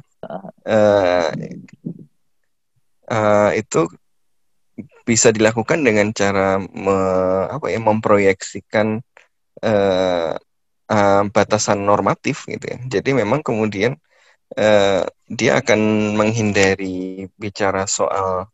uh, 0.69 1.33
uh, 3.09 3.49
itu 3.57 3.89
bisa 5.01 5.33
dilakukan 5.33 5.81
dengan 5.81 6.13
cara 6.13 6.61
me, 6.61 6.97
apa 7.49 7.73
ya 7.73 7.81
memproyeksikan 7.81 9.01
uh, 9.65 10.37
uh, 10.85 11.21
batasan 11.33 11.81
normatif 11.81 12.45
gitu 12.45 12.61
ya. 12.61 12.77
Jadi 12.85 13.17
memang 13.17 13.41
kemudian 13.41 13.97
uh, 14.55 15.03
dia 15.27 15.51
akan 15.59 16.13
menghindari 16.15 17.27
bicara 17.35 17.83
soal 17.89 18.47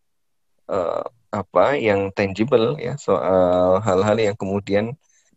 uh, 0.71 1.03
apa 1.33 1.77
yang 1.77 2.09
tangible 2.13 2.77
ya, 2.81 2.97
soal 2.97 3.81
hal-hal 3.81 4.17
yang 4.17 4.35
kemudian 4.37 4.93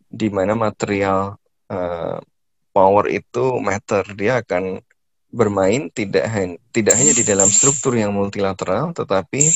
di 0.07 0.29
mana 0.29 0.57
material 0.57 1.37
uh, 1.69 2.17
power 2.73 3.05
itu 3.09 3.61
matter. 3.61 4.05
Dia 4.17 4.41
akan 4.41 4.81
bermain 5.27 5.91
tidak 5.91 6.25
hanya 6.31 6.55
tidak 6.71 6.95
hanya 6.95 7.13
di 7.13 7.23
dalam 7.27 7.49
struktur 7.51 7.93
yang 7.93 8.15
multilateral, 8.15 8.95
tetapi 8.95 9.51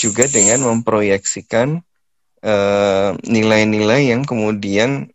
juga 0.00 0.26
dengan 0.26 0.64
memproyeksikan 0.64 1.84
nilai-nilai 3.20 4.00
uh, 4.00 4.08
yang 4.16 4.24
kemudian 4.24 5.12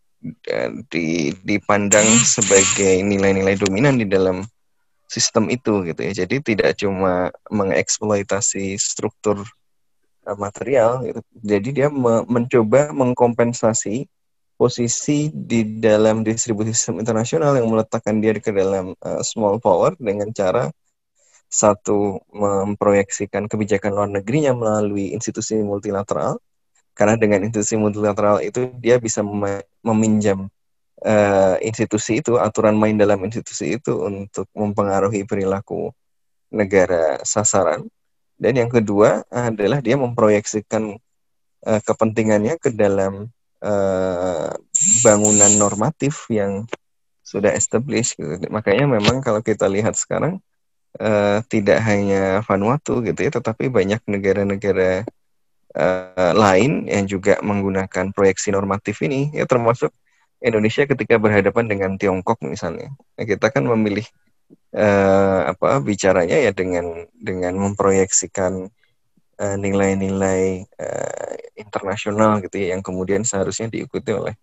di, 0.94 1.34
dipandang 1.42 2.06
sebagai 2.22 3.02
nilai-nilai 3.02 3.58
dominan 3.58 3.98
di 3.98 4.06
dalam 4.06 4.46
sistem 5.08 5.50
itu 5.54 5.86
gitu 5.88 6.02
ya. 6.02 6.12
Jadi 6.26 6.42
tidak 6.42 6.78
cuma 6.82 7.30
mengeksploitasi 7.50 8.78
struktur 8.78 9.42
uh, 10.28 10.38
material 10.38 11.06
gitu. 11.06 11.20
Jadi 11.42 11.70
dia 11.72 11.88
me 11.90 12.26
mencoba 12.26 12.92
mengkompensasi 12.94 14.10
posisi 14.56 15.28
di 15.36 15.84
dalam 15.84 16.24
distribusi 16.24 16.72
sistem 16.72 17.04
internasional 17.04 17.60
yang 17.60 17.68
meletakkan 17.68 18.24
dia 18.24 18.36
ke 18.40 18.52
dalam 18.56 18.96
uh, 19.04 19.22
small 19.22 19.60
power 19.60 19.94
dengan 20.00 20.32
cara 20.32 20.72
satu 21.52 22.20
memproyeksikan 22.34 23.48
kebijakan 23.48 23.92
luar 23.94 24.10
negerinya 24.12 24.52
melalui 24.56 25.14
institusi 25.14 25.60
multilateral 25.62 26.42
karena 26.96 27.16
dengan 27.20 27.44
institusi 27.46 27.76
multilateral 27.76 28.40
itu 28.42 28.72
dia 28.80 28.98
bisa 28.98 29.22
meminjam 29.84 30.48
uh, 31.04 31.56
institusi 31.60 32.24
itu, 32.24 32.40
aturan 32.40 32.78
main 32.80 32.96
dalam 32.96 33.20
institusi 33.26 33.76
itu 33.76 34.00
untuk 34.06 34.48
mempengaruhi 34.56 35.28
perilaku 35.28 35.92
negara 36.54 37.20
sasaran. 37.26 37.84
Dan 38.36 38.60
yang 38.60 38.72
kedua 38.72 39.24
adalah 39.32 39.80
dia 39.80 39.96
memproyeksikan 40.00 40.96
uh, 41.68 41.82
kepentingannya 41.84 42.60
ke 42.60 42.72
dalam 42.72 43.32
uh, 43.64 44.52
bangunan 45.04 45.52
normatif 45.56 46.28
yang 46.32 46.68
sudah 47.26 47.52
established. 47.56 48.16
Gitu. 48.20 48.48
Makanya 48.52 48.86
memang 48.86 49.24
kalau 49.24 49.42
kita 49.42 49.66
lihat 49.66 49.98
sekarang 49.98 50.40
uh, 51.02 51.42
tidak 51.50 51.82
hanya 51.84 52.46
Vanuatu 52.46 53.02
gitu 53.02 53.20
ya, 53.20 53.32
tetapi 53.34 53.72
banyak 53.72 54.04
negara-negara 54.06 55.08
uh, 55.76 56.32
lain 56.36 56.86
yang 56.88 57.06
juga 57.10 57.40
menggunakan 57.44 58.12
proyeksi 58.16 58.52
normatif 58.54 59.02
ini 59.04 59.32
ya 59.36 59.48
termasuk 59.48 59.92
Indonesia 60.46 60.86
ketika 60.86 61.18
berhadapan 61.18 61.66
dengan 61.66 61.92
Tiongkok 61.98 62.40
misalnya 62.46 62.94
nah, 63.18 63.26
kita 63.26 63.50
kan 63.50 63.66
memilih 63.66 64.06
uh, 64.78 65.52
apa 65.52 65.82
bicaranya 65.82 66.38
ya 66.38 66.54
dengan 66.54 67.10
dengan 67.12 67.58
memproyeksikan 67.58 68.70
eh, 69.42 69.58
nilai-nilai 69.58 70.70
uh, 70.80 71.34
internasional 71.58 72.40
gitu 72.46 72.62
ya 72.62 72.78
yang 72.78 72.86
kemudian 72.86 73.26
seharusnya 73.26 73.68
diikuti 73.68 74.14
oleh 74.14 74.38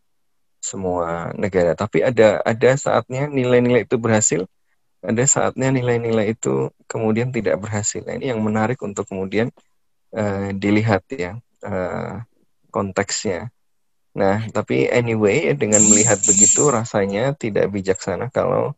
semua 0.59 1.31
negara 1.39 1.79
tapi 1.79 2.03
ada 2.03 2.43
ada 2.43 2.71
saatnya 2.75 3.31
nilai-nilai 3.31 3.87
itu 3.87 3.97
berhasil 3.97 4.43
ada 5.03 5.25
saatnya 5.27 5.75
nilai-nilai 5.75 6.35
itu 6.35 6.71
kemudian 6.87 7.35
tidak 7.35 7.59
berhasil 7.63 8.03
nah, 8.03 8.15
ini 8.19 8.31
yang 8.35 8.43
menarik 8.43 8.79
untuk 8.83 9.07
kemudian 9.07 9.49
uh, 10.15 10.51
dilihat 10.55 11.03
ya 11.11 11.39
uh, 11.67 12.23
konteksnya. 12.73 13.53
Nah, 14.13 14.45
tapi 14.53 14.93
anyway 14.93 15.57
dengan 15.57 15.81
melihat 15.89 16.21
begitu 16.21 16.69
rasanya 16.69 17.33
tidak 17.33 17.73
bijaksana 17.73 18.29
kalau 18.29 18.77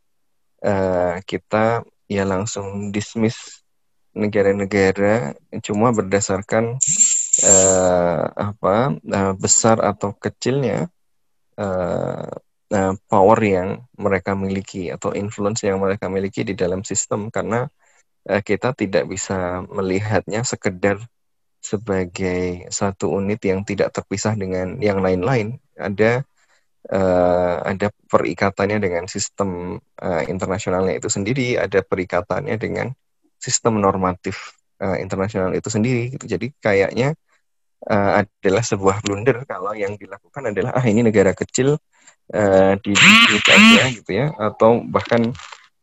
uh, 0.63 1.19
kita 1.27 1.83
ya 2.07 2.23
langsung 2.23 2.95
dismiss 2.95 3.65
negara-negara 4.15 5.35
cuma 5.59 5.91
berdasarkan 5.91 6.79
uh, 7.43 8.25
apa 8.31 8.95
uh, 8.95 9.35
besar 9.35 9.83
atau 9.83 10.15
kecilnya 10.15 10.87
uh, 11.59 12.31
uh, 12.71 12.95
power 13.11 13.39
yang 13.43 13.83
mereka 13.99 14.39
miliki 14.39 14.91
atau 14.95 15.11
influence 15.19 15.67
yang 15.67 15.83
mereka 15.83 16.07
miliki 16.07 16.47
di 16.47 16.55
dalam 16.55 16.87
sistem. 16.87 17.29
Karena 17.35 17.67
uh, 18.31 18.43
kita 18.43 18.71
tidak 18.79 19.11
bisa 19.11 19.67
melihatnya 19.67 20.47
sekedar 20.47 21.03
sebagai 21.65 22.69
satu 22.69 23.17
unit 23.17 23.41
yang 23.41 23.65
tidak 23.65 23.89
terpisah 23.97 24.37
dengan 24.37 24.77
yang 24.85 25.01
lain-lain. 25.01 25.57
Ada 25.73 26.21
uh, 26.93 27.57
ada 27.65 27.89
perikatannya 27.89 28.79
dengan 28.85 29.09
sistem 29.09 29.81
uh, 29.81 30.23
internasionalnya 30.29 31.01
itu 31.01 31.09
sendiri, 31.09 31.57
ada 31.57 31.81
perikatannya 31.81 32.61
dengan 32.61 32.93
sistem 33.41 33.81
normatif 33.81 34.53
uh, 34.85 35.01
internasional 35.01 35.57
itu 35.57 35.73
sendiri. 35.73 36.13
Gitu. 36.13 36.37
Jadi 36.37 36.53
kayaknya 36.61 37.17
uh, 37.89 38.21
adalah 38.21 38.61
sebuah 38.61 39.01
blunder 39.01 39.49
kalau 39.49 39.73
yang 39.73 39.97
dilakukan 39.97 40.53
adalah 40.53 40.77
ah 40.77 40.85
ini 40.85 41.01
negara 41.01 41.33
kecil 41.33 41.81
uh, 42.37 42.73
di 42.85 42.93
aja 43.41 43.89
gitu 43.89 44.11
ya, 44.13 44.37
atau 44.37 44.85
bahkan 44.85 45.33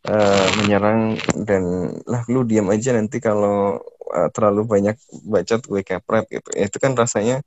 uh, 0.07 0.47
menyerang 0.61 1.17
dan 1.45 1.93
lah 2.09 2.25
lu 2.31 2.41
diam 2.47 2.69
aja 2.73 2.95
nanti 2.95 3.21
kalau 3.21 3.77
uh, 4.09 4.29
terlalu 4.33 4.65
banyak 4.65 4.97
bacot 5.27 5.61
gue 5.61 5.81
kepret 5.85 6.25
gitu. 6.29 6.49
Ya, 6.57 6.65
itu 6.69 6.77
kan 6.81 6.97
rasanya 6.97 7.45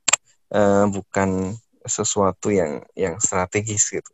uh, 0.55 0.87
bukan 0.87 1.55
sesuatu 1.85 2.49
yang 2.49 2.81
yang 2.97 3.19
strategis 3.21 3.91
gitu. 3.91 4.11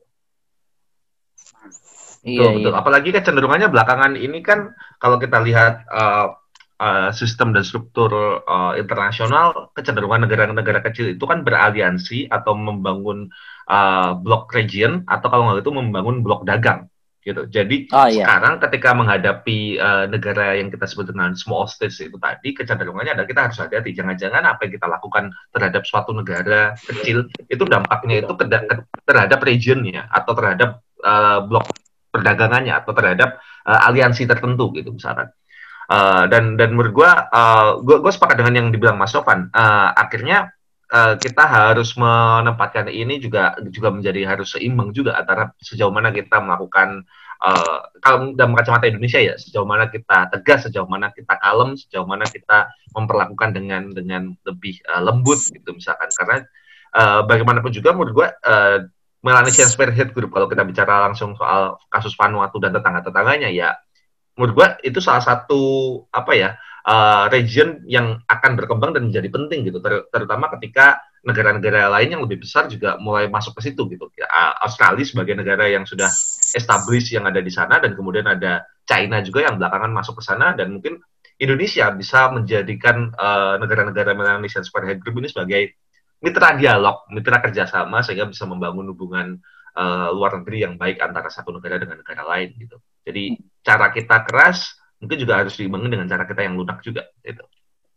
Iya, 2.22 2.38
betul, 2.38 2.52
betul. 2.62 2.72
Iya. 2.74 2.78
Apalagi 2.78 3.10
kecenderungannya 3.14 3.68
belakangan 3.74 4.14
ini 4.14 4.46
kan 4.46 4.78
kalau 5.02 5.18
kita 5.18 5.42
lihat 5.42 5.90
uh, 5.90 6.38
uh, 6.78 7.10
sistem 7.10 7.50
dan 7.50 7.66
struktur 7.66 8.14
uh, 8.46 8.74
internasional, 8.78 9.74
kecenderungan 9.74 10.30
negara-negara 10.30 10.86
kecil 10.86 11.18
itu 11.18 11.26
kan 11.26 11.42
beraliansi 11.42 12.30
atau 12.30 12.54
membangun 12.54 13.30
uh, 13.66 14.14
blok 14.22 14.54
region 14.54 15.02
atau 15.10 15.28
kalau 15.34 15.50
nggak 15.50 15.66
itu 15.66 15.74
membangun 15.74 16.22
blok 16.22 16.46
dagang 16.46 16.92
gitu. 17.22 17.46
Jadi 17.48 17.88
oh, 17.94 18.10
iya. 18.10 18.26
sekarang 18.26 18.58
ketika 18.58 18.90
menghadapi 18.98 19.78
uh, 19.78 20.06
negara 20.10 20.58
yang 20.58 20.74
kita 20.74 20.90
sebut 20.90 21.14
dengan 21.14 21.38
small 21.38 21.70
states 21.70 22.02
itu 22.02 22.18
tadi, 22.18 22.58
kecenderungannya 22.58 23.14
adalah 23.14 23.30
kita 23.30 23.42
harus 23.48 23.58
hati-hati. 23.62 23.94
Jangan-jangan 23.94 24.44
apa 24.44 24.66
yang 24.66 24.74
kita 24.76 24.88
lakukan 24.90 25.24
terhadap 25.54 25.86
suatu 25.86 26.12
negara 26.18 26.74
kecil 26.82 27.30
itu 27.46 27.64
dampaknya 27.70 28.26
itu 28.26 28.34
terhadap 29.06 29.40
regionnya 29.46 30.10
atau 30.10 30.34
terhadap 30.34 30.82
uh, 31.06 31.46
blok 31.46 31.70
perdagangannya 32.12 32.74
atau 32.76 32.92
terhadap 32.92 33.40
uh, 33.70 33.88
aliansi 33.88 34.26
tertentu 34.26 34.74
gitu 34.76 34.92
misalkan. 34.92 35.30
Uh, 35.92 36.24
dan 36.32 36.56
dan 36.56 36.72
menurut 36.72 36.94
gue, 37.04 37.12
uh, 37.12 37.84
gue 37.84 38.12
sepakat 38.12 38.40
dengan 38.40 38.64
yang 38.64 38.68
dibilang 38.72 38.96
Mas 38.96 39.12
Sofan. 39.12 39.52
Uh, 39.52 39.92
akhirnya 39.92 40.56
uh, 40.92 41.16
kita 41.18 41.44
harus 41.48 41.96
menempatkan 41.96 42.92
ini 42.92 43.18
juga 43.18 43.56
juga 43.72 43.90
menjadi 43.90 44.28
harus 44.28 44.54
seimbang 44.54 44.92
juga 44.92 45.18
antara 45.18 45.56
sejauh 45.64 45.90
mana 45.90 46.12
kita 46.12 46.38
melakukan 46.44 47.08
uh, 47.42 47.80
kalau 48.04 48.36
dalam 48.36 48.54
kacamata 48.54 48.92
Indonesia 48.92 49.18
ya 49.18 49.36
sejauh 49.40 49.66
mana 49.66 49.88
kita 49.88 50.30
tegas, 50.30 50.68
sejauh 50.68 50.86
mana 50.86 51.10
kita 51.16 51.34
kalem, 51.40 51.80
sejauh 51.80 52.06
mana 52.06 52.28
kita 52.28 52.70
memperlakukan 52.94 53.50
dengan 53.56 53.90
dengan 53.96 54.36
lebih 54.46 54.78
uh, 54.92 55.02
lembut 55.02 55.40
gitu 55.50 55.72
misalkan. 55.74 56.12
Karena 56.12 56.44
uh, 56.94 57.24
bagaimanapun 57.26 57.72
juga 57.72 57.96
menurut 57.96 58.14
gue 58.14 58.28
uh, 58.28 58.80
Melanesian 59.22 59.70
Spearhead 59.70 60.18
Group 60.18 60.34
kalau 60.34 60.50
kita 60.50 60.66
bicara 60.66 61.06
langsung 61.06 61.38
soal 61.38 61.78
kasus 61.94 62.18
Vanuatu 62.18 62.58
dan 62.58 62.74
tetangga-tetangganya 62.74 63.54
ya 63.54 63.78
menurut 64.34 64.54
gua 64.58 64.68
itu 64.82 64.98
salah 64.98 65.22
satu 65.22 65.62
apa 66.10 66.34
ya 66.34 66.50
uh, 66.86 67.26
region 67.30 67.82
yang 67.86 68.22
akan 68.26 68.58
berkembang 68.58 68.96
dan 68.96 69.10
menjadi 69.10 69.30
penting 69.30 69.70
gitu 69.70 69.80
ter 69.82 70.06
terutama 70.10 70.50
ketika 70.58 71.02
negara-negara 71.22 71.86
lain 71.94 72.18
yang 72.18 72.22
lebih 72.26 72.42
besar 72.42 72.66
juga 72.66 72.98
mulai 72.98 73.30
masuk 73.30 73.54
ke 73.62 73.70
situ 73.70 73.86
gitu 73.94 74.10
ya, 74.18 74.26
Australia 74.66 75.06
sebagai 75.06 75.38
negara 75.38 75.70
yang 75.70 75.86
sudah 75.86 76.10
established 76.58 77.14
yang 77.14 77.30
ada 77.30 77.38
di 77.38 77.54
sana 77.54 77.78
dan 77.78 77.94
kemudian 77.94 78.26
ada 78.26 78.66
China 78.90 79.22
juga 79.22 79.46
yang 79.46 79.62
belakangan 79.62 79.92
masuk 79.94 80.18
ke 80.18 80.24
sana 80.26 80.58
dan 80.58 80.74
mungkin 80.74 80.98
Indonesia 81.38 81.90
bisa 81.94 82.30
menjadikan 82.34 83.14
uh, 83.18 83.58
negara-negara 83.62 84.14
Melanesian 84.18 84.66
Spearhead 84.66 85.02
Group 85.02 85.22
ini 85.22 85.30
sebagai 85.30 85.78
mitra 86.22 86.54
dialog, 86.54 87.06
mitra 87.10 87.42
kerjasama 87.42 88.06
sehingga 88.06 88.30
bisa 88.30 88.46
membangun 88.46 88.94
hubungan 88.94 89.42
uh, 89.74 90.10
luar 90.14 90.42
negeri 90.42 90.70
yang 90.70 90.74
baik 90.78 91.02
antara 91.02 91.34
satu 91.34 91.50
negara 91.54 91.82
dengan 91.82 92.02
negara 92.02 92.26
lain 92.30 92.50
gitu. 92.62 92.78
Jadi 93.02 93.42
cara 93.66 93.90
kita 93.90 94.22
keras 94.26 94.81
mungkin 95.02 95.18
juga 95.18 95.34
harus 95.42 95.58
diimbangi 95.58 95.90
dengan 95.90 96.08
cara 96.08 96.24
kita 96.30 96.42
yang 96.46 96.56
lunak 96.56 96.80
juga 96.86 97.10
gitu. 97.26 97.44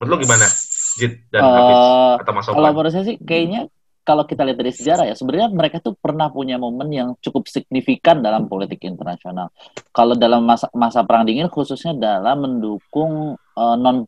Menurut 0.01 0.19
gimana? 0.25 0.47
Jit 0.95 1.27
dan 1.29 1.43
uh, 1.43 1.51
Hafiz 1.53 1.77
atau 2.25 2.33
Mas 2.33 2.47
Kalau 2.49 2.71
menurut 2.73 2.91
saya 2.91 3.05
sih 3.05 3.17
kayaknya 3.21 3.69
kalau 4.05 4.29
kita 4.29 4.45
lihat 4.45 4.59
dari 4.61 4.73
sejarah 4.73 5.05
ya 5.09 5.17
sebenarnya 5.17 5.49
mereka 5.49 5.81
tuh 5.81 5.97
pernah 5.97 6.29
punya 6.29 6.61
momen 6.61 6.93
yang 6.93 7.09
cukup 7.25 7.49
signifikan 7.49 8.21
dalam 8.21 8.47
politik 8.47 8.85
internasional. 8.85 9.49
Kalau 9.91 10.13
dalam 10.13 10.45
masa 10.45 10.69
masa 10.77 11.01
perang 11.03 11.25
dingin 11.25 11.49
khususnya 11.49 11.97
dalam 11.97 12.45
mendukung 12.45 13.35
uh, 13.37 13.77
non 13.81 14.05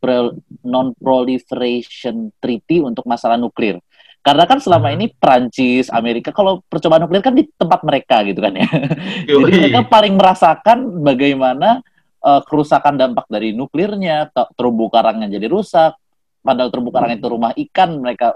non 0.63 0.93
proliferation 1.01 2.31
treaty 2.39 2.85
untuk 2.85 3.09
masalah 3.09 3.41
nuklir. 3.41 3.81
Karena 4.21 4.43
kan 4.43 4.59
selama 4.59 4.91
hmm. 4.91 4.97
ini 4.99 5.07
Prancis, 5.15 5.87
Amerika, 5.87 6.35
kalau 6.35 6.59
percobaan 6.67 7.07
nuklir 7.07 7.23
kan 7.23 7.31
di 7.31 7.47
tempat 7.47 7.87
mereka 7.87 8.27
gitu 8.27 8.43
kan 8.43 8.59
ya. 8.59 8.67
Jadi 9.31 9.53
mereka 9.55 9.87
paling 9.87 10.19
merasakan 10.19 10.79
bagaimana 11.07 11.81
uh, 12.27 12.43
kerusakan 12.43 12.99
dampak 12.99 13.31
dari 13.31 13.55
nuklirnya, 13.55 14.27
terumbu 14.59 14.91
karangnya 14.91 15.31
jadi 15.31 15.47
rusak. 15.47 15.95
Padahal 16.43 16.71
terumbu 16.75 16.91
karang 16.91 17.15
itu 17.15 17.27
rumah 17.27 17.55
ikan, 17.55 18.03
mereka 18.03 18.35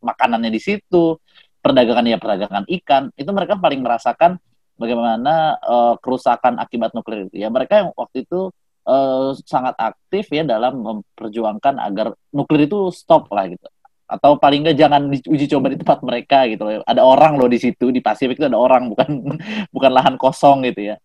makanannya 0.00 0.48
di 0.52 0.60
situ, 0.60 1.20
perdagangan 1.60 2.04
ya 2.04 2.16
perdagangan 2.20 2.64
ikan, 2.80 3.12
itu 3.16 3.30
mereka 3.32 3.56
paling 3.60 3.80
merasakan 3.84 4.40
bagaimana 4.76 5.56
uh, 5.60 5.94
kerusakan 6.00 6.60
akibat 6.60 6.92
nuklir 6.92 7.28
itu. 7.28 7.40
Ya 7.44 7.48
mereka 7.48 7.80
yang 7.80 7.88
waktu 7.96 8.28
itu 8.28 8.52
uh, 8.84 9.32
sangat 9.44 9.76
aktif 9.80 10.28
ya 10.32 10.44
dalam 10.44 10.84
memperjuangkan 10.84 11.80
agar 11.80 12.12
nuklir 12.32 12.68
itu 12.68 12.92
stop 12.92 13.32
lah 13.32 13.48
gitu 13.48 13.68
atau 14.06 14.38
paling 14.38 14.62
nggak 14.62 14.78
jangan 14.78 15.02
diuji 15.10 15.50
coba 15.50 15.66
di 15.74 15.78
tempat 15.82 15.98
mereka 16.06 16.46
gitu 16.46 16.62
loh. 16.62 16.78
Ada 16.86 17.02
orang 17.02 17.34
loh 17.42 17.50
di 17.50 17.58
situ 17.58 17.90
di 17.90 17.98
Pasifik 17.98 18.38
itu 18.38 18.46
ada 18.46 18.54
orang 18.54 18.86
bukan 18.86 19.34
bukan 19.74 19.90
lahan 19.90 20.14
kosong 20.14 20.62
gitu 20.70 20.94
ya. 20.94 20.96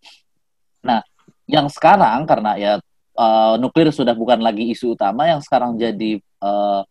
Nah, 0.86 1.02
yang 1.46 1.66
sekarang 1.68 2.24
karena 2.24 2.52
ya 2.58 2.72
uh, 3.18 3.54
nuklir 3.58 3.90
sudah 3.90 4.14
bukan 4.16 4.40
lagi 4.40 4.70
isu 4.72 4.94
utama 4.94 5.28
yang 5.28 5.40
sekarang 5.42 5.76
jadi 5.76 6.20
uh, 6.40 6.82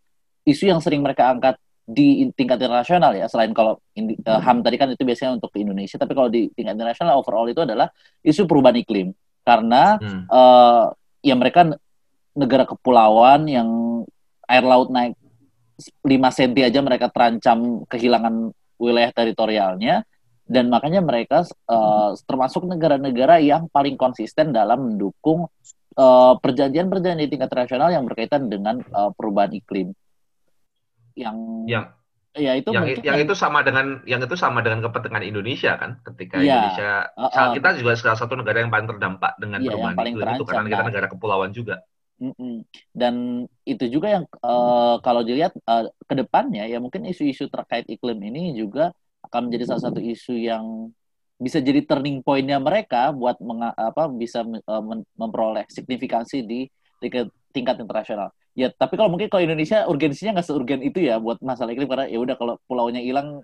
isu 0.45 0.69
yang 0.69 0.81
sering 0.83 1.01
mereka 1.01 1.31
angkat 1.31 1.55
di 1.85 2.29
tingkat 2.37 2.61
internasional 2.61 3.11
ya. 3.17 3.25
Selain 3.27 3.51
kalau 3.51 3.81
indi, 3.97 4.15
uh, 4.23 4.39
HAM 4.39 4.63
tadi 4.63 4.75
kan 4.77 4.87
itu 4.93 5.03
biasanya 5.03 5.37
untuk 5.37 5.51
ke 5.51 5.61
Indonesia 5.61 5.97
tapi 5.97 6.13
kalau 6.13 6.29
di 6.29 6.47
tingkat 6.53 6.77
internasional 6.77 7.19
overall 7.19 7.47
itu 7.49 7.61
adalah 7.63 7.89
isu 8.23 8.45
perubahan 8.45 8.79
iklim. 8.79 9.11
Karena 9.41 9.97
hmm. 9.97 10.29
uh, 10.29 10.93
ya 11.25 11.33
mereka 11.33 11.67
negara 12.37 12.63
kepulauan 12.63 13.49
yang 13.49 13.69
air 14.47 14.63
laut 14.63 14.87
naik 14.93 15.17
5 16.05 16.05
cm 16.05 16.51
aja 16.61 16.79
mereka 16.85 17.09
terancam 17.09 17.83
kehilangan 17.89 18.53
wilayah 18.77 19.11
teritorialnya 19.13 20.05
dan 20.51 20.67
makanya 20.67 20.99
mereka 20.99 21.47
uh, 21.71 22.11
termasuk 22.27 22.67
negara-negara 22.67 23.39
yang 23.39 23.71
paling 23.71 23.95
konsisten 23.95 24.51
dalam 24.51 24.83
mendukung 24.83 25.47
perjanjian 25.91 26.39
perjanjian-perjanjian 26.87 27.19
di 27.19 27.31
tingkat 27.31 27.51
internasional 27.51 27.91
yang 27.91 28.03
berkaitan 28.07 28.47
dengan 28.47 28.79
uh, 28.95 29.11
perubahan 29.11 29.51
iklim. 29.55 29.91
Yang 31.15 31.37
yang 31.67 31.85
ya 32.31 32.55
itu 32.55 32.71
yang, 32.71 32.87
yang 33.03 33.19
itu 33.19 33.35
sama 33.35 33.59
dengan 33.59 33.99
yang 34.07 34.23
itu 34.23 34.39
sama 34.39 34.63
dengan 34.63 34.79
kepentingan 34.87 35.23
Indonesia 35.27 35.75
kan 35.75 35.99
ketika 35.99 36.39
ya, 36.39 36.47
Indonesia 36.47 36.91
uh, 37.19 37.27
uh, 37.27 37.51
kita 37.51 37.75
juga 37.83 37.91
salah 37.99 38.19
satu 38.19 38.39
negara 38.39 38.63
yang 38.63 38.71
paling 38.71 38.87
terdampak 38.87 39.35
dengan 39.35 39.59
ya, 39.59 39.75
perubahan 39.75 39.95
iklim 39.99 40.27
itu 40.39 40.45
karena 40.47 40.67
kita 40.71 40.83
negara 40.87 41.07
kepulauan 41.11 41.51
juga. 41.51 41.83
Dan 42.93 43.49
itu 43.65 43.85
juga 43.89 44.07
yang 44.13 44.23
uh, 44.45 45.01
kalau 45.01 45.25
dilihat 45.25 45.57
uh, 45.65 45.89
ke 46.05 46.13
depannya 46.13 46.69
ya 46.69 46.77
mungkin 46.77 47.03
isu-isu 47.09 47.49
terkait 47.49 47.89
iklim 47.89 48.21
ini 48.21 48.53
juga 48.55 48.93
akan 49.31 49.47
menjadi 49.47 49.71
salah 49.71 49.87
satu 49.87 50.03
isu 50.03 50.35
yang 50.35 50.91
bisa 51.39 51.57
jadi 51.63 51.81
turning 51.87 52.19
pointnya 52.21 52.59
mereka 52.59 53.09
buat 53.15 53.39
menga- 53.39 53.73
apa 53.73 54.11
bisa 54.11 54.43
uh, 54.43 54.83
memperoleh 55.17 55.65
signifikansi 55.71 56.43
di 56.43 56.67
tingkat, 56.99 57.31
tingkat 57.55 57.79
internasional. 57.79 58.29
Ya 58.51 58.67
tapi 58.69 58.99
kalau 58.99 59.07
mungkin 59.07 59.31
kalau 59.31 59.47
Indonesia 59.47 59.87
urgensinya 59.87 60.37
nggak 60.37 60.47
seurgen 60.51 60.83
itu 60.83 60.99
ya 60.99 61.17
buat 61.17 61.39
masalah 61.39 61.71
iklim 61.71 61.87
karena 61.87 62.05
ya 62.11 62.19
udah 62.19 62.35
kalau 62.35 62.59
pulaunya 62.67 62.99
hilang 62.99 63.39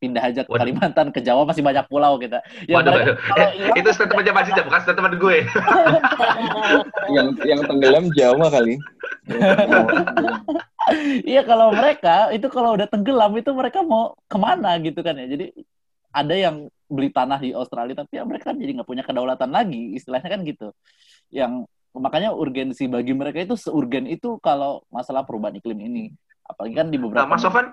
pindah 0.00 0.24
aja 0.24 0.40
ke 0.42 0.50
Kalimantan, 0.50 1.12
ke 1.12 1.20
Jawa 1.20 1.44
masih 1.44 1.60
banyak 1.60 1.84
pulau 1.92 2.16
kita. 2.16 2.40
Ya, 2.64 2.80
waduh, 2.80 2.96
waduh. 2.96 3.16
Eh, 3.40 3.76
itu 3.76 3.88
statementnya 3.92 4.32
Mas 4.32 4.48
Ija, 4.48 4.64
bukan 4.64 4.80
statement 4.80 5.14
gue. 5.20 5.38
yang 7.16 7.36
yang 7.44 7.60
tenggelam 7.68 8.08
Jawa 8.16 8.48
kali. 8.48 8.80
Iya 11.22 11.46
kalau 11.46 11.70
mereka 11.70 12.34
itu 12.34 12.50
kalau 12.50 12.74
udah 12.74 12.88
tenggelam 12.90 13.30
itu 13.38 13.54
mereka 13.54 13.78
mau 13.86 14.18
ke 14.26 14.34
mana 14.40 14.74
gitu 14.82 15.06
kan 15.06 15.14
ya. 15.14 15.30
Jadi 15.30 15.54
ada 16.10 16.34
yang 16.34 16.66
beli 16.90 17.14
tanah 17.14 17.38
di 17.38 17.54
Australia 17.54 17.94
tapi 18.02 18.18
ya 18.18 18.26
mereka 18.26 18.50
kan 18.50 18.58
jadi 18.58 18.74
nggak 18.74 18.88
punya 18.88 19.06
kedaulatan 19.06 19.54
lagi 19.54 19.94
istilahnya 19.94 20.26
kan 20.26 20.42
gitu. 20.42 20.74
Yang 21.30 21.70
makanya 21.94 22.34
urgensi 22.34 22.90
bagi 22.90 23.14
mereka 23.14 23.38
itu 23.38 23.54
seurgen 23.54 24.10
itu 24.10 24.42
kalau 24.42 24.82
masalah 24.90 25.22
perubahan 25.22 25.62
iklim 25.62 25.78
ini. 25.78 26.04
Apalagi 26.42 26.74
kan 26.74 26.88
di 26.90 26.98
beberapa. 26.98 27.22
Nah, 27.22 27.30
Mas 27.30 27.46
Sofan, 27.46 27.70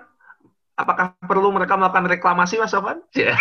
apakah 0.78 1.18
perlu 1.26 1.50
mereka 1.50 1.74
melakukan 1.74 2.06
reklamasi 2.06 2.62
Mas 2.62 2.70
Sofan? 2.70 3.02
Yeah. 3.18 3.34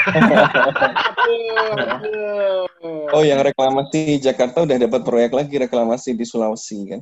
oh, 3.13 3.21
yang 3.21 3.45
reklamasi 3.45 4.17
Jakarta 4.17 4.65
udah 4.65 4.81
dapat 4.81 5.05
proyek 5.05 5.37
lagi 5.37 5.61
reklamasi 5.61 6.17
di 6.17 6.25
Sulawesi 6.25 6.97
kan? 6.97 7.01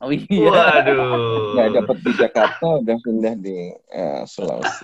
Oh 0.00 0.08
iya. 0.08 0.48
Waduh. 0.48 1.52
Nggak 1.52 1.68
dapat 1.76 1.96
di 2.00 2.12
Jakarta, 2.16 2.66
udah 2.80 2.96
pindah 3.04 3.34
di 3.36 3.76
uh, 3.92 4.24
Sulawesi. 4.24 4.80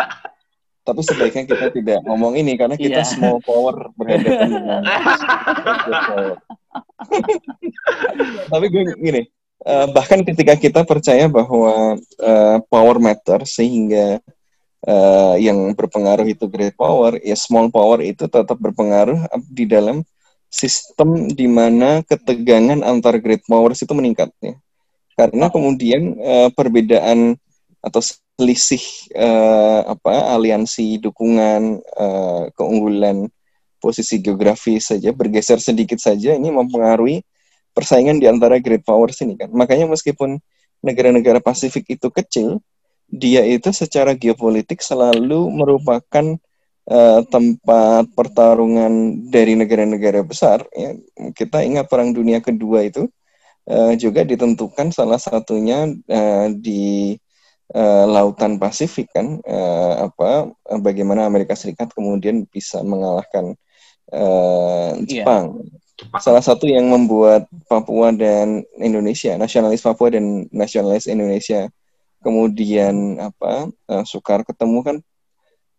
Tapi 0.82 1.00
sebaiknya 1.06 1.46
kita 1.46 1.66
tidak 1.72 1.98
ngomong 2.04 2.36
ini 2.36 2.58
karena 2.60 2.76
kita 2.76 3.00
yeah. 3.00 3.08
small 3.08 3.40
power 3.40 3.88
berhadapan 3.96 4.50
dengan 4.50 4.82
Tapi 8.52 8.66
gue 8.68 8.82
gini, 8.98 9.22
uh, 9.64 9.86
bahkan 9.94 10.20
ketika 10.26 10.58
kita 10.58 10.82
percaya 10.82 11.30
bahwa 11.30 11.96
uh, 12.18 12.56
power 12.66 12.98
matter 12.98 13.46
sehingga 13.46 14.18
uh, 14.86 15.34
yang 15.38 15.74
berpengaruh 15.74 16.26
itu 16.26 16.46
great 16.50 16.74
power, 16.74 17.18
ya 17.22 17.36
small 17.38 17.70
power 17.70 18.02
itu 18.02 18.26
tetap 18.26 18.58
berpengaruh 18.58 19.28
di 19.50 19.66
dalam 19.66 20.02
sistem 20.52 21.32
di 21.32 21.48
mana 21.48 22.04
ketegangan 22.04 22.84
antar 22.84 23.16
great 23.18 23.42
powers 23.48 23.80
itu 23.80 23.92
meningkat 23.96 24.28
ya. 24.44 24.54
Karena 25.16 25.48
kemudian 25.48 26.16
uh, 26.20 26.48
perbedaan 26.52 27.36
atau 27.82 28.00
selisih 28.38 28.84
uh, 29.18 29.98
apa 29.98 30.38
aliansi 30.38 31.02
dukungan 31.02 31.82
uh, 31.98 32.44
keunggulan 32.54 33.26
posisi 33.82 34.22
geografis 34.22 34.94
saja 34.94 35.10
bergeser 35.10 35.58
sedikit 35.58 35.98
saja 35.98 36.38
ini 36.38 36.54
mempengaruhi 36.54 37.26
persaingan 37.74 38.22
di 38.22 38.30
antara 38.30 38.62
great 38.62 38.86
powers 38.86 39.18
ini 39.24 39.34
kan. 39.34 39.50
Makanya 39.50 39.90
meskipun 39.90 40.38
negara-negara 40.84 41.42
Pasifik 41.42 41.90
itu 41.90 42.08
kecil, 42.12 42.62
dia 43.12 43.44
itu 43.44 43.68
secara 43.76 44.16
geopolitik 44.16 44.80
selalu 44.80 45.52
merupakan 45.52 46.40
uh, 46.88 47.20
tempat 47.28 48.08
pertarungan 48.16 49.20
dari 49.28 49.52
negara-negara 49.52 50.24
besar. 50.24 50.64
Ya. 50.72 50.96
Kita 51.36 51.60
ingat 51.60 51.92
Perang 51.92 52.16
Dunia 52.16 52.40
Kedua 52.40 52.80
itu 52.88 53.04
uh, 53.68 53.92
juga 54.00 54.24
ditentukan 54.24 54.96
salah 54.96 55.20
satunya 55.20 55.92
uh, 55.92 56.48
di 56.56 57.12
uh, 57.76 58.04
lautan 58.08 58.56
Pasifik 58.56 59.12
kan, 59.12 59.44
uh, 59.44 60.08
apa 60.08 60.48
bagaimana 60.80 61.28
Amerika 61.28 61.52
Serikat 61.52 61.92
kemudian 61.92 62.48
bisa 62.48 62.80
mengalahkan 62.80 63.52
uh, 64.08 64.96
Jepang. 65.04 65.60
Yeah. 65.60 65.80
Salah 66.18 66.42
satu 66.42 66.66
yang 66.66 66.88
membuat 66.90 67.46
Papua 67.70 68.10
dan 68.10 68.64
Indonesia, 68.80 69.38
nasionalis 69.38 69.84
Papua 69.84 70.10
dan 70.10 70.50
nasionalis 70.50 71.06
Indonesia, 71.06 71.70
kemudian 72.22 73.18
apa 73.18 73.66
uh, 73.90 74.04
sukar 74.06 74.46
ketemu 74.46 74.78
kan 74.86 74.96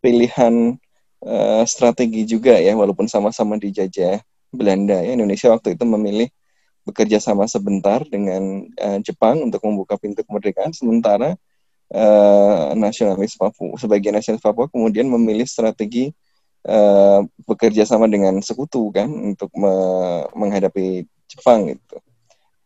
pilihan 0.03 0.75
uh, 1.23 1.63
strategi 1.63 2.27
juga 2.27 2.59
ya, 2.59 2.75
walaupun 2.75 3.07
sama-sama 3.07 3.55
dijajah 3.55 4.19
Belanda 4.51 4.99
ya. 4.99 5.15
Indonesia 5.15 5.49
waktu 5.49 5.79
itu 5.79 5.87
memilih 5.87 6.27
bekerja 6.83 7.23
sama 7.23 7.47
sebentar 7.47 8.03
dengan 8.03 8.67
uh, 8.75 8.99
Jepang 8.99 9.39
untuk 9.39 9.63
membuka 9.63 9.95
pintu 9.95 10.27
kemerdekaan, 10.27 10.75
sementara 10.75 11.39
uh, 11.95 12.75
nasionalis 12.75 13.39
Papua, 13.39 13.79
sebagian 13.79 14.19
nasionalis 14.19 14.43
Papua 14.43 14.67
kemudian 14.67 15.07
memilih 15.07 15.47
strategi 15.47 16.11
uh, 16.67 17.23
bekerja 17.47 17.87
sama 17.87 18.11
dengan 18.11 18.35
sekutu 18.43 18.91
kan 18.91 19.07
untuk 19.07 19.47
me 19.55 19.73
menghadapi 20.35 21.07
Jepang 21.31 21.71
gitu. 21.71 22.03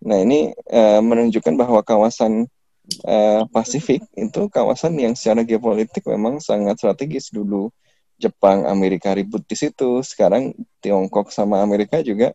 Nah 0.02 0.18
ini 0.18 0.50
uh, 0.74 1.02
menunjukkan 1.02 1.54
bahwa 1.54 1.86
kawasan 1.86 2.50
uh, 3.06 3.43
Pasifik 3.52 4.04
itu 4.15 4.41
kawasan 4.52 4.95
yang 4.97 5.13
secara 5.13 5.43
geopolitik 5.43 6.06
memang 6.08 6.39
sangat 6.39 6.80
strategis 6.80 7.30
dulu. 7.32 7.69
Jepang, 8.17 8.65
Amerika 8.65 9.13
ribut 9.13 9.45
di 9.45 9.54
situ. 9.54 10.02
Sekarang 10.02 10.58
Tiongkok 10.82 11.30
sama 11.30 11.62
Amerika 11.62 12.02
juga 12.02 12.34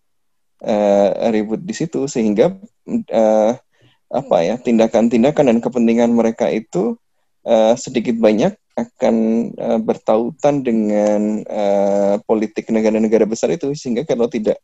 uh, 0.62 1.10
ribut 1.34 1.58
di 1.58 1.74
situ 1.74 2.06
sehingga 2.06 2.54
uh, 3.10 3.52
apa 4.12 4.36
ya 4.44 4.60
tindakan-tindakan 4.60 5.48
dan 5.48 5.58
kepentingan 5.58 6.12
mereka 6.12 6.46
itu 6.52 6.94
uh, 7.48 7.74
sedikit 7.74 8.14
banyak 8.20 8.54
akan 8.72 9.16
uh, 9.56 9.80
bertautan 9.80 10.64
dengan 10.64 11.44
uh, 11.44 12.16
politik 12.24 12.68
negara-negara 12.72 13.28
besar 13.28 13.52
itu 13.52 13.72
sehingga 13.76 14.04
kalau 14.08 14.28
tidak 14.28 14.60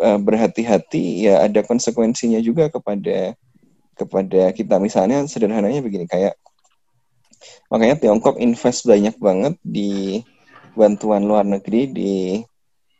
uh, 0.00 0.16
berhati-hati 0.16 1.28
ya 1.28 1.44
ada 1.44 1.60
konsekuensinya 1.64 2.40
juga 2.40 2.72
kepada 2.72 3.36
kepada 3.96 4.52
kita 4.52 4.76
misalnya 4.76 5.24
sederhananya 5.24 5.80
begini 5.80 6.04
kayak 6.04 6.36
makanya 7.72 7.96
Tiongkok 7.98 8.36
invest 8.38 8.84
banyak 8.86 9.16
banget 9.16 9.54
di 9.64 10.20
bantuan 10.76 11.24
luar 11.24 11.42
negeri 11.42 11.88
di 11.88 12.14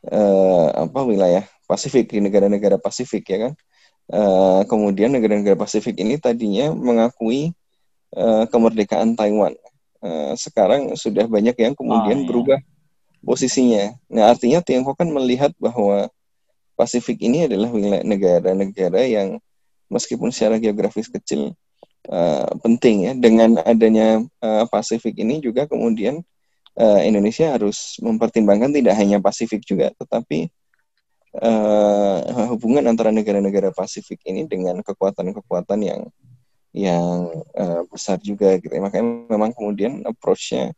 uh, 0.08 0.68
apa 0.72 1.00
wilayah 1.04 1.44
Pasifik 1.68 2.10
di 2.10 2.24
negara-negara 2.24 2.80
Pasifik 2.80 3.28
ya 3.28 3.38
kan 3.48 3.52
uh, 4.16 4.60
kemudian 4.64 5.12
negara-negara 5.12 5.54
Pasifik 5.54 6.00
ini 6.00 6.16
tadinya 6.16 6.72
mengakui 6.72 7.52
uh, 8.16 8.48
kemerdekaan 8.48 9.14
Taiwan 9.14 9.54
Eh, 10.06 10.32
sekarang 10.38 10.94
sudah 10.94 11.24
banyak 11.26 11.56
yang 11.58 11.74
kemudian 11.74 12.18
oh, 12.20 12.22
iya. 12.22 12.28
berubah 12.28 12.58
posisinya. 13.24 13.84
Nah, 14.06 14.30
artinya 14.30 14.62
Tiongkok 14.62 15.00
kan 15.00 15.08
melihat 15.10 15.50
bahwa 15.58 16.06
Pasifik 16.76 17.24
ini 17.24 17.48
adalah 17.48 17.72
wilayah 17.72 18.04
negara-negara 18.04 19.08
yang 19.08 19.40
meskipun 19.92 20.34
secara 20.34 20.58
geografis 20.58 21.06
kecil 21.10 21.54
uh, 22.10 22.50
penting 22.62 23.10
ya. 23.10 23.12
Dengan 23.14 23.60
adanya 23.62 24.22
uh, 24.42 24.64
Pasifik 24.66 25.18
ini 25.18 25.42
juga 25.42 25.66
kemudian 25.66 26.22
uh, 26.78 27.00
Indonesia 27.02 27.52
harus 27.52 27.98
mempertimbangkan 28.02 28.70
tidak 28.72 28.94
hanya 28.98 29.18
Pasifik 29.18 29.64
juga, 29.64 29.90
tetapi 29.96 30.50
uh, 31.40 32.18
hubungan 32.52 32.84
antara 32.86 33.10
negara-negara 33.10 33.72
Pasifik 33.72 34.22
ini 34.28 34.44
dengan 34.46 34.80
kekuatan-kekuatan 34.84 35.80
yang 35.82 36.00
yang 36.76 37.32
uh, 37.56 37.82
besar 37.88 38.20
juga 38.20 38.60
gitu. 38.60 38.72
Ya. 38.72 38.84
Makanya 38.84 39.32
memang 39.32 39.56
kemudian 39.56 40.04
approach-nya 40.04 40.76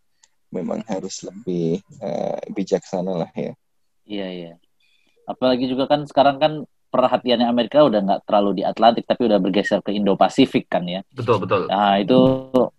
memang 0.55 0.81
harus 0.87 1.27
lebih 1.27 1.83
uh, 2.01 2.39
bijaksana 2.55 3.27
lah 3.27 3.31
ya. 3.35 3.53
Iya 4.09 4.29
iya. 4.31 4.53
Apalagi 5.29 5.69
juga 5.69 5.85
kan 5.91 6.09
sekarang 6.09 6.41
kan 6.41 6.53
perhatiannya 6.89 7.47
Amerika 7.47 7.85
udah 7.85 8.01
nggak 8.01 8.21
terlalu 8.25 8.61
di 8.61 8.63
Atlantik 8.65 9.05
tapi 9.05 9.29
udah 9.29 9.39
bergeser 9.39 9.81
ke 9.85 9.93
Indo-Pasifik 9.93 10.67
kan 10.69 10.85
ya. 10.89 11.01
Betul 11.13 11.45
betul. 11.45 11.69
Nah 11.69 12.01
itu 12.01 12.19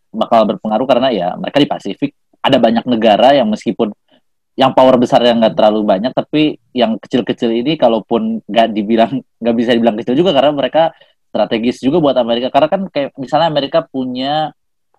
bakal 0.10 0.50
berpengaruh 0.50 0.88
karena 0.90 1.10
ya 1.14 1.28
mereka 1.38 1.62
di 1.62 1.70
Pasifik 1.70 2.12
ada 2.42 2.58
banyak 2.58 2.86
negara 2.90 3.38
yang 3.38 3.48
meskipun 3.52 3.94
yang 4.60 4.76
power 4.76 5.00
besar 5.00 5.24
yang 5.24 5.40
nggak 5.40 5.56
terlalu 5.56 5.88
banyak 5.88 6.12
tapi 6.12 6.60
yang 6.76 7.00
kecil-kecil 7.00 7.48
ini 7.48 7.80
kalaupun 7.80 8.44
nggak 8.44 8.76
dibilang 8.76 9.24
nggak 9.40 9.56
bisa 9.56 9.72
dibilang 9.72 9.96
kecil 9.96 10.20
juga 10.20 10.36
karena 10.36 10.52
mereka 10.52 10.92
strategis 11.32 11.80
juga 11.80 12.04
buat 12.04 12.18
Amerika 12.20 12.52
karena 12.52 12.68
kan 12.68 12.82
kayak 12.92 13.16
misalnya 13.16 13.48
Amerika 13.48 13.88
punya 13.88 14.52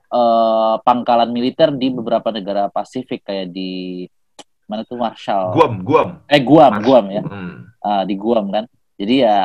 uh, 0.08 0.80
pangkalan 0.80 1.28
militer 1.28 1.74
di 1.76 1.92
beberapa 1.92 2.32
negara 2.32 2.72
Pasifik 2.72 3.20
kayak 3.26 3.52
di 3.52 4.06
mana 4.64 4.86
tuh 4.86 4.96
Marshall 4.96 5.52
Guam 5.52 5.84
Guam 5.84 6.08
eh 6.24 6.40
Guam 6.40 6.72
Marshall. 6.80 6.86
Guam 6.86 7.04
ya 7.10 7.22
hmm. 7.26 7.54
uh, 7.84 8.02
di 8.08 8.14
Guam 8.16 8.46
kan 8.48 8.64
jadi 9.00 9.14
ya 9.24 9.36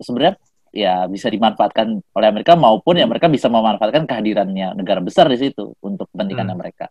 sebenarnya 0.00 0.34
ya 0.74 0.94
bisa 1.06 1.28
dimanfaatkan 1.28 2.00
oleh 2.00 2.26
Amerika 2.26 2.56
maupun 2.56 2.96
ya 2.96 3.04
mereka 3.04 3.28
bisa 3.28 3.52
memanfaatkan 3.52 4.08
kehadirannya 4.08 4.74
negara 4.74 5.04
besar 5.04 5.28
di 5.28 5.38
situ 5.38 5.76
untuk 5.84 6.08
kepentingan 6.10 6.48
hmm. 6.48 6.58
mereka 6.58 6.88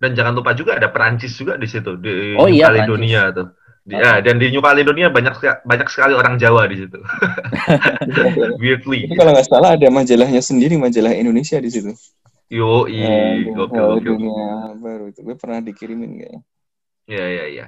dan 0.00 0.16
jangan 0.16 0.32
lupa 0.32 0.56
juga 0.56 0.80
ada 0.80 0.88
Perancis 0.88 1.36
juga 1.36 1.60
di 1.60 1.68
situ 1.68 1.94
di 2.00 2.34
oh, 2.34 2.48
iya, 2.48 2.72
Caledonia 2.72 3.28
tuh 3.30 3.48
Ya, 3.88 4.20
dan 4.20 4.36
di 4.36 4.52
New 4.52 4.60
Caledonia 4.62 5.08
banyak 5.08 5.34
banyak 5.66 5.88
sekali 5.88 6.12
orang 6.12 6.36
Jawa 6.36 6.68
di 6.68 6.84
situ. 6.84 7.00
Weirdly. 8.62 9.08
Itu 9.08 9.16
kalau 9.16 9.32
nggak 9.34 9.48
salah 9.48 9.74
ada 9.74 9.88
majalahnya 9.88 10.38
sendiri, 10.44 10.76
majalah 10.78 11.16
Indonesia 11.16 11.58
di 11.58 11.70
situ. 11.72 11.90
Yo, 12.52 12.84
iya, 12.90 13.40
uh, 13.50 13.66
gokil, 13.66 14.20
baru 14.78 15.04
itu 15.10 15.22
gue 15.22 15.36
pernah 15.38 15.64
dikirimin 15.64 16.18
kayaknya. 16.18 16.40
Iya, 17.08 17.24
iya, 17.26 17.44
iya. 17.46 17.66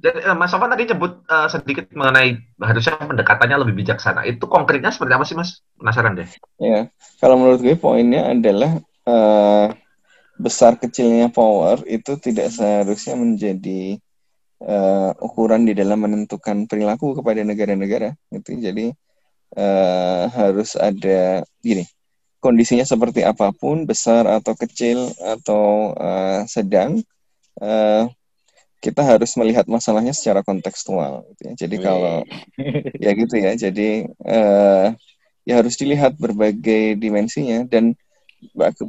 Dan 0.00 0.14
uh, 0.24 0.36
Mas 0.36 0.50
Sofan 0.50 0.72
tadi 0.72 0.88
nyebut 0.88 1.20
uh, 1.28 1.46
sedikit 1.52 1.92
mengenai 1.92 2.40
harusnya 2.56 2.96
pendekatannya 2.96 3.56
lebih 3.60 3.84
bijaksana. 3.84 4.24
Itu 4.24 4.48
konkretnya 4.48 4.88
seperti 4.90 5.12
apa 5.12 5.24
sih, 5.28 5.36
Mas? 5.36 5.60
Penasaran 5.76 6.16
deh. 6.16 6.28
Ya, 6.56 6.88
kalau 7.20 7.36
menurut 7.36 7.60
gue 7.60 7.76
poinnya 7.76 8.32
adalah 8.32 8.80
uh, 9.04 9.68
besar 10.40 10.80
kecilnya 10.80 11.28
power 11.28 11.84
itu 11.84 12.16
tidak 12.16 12.48
seharusnya 12.48 13.12
menjadi 13.12 14.00
uh, 14.64 15.12
ukuran 15.20 15.68
di 15.68 15.76
dalam 15.76 16.00
menentukan 16.00 16.64
perilaku 16.64 17.12
kepada 17.12 17.44
negara-negara 17.44 18.16
gitu 18.32 18.56
jadi 18.56 18.96
uh, 19.56 20.32
harus 20.32 20.80
ada 20.80 21.44
gini 21.60 21.84
kondisinya 22.40 22.88
seperti 22.88 23.20
apa 23.20 23.52
pun 23.52 23.84
besar 23.84 24.24
atau 24.24 24.56
kecil 24.56 25.12
atau 25.20 25.92
uh, 25.92 26.48
sedang 26.48 27.04
uh, 27.60 28.08
kita 28.80 29.04
harus 29.04 29.36
melihat 29.36 29.68
masalahnya 29.68 30.16
secara 30.16 30.40
kontekstual 30.40 31.28
gitu 31.32 31.52
ya. 31.52 31.52
jadi 31.54 31.76
kalau 31.78 32.16
ya 33.04 33.10
gitu 33.12 33.34
ya 33.36 33.52
jadi 33.54 34.08
uh, 34.24 34.96
ya 35.44 35.54
harus 35.60 35.76
dilihat 35.76 36.16
berbagai 36.16 36.96
dimensinya 36.96 37.68
dan 37.68 37.92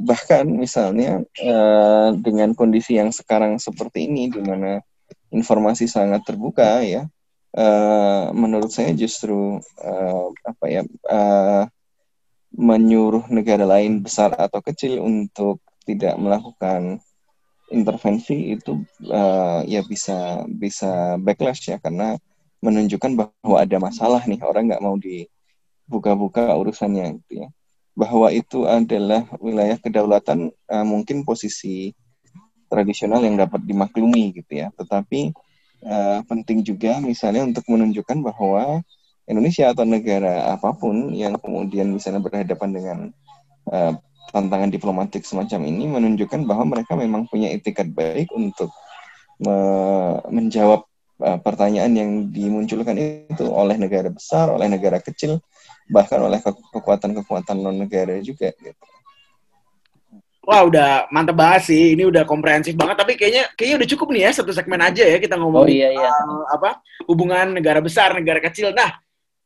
bahkan 0.00 0.48
misalnya 0.48 1.20
uh, 1.44 2.16
dengan 2.16 2.56
kondisi 2.56 2.96
yang 2.96 3.12
sekarang 3.12 3.60
seperti 3.60 4.08
ini 4.08 4.32
di 4.32 4.40
mana 4.40 4.80
informasi 5.28 5.84
sangat 5.84 6.24
terbuka 6.24 6.80
ya 6.80 7.04
uh, 7.56 8.32
menurut 8.32 8.72
saya 8.72 8.96
justru 8.96 9.60
uh, 9.60 10.26
apa 10.44 10.64
ya 10.72 10.82
uh, 11.08 11.68
menyuruh 12.52 13.28
negara 13.32 13.64
lain 13.64 14.00
besar 14.00 14.32
atau 14.36 14.60
kecil 14.60 15.00
untuk 15.04 15.60
tidak 15.84 16.16
melakukan 16.16 17.00
intervensi 17.72 18.54
itu 18.54 18.84
uh, 19.08 19.64
ya 19.64 19.80
bisa 19.82 20.44
bisa 20.46 21.16
backlash 21.16 21.72
ya 21.72 21.80
karena 21.80 22.20
menunjukkan 22.62 23.12
bahwa 23.18 23.56
ada 23.58 23.76
masalah 23.82 24.22
nih 24.28 24.38
orang 24.44 24.70
nggak 24.70 24.84
mau 24.84 24.94
dibuka-buka 25.00 26.54
urusannya 26.54 27.18
gitu 27.24 27.42
ya 27.42 27.48
bahwa 27.92 28.32
itu 28.32 28.64
adalah 28.64 29.28
wilayah 29.40 29.76
kedaulatan 29.76 30.48
uh, 30.68 30.86
mungkin 30.86 31.28
posisi 31.28 31.92
tradisional 32.72 33.20
yang 33.20 33.36
dapat 33.36 33.60
dimaklumi 33.68 34.32
gitu 34.32 34.64
ya. 34.64 34.72
Tetapi 34.72 35.36
uh, 35.84 36.24
penting 36.24 36.64
juga 36.64 36.96
misalnya 37.04 37.44
untuk 37.44 37.68
menunjukkan 37.68 38.18
bahwa 38.24 38.80
Indonesia 39.28 39.70
atau 39.70 39.84
negara 39.84 40.56
apa 40.56 40.72
pun 40.72 41.12
yang 41.12 41.36
kemudian 41.36 41.92
misalnya 41.92 42.24
berhadapan 42.24 42.70
dengan 42.72 42.98
uh, 43.68 43.92
tantangan 44.30 44.70
diplomatik 44.70 45.26
semacam 45.26 45.66
ini 45.66 45.90
menunjukkan 45.90 46.46
bahwa 46.46 46.78
mereka 46.78 46.94
memang 46.94 47.26
punya 47.26 47.50
etikat 47.50 47.90
baik 47.90 48.30
untuk 48.30 48.70
me 49.42 49.56
menjawab 50.30 50.86
uh, 51.18 51.38
pertanyaan 51.42 51.92
yang 51.92 52.10
dimunculkan 52.30 52.94
itu 52.94 53.44
oleh 53.50 53.74
negara 53.74 54.08
besar, 54.08 54.54
oleh 54.54 54.70
negara 54.70 55.02
kecil, 55.02 55.42
bahkan 55.90 56.22
oleh 56.22 56.38
kekuatan-kekuatan 56.42 57.58
non 57.58 57.76
negara 57.76 58.16
juga 58.22 58.54
gitu. 58.54 58.84
Wah 60.42 60.66
udah 60.66 61.06
mantep 61.14 61.38
banget 61.38 61.70
sih, 61.70 61.94
ini 61.94 62.02
udah 62.02 62.26
komprehensif 62.26 62.74
banget. 62.74 62.98
Tapi 62.98 63.14
kayaknya 63.14 63.46
kayaknya 63.54 63.76
udah 63.78 63.88
cukup 63.94 64.08
nih 64.10 64.22
ya 64.26 64.30
satu 64.34 64.50
segmen 64.50 64.82
aja 64.82 65.06
ya 65.06 65.22
kita 65.22 65.38
ngomong 65.38 65.66
Oh 65.66 65.70
iya 65.70 65.94
iya. 65.94 66.10
uh, 66.10 66.50
apa 66.50 66.82
hubungan 67.06 67.54
negara 67.54 67.78
besar 67.78 68.10
negara 68.18 68.42
kecil. 68.42 68.74
Nah 68.74 68.98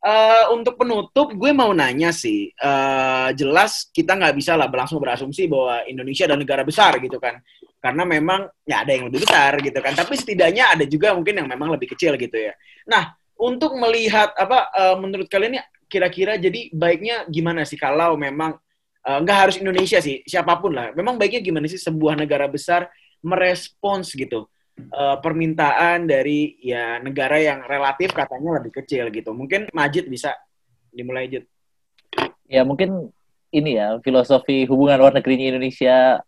uh, 0.03 0.45
untuk 0.53 0.77
penutup 0.77 1.33
gue 1.33 1.51
mau 1.55 1.71
nanya 1.73 2.13
sih, 2.13 2.51
uh, 2.59 3.33
jelas 3.33 3.87
kita 3.89 4.17
nggak 4.17 4.35
bisa 4.37 4.53
lah 4.57 4.67
langsung 4.69 5.01
berasumsi 5.01 5.49
bahwa 5.49 5.85
Indonesia 5.87 6.27
adalah 6.27 6.41
negara 6.41 6.63
besar 6.65 6.97
gitu 7.01 7.17
kan, 7.17 7.39
karena 7.79 8.03
memang 8.03 8.49
ya 8.67 8.83
ada 8.83 8.91
yang 8.93 9.07
lebih 9.09 9.23
besar 9.25 9.57
gitu 9.61 9.79
kan. 9.79 9.93
Tapi 9.95 10.13
setidaknya 10.17 10.77
ada 10.77 10.85
juga 10.85 11.15
mungkin 11.15 11.39
yang 11.41 11.47
memang 11.47 11.73
lebih 11.73 11.93
kecil 11.95 12.17
gitu 12.17 12.37
ya. 12.37 12.53
Nah 12.89 13.15
untuk 13.37 13.77
melihat 13.77 14.33
apa 14.33 14.69
uh, 14.73 14.95
menurut 14.97 15.29
kalian 15.29 15.61
ya 15.61 15.63
kira-kira 15.87 16.35
jadi 16.35 16.73
baiknya 16.75 17.29
gimana 17.31 17.63
sih 17.63 17.79
kalau 17.79 18.17
memang 18.19 18.57
uh, 19.05 19.17
nggak 19.23 19.37
harus 19.37 19.55
Indonesia 19.61 20.01
sih, 20.03 20.25
siapa 20.25 20.57
pun 20.59 20.75
lah. 20.75 20.91
Memang 20.97 21.15
baiknya 21.15 21.39
gimana 21.45 21.69
sih 21.69 21.79
sebuah 21.79 22.17
negara 22.17 22.49
besar 22.49 22.89
merespons 23.23 24.13
gitu 24.13 24.45
uh, 24.93 25.17
permintaan 25.19 26.05
dari 26.05 26.57
ya 26.61 27.01
negara 27.01 27.37
yang 27.41 27.65
relatif 27.65 28.13
katanya 28.13 28.61
lebih 28.61 28.81
kecil 28.83 29.09
gitu. 29.09 29.33
Mungkin 29.33 29.69
Majid 29.73 30.07
bisa 30.07 30.33
dimulai 30.93 31.29
Jid. 31.29 31.45
Ya 32.47 32.63
mungkin 32.63 33.11
ini 33.51 33.79
ya 33.79 33.99
filosofi 34.03 34.67
hubungan 34.67 34.99
luar 34.99 35.13
negerinya 35.15 35.55
Indonesia 35.55 36.21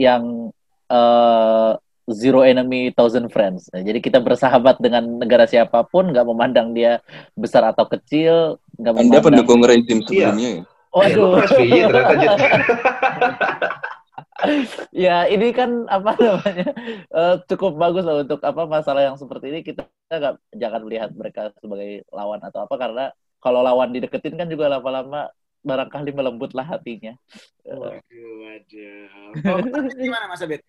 yang 0.00 0.52
uh, 0.88 1.76
zero 2.10 2.42
enemy 2.42 2.90
thousand 2.92 3.30
friends. 3.30 3.70
Nah, 3.70 3.82
jadi 3.84 4.02
kita 4.02 4.18
bersahabat 4.18 4.82
dengan 4.82 5.22
negara 5.22 5.46
siapa 5.46 5.86
pun, 5.86 6.10
nggak 6.10 6.26
memandang 6.26 6.74
dia 6.74 6.98
besar 7.38 7.62
atau 7.70 7.86
kecil, 7.86 8.58
nggak 8.80 8.92
Anda 8.96 9.02
memandang. 9.06 9.24
pendukung 9.24 9.60
rezim 9.62 9.98
sebelumnya 10.02 10.50
ya? 10.60 10.62
Waduh. 10.92 11.40
Ternyata 11.48 12.14
Jid. 12.20 12.32
ya 15.04 15.28
ini 15.28 15.52
kan 15.52 15.84
apa 15.92 16.16
namanya 16.16 16.68
eh, 17.12 17.36
cukup 17.52 17.76
bagus 17.76 18.04
lah 18.08 18.24
untuk 18.24 18.40
apa 18.40 18.62
masalah 18.64 19.04
yang 19.04 19.16
seperti 19.20 19.52
ini 19.52 19.60
kita 19.60 19.84
nggak 20.08 20.34
jangan 20.56 20.80
melihat 20.84 21.10
mereka 21.12 21.52
sebagai 21.60 22.04
lawan 22.08 22.40
atau 22.40 22.64
apa 22.64 22.74
karena 22.80 23.04
kalau 23.42 23.60
lawan 23.60 23.90
dideketin 23.90 24.38
kan 24.38 24.48
juga 24.48 24.70
lama-lama 24.70 25.28
barangkali 25.62 26.10
melembutlah 26.14 26.66
hatinya. 26.66 27.14
Waduh, 27.62 28.30
waduh. 28.42 29.62
Abid 29.62 29.72
gimana 30.06 30.26
Mas 30.26 30.42
Abid? 30.42 30.62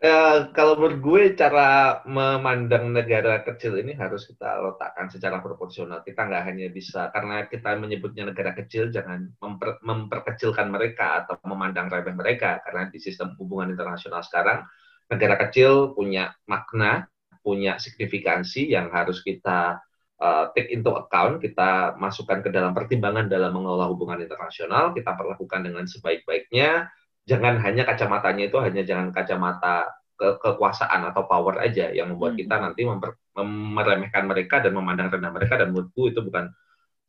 Ya, 0.00 0.48
kalau 0.56 0.80
menurut 0.80 0.98
gue 1.04 1.22
cara 1.36 2.00
memandang 2.08 2.88
negara 2.88 3.44
kecil 3.44 3.76
ini 3.84 3.92
harus 3.92 4.24
kita 4.24 4.56
letakkan 4.64 5.12
secara 5.12 5.44
proporsional. 5.44 6.00
Kita 6.00 6.24
nggak 6.24 6.44
hanya 6.48 6.72
bisa 6.72 7.12
karena 7.12 7.44
kita 7.44 7.76
menyebutnya 7.76 8.32
negara 8.32 8.56
kecil, 8.56 8.88
jangan 8.88 9.28
memper- 9.36 9.76
memperkecilkan 9.84 10.72
mereka 10.72 11.20
atau 11.20 11.36
memandang 11.44 11.92
remeh 11.92 12.16
mereka. 12.16 12.64
Karena 12.64 12.88
di 12.88 12.96
sistem 12.96 13.36
hubungan 13.36 13.76
internasional 13.76 14.24
sekarang, 14.24 14.64
negara 15.12 15.36
kecil 15.36 15.92
punya 15.92 16.32
makna, 16.48 17.04
punya 17.44 17.76
signifikansi 17.76 18.72
yang 18.72 18.88
harus 18.88 19.20
kita 19.20 19.84
uh, 20.16 20.48
take 20.56 20.72
into 20.72 20.96
account, 20.96 21.44
kita 21.44 21.92
masukkan 22.00 22.40
ke 22.40 22.48
dalam 22.48 22.72
pertimbangan 22.72 23.28
dalam 23.28 23.52
mengelola 23.52 23.84
hubungan 23.92 24.24
internasional, 24.24 24.96
kita 24.96 25.12
perlakukan 25.12 25.60
dengan 25.60 25.84
sebaik-baiknya 25.84 26.88
jangan 27.30 27.54
hanya 27.64 27.82
kacamatanya 27.90 28.42
itu 28.50 28.56
hanya 28.66 28.82
jangan 28.90 29.08
kacamata 29.16 29.74
ke 30.20 30.28
kekuasaan 30.42 31.00
atau 31.10 31.22
power 31.30 31.54
aja 31.66 31.84
yang 31.96 32.12
membuat 32.12 32.36
Hmm. 32.36 32.40
kita 32.40 32.54
nanti 32.64 32.80
memper, 32.90 33.10
mem- 33.38 33.70
meremehkan 33.78 34.24
mereka 34.30 34.56
dan 34.64 34.72
memandang 34.78 35.08
rendah 35.14 35.32
mereka 35.32 35.54
dan 35.60 35.68
menurutku 35.72 36.02
itu 36.12 36.20
bukan 36.26 36.52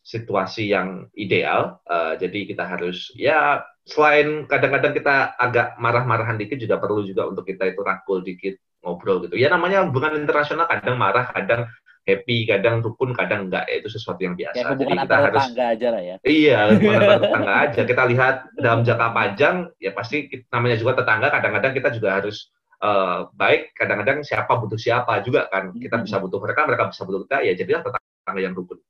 situasi 0.01 0.73
yang 0.73 1.05
ideal. 1.13 1.79
Eh, 1.85 2.13
jadi 2.21 2.39
kita 2.49 2.63
harus 2.65 3.13
ya 3.17 3.61
selain 3.85 4.45
kadang-kadang 4.49 4.93
kita 4.97 5.37
agak 5.37 5.77
marah-marahan 5.77 6.37
dikit 6.41 6.57
juga 6.57 6.77
perlu 6.81 7.05
juga 7.05 7.29
untuk 7.29 7.45
kita 7.45 7.69
itu 7.69 7.81
rangkul 7.81 8.21
dikit 8.25 8.57
ngobrol 8.81 9.21
gitu. 9.29 9.37
Ya 9.37 9.49
namanya 9.53 9.85
hubungan 9.85 10.17
internasional 10.17 10.65
kadang 10.69 10.97
marah, 10.97 11.29
kadang 11.33 11.69
happy, 12.01 12.49
kadang 12.49 12.81
rukun, 12.81 13.13
kadang 13.13 13.47
enggak. 13.47 13.69
Ya, 13.69 13.75
itu 13.81 13.89
sesuatu 13.93 14.21
yang 14.21 14.33
biasa. 14.33 14.57
ya 14.57 14.73
Jadi 14.73 14.93
kita 14.97 15.15
harus 15.15 15.43
tetangga 15.45 15.65
aja 15.69 15.87
lah 15.93 16.01
ya. 16.01 16.15
Iya, 16.25 16.59
hubungan 16.77 17.01
tetangga 17.05 17.53
aja. 17.67 17.81
Kita 17.85 18.03
lihat 18.09 18.35
dalam 18.57 18.79
jangka 18.81 19.07
panjang, 19.13 19.55
ya 19.77 19.91
pasti 19.93 20.17
kita- 20.27 20.49
namanya 20.49 20.77
juga 20.81 20.91
tetangga. 21.01 21.27
Kadang-kadang 21.29 21.73
kita 21.77 21.89
juga 21.93 22.09
harus 22.21 22.49
eh, 22.81 23.19
baik. 23.37 23.61
Kadang-kadang 23.77 24.17
siapa 24.25 24.51
butuh 24.57 24.79
siapa 24.81 25.21
juga 25.21 25.45
kan. 25.47 25.69
Kita 25.77 26.01
bisa 26.01 26.17
butuh 26.17 26.39
mereka, 26.41 26.65
mereka 26.65 26.89
bisa 26.89 27.01
butuh 27.05 27.21
kita. 27.29 27.37
Ya 27.45 27.53
jadilah 27.53 27.81
tetangga 27.85 28.41
yang 28.41 28.57
rukun. 28.57 28.81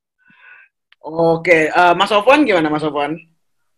Oke, 1.02 1.68
eh, 1.74 1.94
Mas 1.98 2.14
Sofwan 2.14 2.46
gimana 2.46 2.70
Mas 2.70 2.86
Sofwan? 2.86 3.18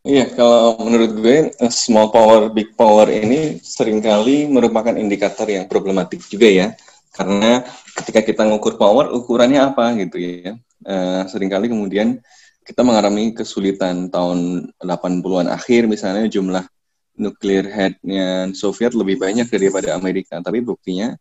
Iya, 0.03 0.36
kalau 0.36 0.75
menurut 0.84 1.15
gue 1.15 1.38
eh, 1.55 1.71
small 1.71 2.11
power, 2.11 2.51
big 2.51 2.75
power 2.75 3.07
ini 3.07 3.63
sering 3.63 4.03
kali 4.03 4.51
merupakan 4.51 4.91
indikator 4.99 5.47
yang 5.47 5.63
problematik 5.71 6.19
juga 6.27 6.51
ya. 6.51 6.67
Karena 7.14 7.61
ketika 7.93 8.26
kita 8.26 8.41
ngukur 8.49 8.76
power, 8.82 9.14
ukurannya 9.14 9.61
apa 9.61 9.93
gitu 10.01 10.18
ya. 10.18 10.57
Eh, 10.84 11.22
sering 11.30 11.47
kali 11.47 11.70
kemudian 11.70 12.18
kita 12.66 12.82
mengalami 12.82 13.32
kesulitan 13.38 14.09
tahun 14.09 14.72
80-an 14.82 15.47
akhir 15.51 15.86
misalnya 15.88 16.26
jumlah 16.28 16.66
nuklir 17.14 17.70
head-nya 17.70 18.49
Soviet 18.57 18.97
lebih 18.97 19.22
banyak 19.22 19.45
daripada 19.45 19.93
Amerika. 19.93 20.41
Tapi 20.41 20.66
buktinya 20.66 21.14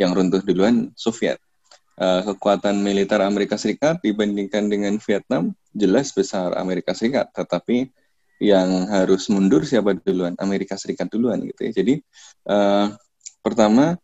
yang 0.00 0.16
runtuh 0.16 0.40
duluan 0.40 0.88
Soviet. 0.96 1.36
Eh, 2.00 2.22
kekuatan 2.24 2.80
militer 2.80 3.20
Amerika 3.20 3.60
Serikat 3.60 4.00
dibandingkan 4.00 4.72
dengan 4.72 4.96
Vietnam 5.04 5.52
jelas 5.76 6.16
besar 6.16 6.56
Amerika 6.56 6.96
Serikat, 6.96 7.28
tetapi 7.36 7.92
yang 8.40 8.88
harus 8.88 9.28
mundur 9.28 9.68
siapa 9.68 9.92
duluan? 10.00 10.32
Amerika 10.40 10.80
Serikat 10.80 11.12
duluan 11.12 11.44
gitu 11.44 11.60
ya. 11.68 11.70
Jadi 11.76 12.00
eh, 12.48 12.86
pertama 13.44 14.00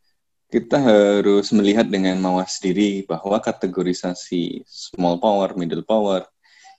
kita 0.46 0.78
harus 0.78 1.50
melihat 1.50 1.90
dengan 1.90 2.14
mawas 2.22 2.62
diri 2.62 3.02
bahwa 3.02 3.42
kategorisasi 3.42 4.62
small 4.66 5.18
power, 5.18 5.58
middle 5.58 5.82
power, 5.82 6.22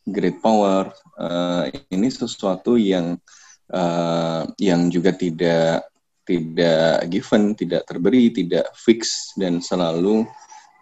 great 0.08 0.40
power 0.40 0.88
eh, 1.20 1.64
ini 1.92 2.08
sesuatu 2.08 2.80
yang 2.80 3.20
eh, 3.68 4.44
yang 4.64 4.88
juga 4.88 5.12
tidak 5.12 5.84
tidak 6.28 7.08
given, 7.08 7.56
tidak 7.56 7.88
terberi, 7.88 8.32
tidak 8.36 8.68
fix 8.76 9.32
dan 9.40 9.64
selalu 9.64 10.28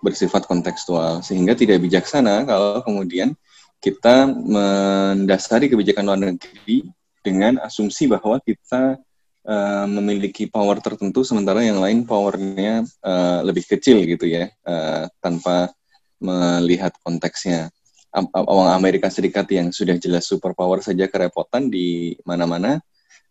bersifat 0.02 0.46
kontekstual. 0.50 1.22
Sehingga 1.22 1.54
tidak 1.54 1.86
bijaksana 1.86 2.46
kalau 2.50 2.82
kemudian 2.82 3.38
kita 3.78 4.26
mendasari 4.26 5.70
kebijakan 5.70 6.06
luar 6.06 6.20
negeri 6.22 6.90
dengan 7.22 7.62
asumsi 7.62 8.10
bahwa 8.10 8.42
kita 8.42 8.98
uh, 9.46 9.86
memiliki 9.88 10.50
power 10.50 10.82
tertentu 10.82 11.22
sementara 11.22 11.62
yang 11.62 11.80
lain 11.80 12.04
powernya 12.04 12.84
uh, 13.06 13.40
lebih 13.46 13.64
kecil 13.66 14.04
gitu 14.04 14.26
ya 14.26 14.50
uh, 14.66 15.08
tanpa 15.22 15.72
melihat 16.20 16.92
konteksnya. 17.06 17.70
Awang 18.16 18.72
Amerika 18.72 19.12
Serikat 19.12 19.44
yang 19.52 19.76
sudah 19.76 20.00
jelas 20.00 20.24
superpower 20.24 20.80
saja 20.80 21.04
kerepotan 21.12 21.68
di 21.68 22.16
mana-mana, 22.24 22.80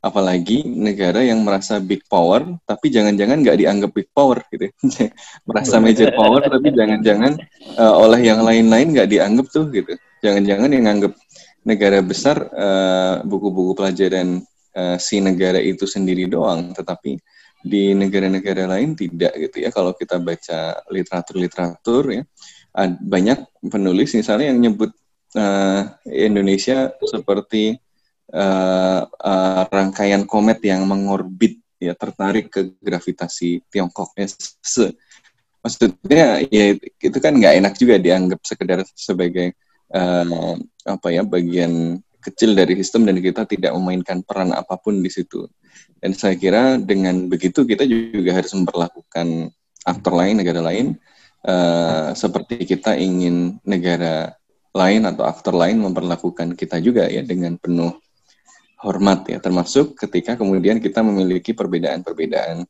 apalagi 0.05 0.61
negara 0.69 1.25
yang 1.25 1.41
merasa 1.41 1.81
big 1.81 2.05
power 2.05 2.45
tapi 2.69 2.93
jangan-jangan 2.93 3.41
nggak 3.41 3.57
dianggap 3.65 3.91
big 3.97 4.13
power 4.13 4.45
gitu 4.53 4.69
ya. 4.69 4.73
merasa 5.49 5.81
major 5.81 6.13
power 6.13 6.45
tapi 6.45 6.69
jangan-jangan 6.77 7.33
uh, 7.81 7.95
oleh 7.97 8.21
yang 8.29 8.45
lain-lain 8.45 8.93
nggak 8.93 9.09
dianggap 9.09 9.49
tuh 9.49 9.73
gitu 9.73 9.97
jangan-jangan 10.21 10.69
yang 10.69 10.85
anggap 10.85 11.17
negara 11.65 12.05
besar 12.05 12.37
buku-buku 13.25 13.73
uh, 13.73 13.77
pelajaran 13.81 14.45
uh, 14.77 14.97
si 15.01 15.23
negara 15.23 15.59
itu 15.63 15.87
sendiri 15.89 16.27
doang 16.29 16.75
tetapi 16.75 17.17
di 17.65 17.97
negara-negara 17.97 18.69
lain 18.69 18.93
tidak 18.93 19.33
gitu 19.41 19.65
ya. 19.65 19.73
Kalau 19.73 19.97
kita 19.97 20.21
baca 20.21 20.85
literatur-literatur 20.93 22.05
ya 22.13 22.23
banyak 23.01 23.71
penulis 23.71 24.13
misalnya 24.19 24.51
yang 24.51 24.59
nyebut 24.59 24.91
uh, 25.39 25.95
Indonesia 26.11 26.91
seperti 27.07 27.79
uh, 28.35 29.01
uh, 29.07 29.63
rangkaian 29.71 30.27
komet 30.27 30.59
yang 30.67 30.83
mengorbit 30.83 31.63
ya 31.79 31.95
tertarik 31.95 32.51
ke 32.51 32.75
gravitasi 32.83 33.63
Tiongkok 33.71 34.11
ya 34.19 34.27
maksudnya 35.65 36.45
ya 36.53 36.77
itu 36.77 37.19
kan 37.23 37.33
nggak 37.33 37.55
enak 37.63 37.75
juga 37.81 37.97
dianggap 37.97 38.41
sekedar 38.45 38.85
sebagai 38.93 39.57
uh, 39.95 40.59
apa 40.85 41.09
ya 41.09 41.23
bagian 41.25 42.03
kecil 42.25 42.57
dari 42.57 42.75
sistem 42.81 43.05
dan 43.05 43.21
kita 43.21 43.45
tidak 43.45 43.77
memainkan 43.77 44.25
peran 44.25 44.57
apa 44.57 44.81
pun 44.81 45.05
di 45.05 45.13
situ 45.13 45.45
dan 46.01 46.17
saya 46.17 46.35
kira 46.41 46.81
dengan 46.81 47.29
begitu 47.29 47.69
kita 47.69 47.85
juga 47.85 48.33
harus 48.33 48.53
memperlakukan 48.57 49.53
aktor 49.85 50.13
lain 50.17 50.41
negara 50.41 50.61
lain 50.65 50.97
uh, 51.45 52.17
seperti 52.17 52.65
kita 52.65 52.97
ingin 52.97 53.61
negara 53.69 54.33
lain 54.75 55.07
atau 55.07 55.23
aktor 55.29 55.55
lain 55.55 55.79
memperlakukan 55.85 56.57
kita 56.59 56.81
juga 56.81 57.07
ya 57.07 57.23
dengan 57.23 57.61
penuh 57.61 57.95
hormat 58.83 59.29
ya 59.31 59.39
termasuk 59.39 59.97
ketika 59.97 60.37
kemudian 60.37 60.83
kita 60.83 61.01
memiliki 61.01 61.57
perbedaan-perbedaan 61.57 62.67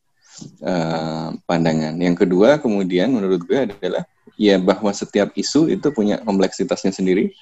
uh, 0.62 1.28
pandangan. 1.46 1.94
Yang 1.98 2.26
kedua 2.26 2.58
kemudian 2.58 3.10
menurut 3.14 3.42
gue 3.46 3.58
adalah 3.70 4.04
ya 4.34 4.58
bahwa 4.58 4.90
setiap 4.90 5.34
isu 5.34 5.70
itu 5.70 5.90
punya 5.94 6.20
kompleksitasnya 6.22 6.94
sendiri. 6.94 7.34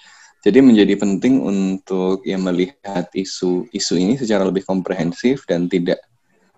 Jadi 0.43 0.59
menjadi 0.59 0.99
penting 0.99 1.39
untuk 1.39 2.27
ya 2.27 2.35
melihat 2.35 3.07
isu-isu 3.15 3.95
ini 3.95 4.19
secara 4.19 4.43
lebih 4.43 4.67
komprehensif 4.67 5.47
dan 5.47 5.71
tidak 5.71 6.03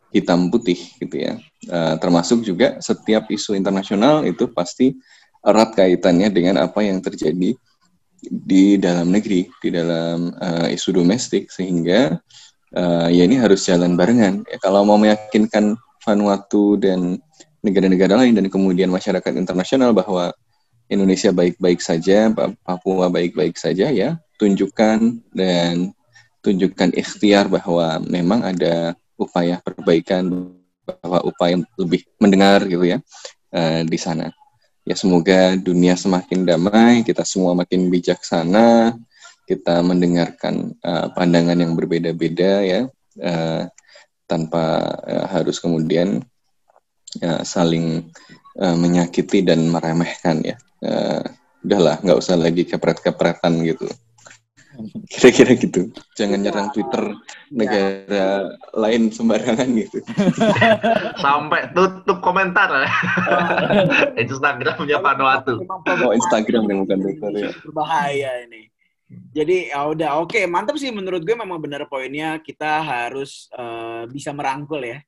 hitam 0.08 0.48
putih 0.48 0.78
gitu 0.96 1.20
ya. 1.20 1.36
Uh, 1.68 2.00
termasuk 2.00 2.40
juga 2.40 2.80
setiap 2.80 3.28
isu 3.28 3.52
internasional 3.52 4.24
itu 4.24 4.48
pasti 4.48 4.96
erat 5.44 5.76
kaitannya 5.76 6.32
dengan 6.32 6.64
apa 6.64 6.80
yang 6.80 7.04
terjadi 7.04 7.52
di 8.24 8.64
dalam 8.80 9.12
negeri, 9.12 9.52
di 9.60 9.68
dalam 9.68 10.32
uh, 10.32 10.66
isu 10.72 10.96
domestik 10.96 11.52
sehingga 11.52 12.16
uh, 12.72 13.08
ya 13.12 13.22
ini 13.28 13.36
harus 13.36 13.68
jalan 13.68 14.00
barengan. 14.00 14.48
Ya, 14.48 14.56
kalau 14.64 14.88
mau 14.88 14.96
meyakinkan 14.96 15.76
Vanuatu 16.00 16.80
dan 16.80 17.20
negara-negara 17.64 18.20
lain 18.20 18.36
dan 18.36 18.48
kemudian 18.52 18.92
masyarakat 18.92 19.32
internasional 19.40 19.96
bahwa 19.96 20.32
Indonesia 20.94 21.34
baik-baik 21.34 21.82
saja, 21.82 22.30
Papua 22.62 23.10
baik-baik 23.10 23.58
saja 23.58 23.90
ya, 23.90 24.16
tunjukkan 24.38 24.98
dan 25.34 25.90
tunjukkan 26.44 26.94
ikhtiar 26.94 27.48
bahwa 27.48 27.98
memang 28.04 28.44
ada 28.44 28.94
upaya 29.16 29.58
perbaikan 29.64 30.54
bahwa 30.84 31.24
upaya 31.24 31.56
lebih 31.80 32.04
mendengar 32.20 32.68
gitu 32.68 32.84
ya 32.84 32.98
uh, 33.56 33.80
di 33.82 33.96
sana. 33.96 34.28
Ya 34.84 34.92
semoga 34.92 35.56
dunia 35.56 35.96
semakin 35.96 36.44
damai, 36.44 37.00
kita 37.08 37.24
semua 37.24 37.56
makin 37.56 37.88
bijaksana, 37.88 38.92
kita 39.48 39.80
mendengarkan 39.80 40.76
uh, 40.84 41.08
pandangan 41.16 41.56
yang 41.56 41.72
berbeda-beda 41.72 42.60
ya 42.60 42.80
uh, 43.24 43.64
tanpa 44.28 44.88
harus 45.28 45.60
kemudian 45.60 46.24
saling 47.44 48.08
menyakiti 48.56 49.44
dan 49.44 49.68
meremehkan 49.68 50.40
ya. 50.40 50.56
Uh, 50.84 51.24
udahlah, 51.64 51.96
nggak 52.04 52.18
usah 52.20 52.36
lagi 52.36 52.68
kepret-kepretan 52.68 53.64
gitu. 53.64 53.88
Kira-kira 55.06 55.54
gitu. 55.54 55.94
Jangan 56.18 56.42
ya. 56.42 56.50
nyerang 56.50 56.68
Twitter 56.74 57.14
negara 57.54 58.02
ya. 58.10 58.28
lain 58.74 59.08
sembarangan 59.08 59.68
gitu. 59.70 59.98
Sampai 61.24 61.70
tutup 61.72 62.18
komentar. 62.20 62.68
Instagramnya 64.22 64.98
Vanuatu. 64.98 65.62
Oh 66.02 66.12
Instagram 66.12 66.66
yang 66.66 66.78
bukan 66.84 66.98
Twitter 67.00 67.30
ya. 67.38 67.50
Berbahaya 67.62 68.30
ini. 68.50 68.74
Jadi 69.30 69.70
ya 69.70 69.86
udah 69.86 70.18
oke 70.18 70.34
okay. 70.34 70.44
mantap 70.50 70.74
sih 70.74 70.90
menurut 70.90 71.22
gue 71.22 71.36
memang 71.38 71.62
benar 71.62 71.86
poinnya 71.86 72.42
kita 72.42 72.82
harus 72.82 73.46
uh, 73.54 74.10
bisa 74.10 74.34
merangkul 74.34 74.82
ya 74.82 74.98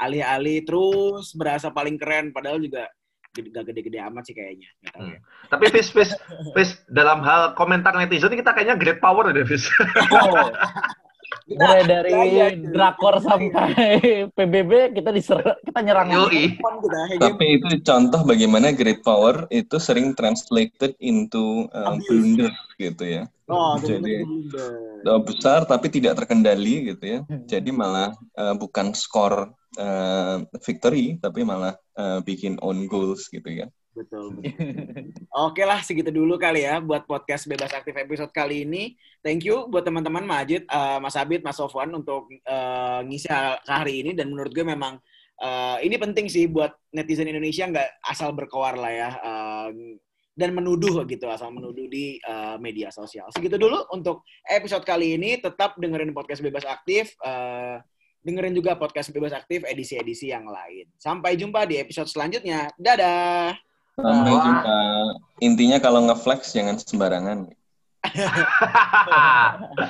alih-alih 0.00 0.62
terus 0.62 1.34
berasa 1.34 1.68
paling 1.68 1.98
keren 1.98 2.30
padahal 2.30 2.62
juga 2.62 2.86
gak 3.30 3.64
gede-gede 3.70 3.98
amat 4.10 4.26
sih 4.26 4.34
kayaknya. 4.34 4.68
tahu 4.90 5.06
hmm. 5.06 5.14
ya. 5.14 5.18
Tapi 5.46 5.64
Fis, 5.70 5.88
Fis, 5.94 6.10
Fis, 6.54 6.70
dalam 6.90 7.22
hal 7.22 7.54
komentar 7.54 7.94
netizen 7.94 8.34
kita 8.34 8.50
kayaknya 8.50 8.74
great 8.74 8.98
power 8.98 9.30
deh, 9.30 9.46
Fis. 9.46 9.70
Oh. 10.10 10.50
Mulai 11.50 11.82
dari 11.82 12.14
ya, 12.30 12.46
drakor 12.54 13.18
sampai 13.22 13.98
PBB 14.38 14.94
kita 14.98 15.10
diserang, 15.10 15.58
kita 15.66 15.80
nyerang. 15.82 16.06
Yoi. 16.10 16.58
Tapi 17.18 17.44
itu 17.58 17.66
contoh 17.82 18.22
bagaimana 18.22 18.70
great 18.70 19.02
power 19.02 19.46
itu 19.50 19.78
sering 19.82 20.14
translated 20.14 20.94
into 21.02 21.66
um, 21.74 21.98
blunder 22.06 22.54
gitu 22.78 23.02
ya. 23.02 23.22
Oh, 23.50 23.74
jadi 23.82 24.22
blunder. 24.22 25.18
besar 25.26 25.66
tapi 25.66 25.90
tidak 25.90 26.22
terkendali 26.22 26.94
gitu 26.94 27.04
ya. 27.18 27.20
Hmm. 27.26 27.46
Jadi 27.50 27.70
malah 27.74 28.14
uh, 28.38 28.54
bukan 28.54 28.94
skor 28.94 29.50
uh, 29.78 30.42
victory 30.64 31.20
tapi 31.20 31.46
malah 31.46 31.76
uh, 31.94 32.18
bikin 32.24 32.58
own 32.64 32.90
goals 32.90 33.28
gitu 33.30 33.46
ya. 33.46 33.66
Betul. 33.90 34.38
Oke 35.50 35.62
lah 35.66 35.82
segitu 35.82 36.14
dulu 36.14 36.38
kali 36.38 36.62
ya 36.62 36.78
buat 36.78 37.04
podcast 37.04 37.50
bebas 37.50 37.74
aktif 37.74 37.94
episode 37.98 38.30
kali 38.30 38.62
ini. 38.64 38.94
Thank 39.20 39.44
you 39.44 39.66
buat 39.66 39.82
teman-teman 39.82 40.24
Majid, 40.24 40.64
uh, 40.70 41.02
Mas 41.02 41.18
Abid, 41.18 41.42
Mas 41.42 41.58
Sofwan 41.58 41.90
untuk 41.92 42.30
uh, 42.46 43.00
ngisi 43.04 43.28
hari 43.66 44.06
ini 44.06 44.14
dan 44.14 44.30
menurut 44.30 44.54
gue 44.54 44.64
memang 44.64 44.96
uh, 45.42 45.76
ini 45.82 45.98
penting 45.98 46.30
sih 46.30 46.46
buat 46.46 46.72
netizen 46.94 47.28
Indonesia 47.28 47.66
nggak 47.66 47.88
asal 48.06 48.30
berkoar 48.32 48.78
lah 48.78 48.92
ya. 48.94 49.10
Uh, 49.20 49.98
dan 50.38 50.56
menuduh 50.56 51.04
gitu 51.04 51.28
asal 51.28 51.52
menuduh 51.52 51.84
di 51.90 52.16
uh, 52.24 52.56
media 52.56 52.88
sosial. 52.88 53.28
Segitu 53.34 53.60
dulu 53.60 53.84
untuk 53.92 54.24
episode 54.48 54.86
kali 54.86 55.18
ini. 55.18 55.36
Tetap 55.36 55.76
dengerin 55.76 56.16
podcast 56.16 56.40
bebas 56.40 56.64
aktif. 56.64 57.12
Uh, 57.20 57.76
dengerin 58.20 58.52
juga 58.52 58.76
podcast 58.76 59.12
Bebas 59.12 59.32
Aktif 59.32 59.64
edisi-edisi 59.64 60.28
yang 60.32 60.44
lain. 60.44 60.88
Sampai 61.00 61.36
jumpa 61.40 61.64
di 61.64 61.80
episode 61.80 62.08
selanjutnya. 62.08 62.68
Dadah. 62.76 63.56
Sampai 63.96 64.32
jumpa. 64.32 64.78
Intinya 65.40 65.78
kalau 65.80 66.04
ngeflex 66.08 66.52
jangan 66.52 66.76
sembarangan. 66.80 67.38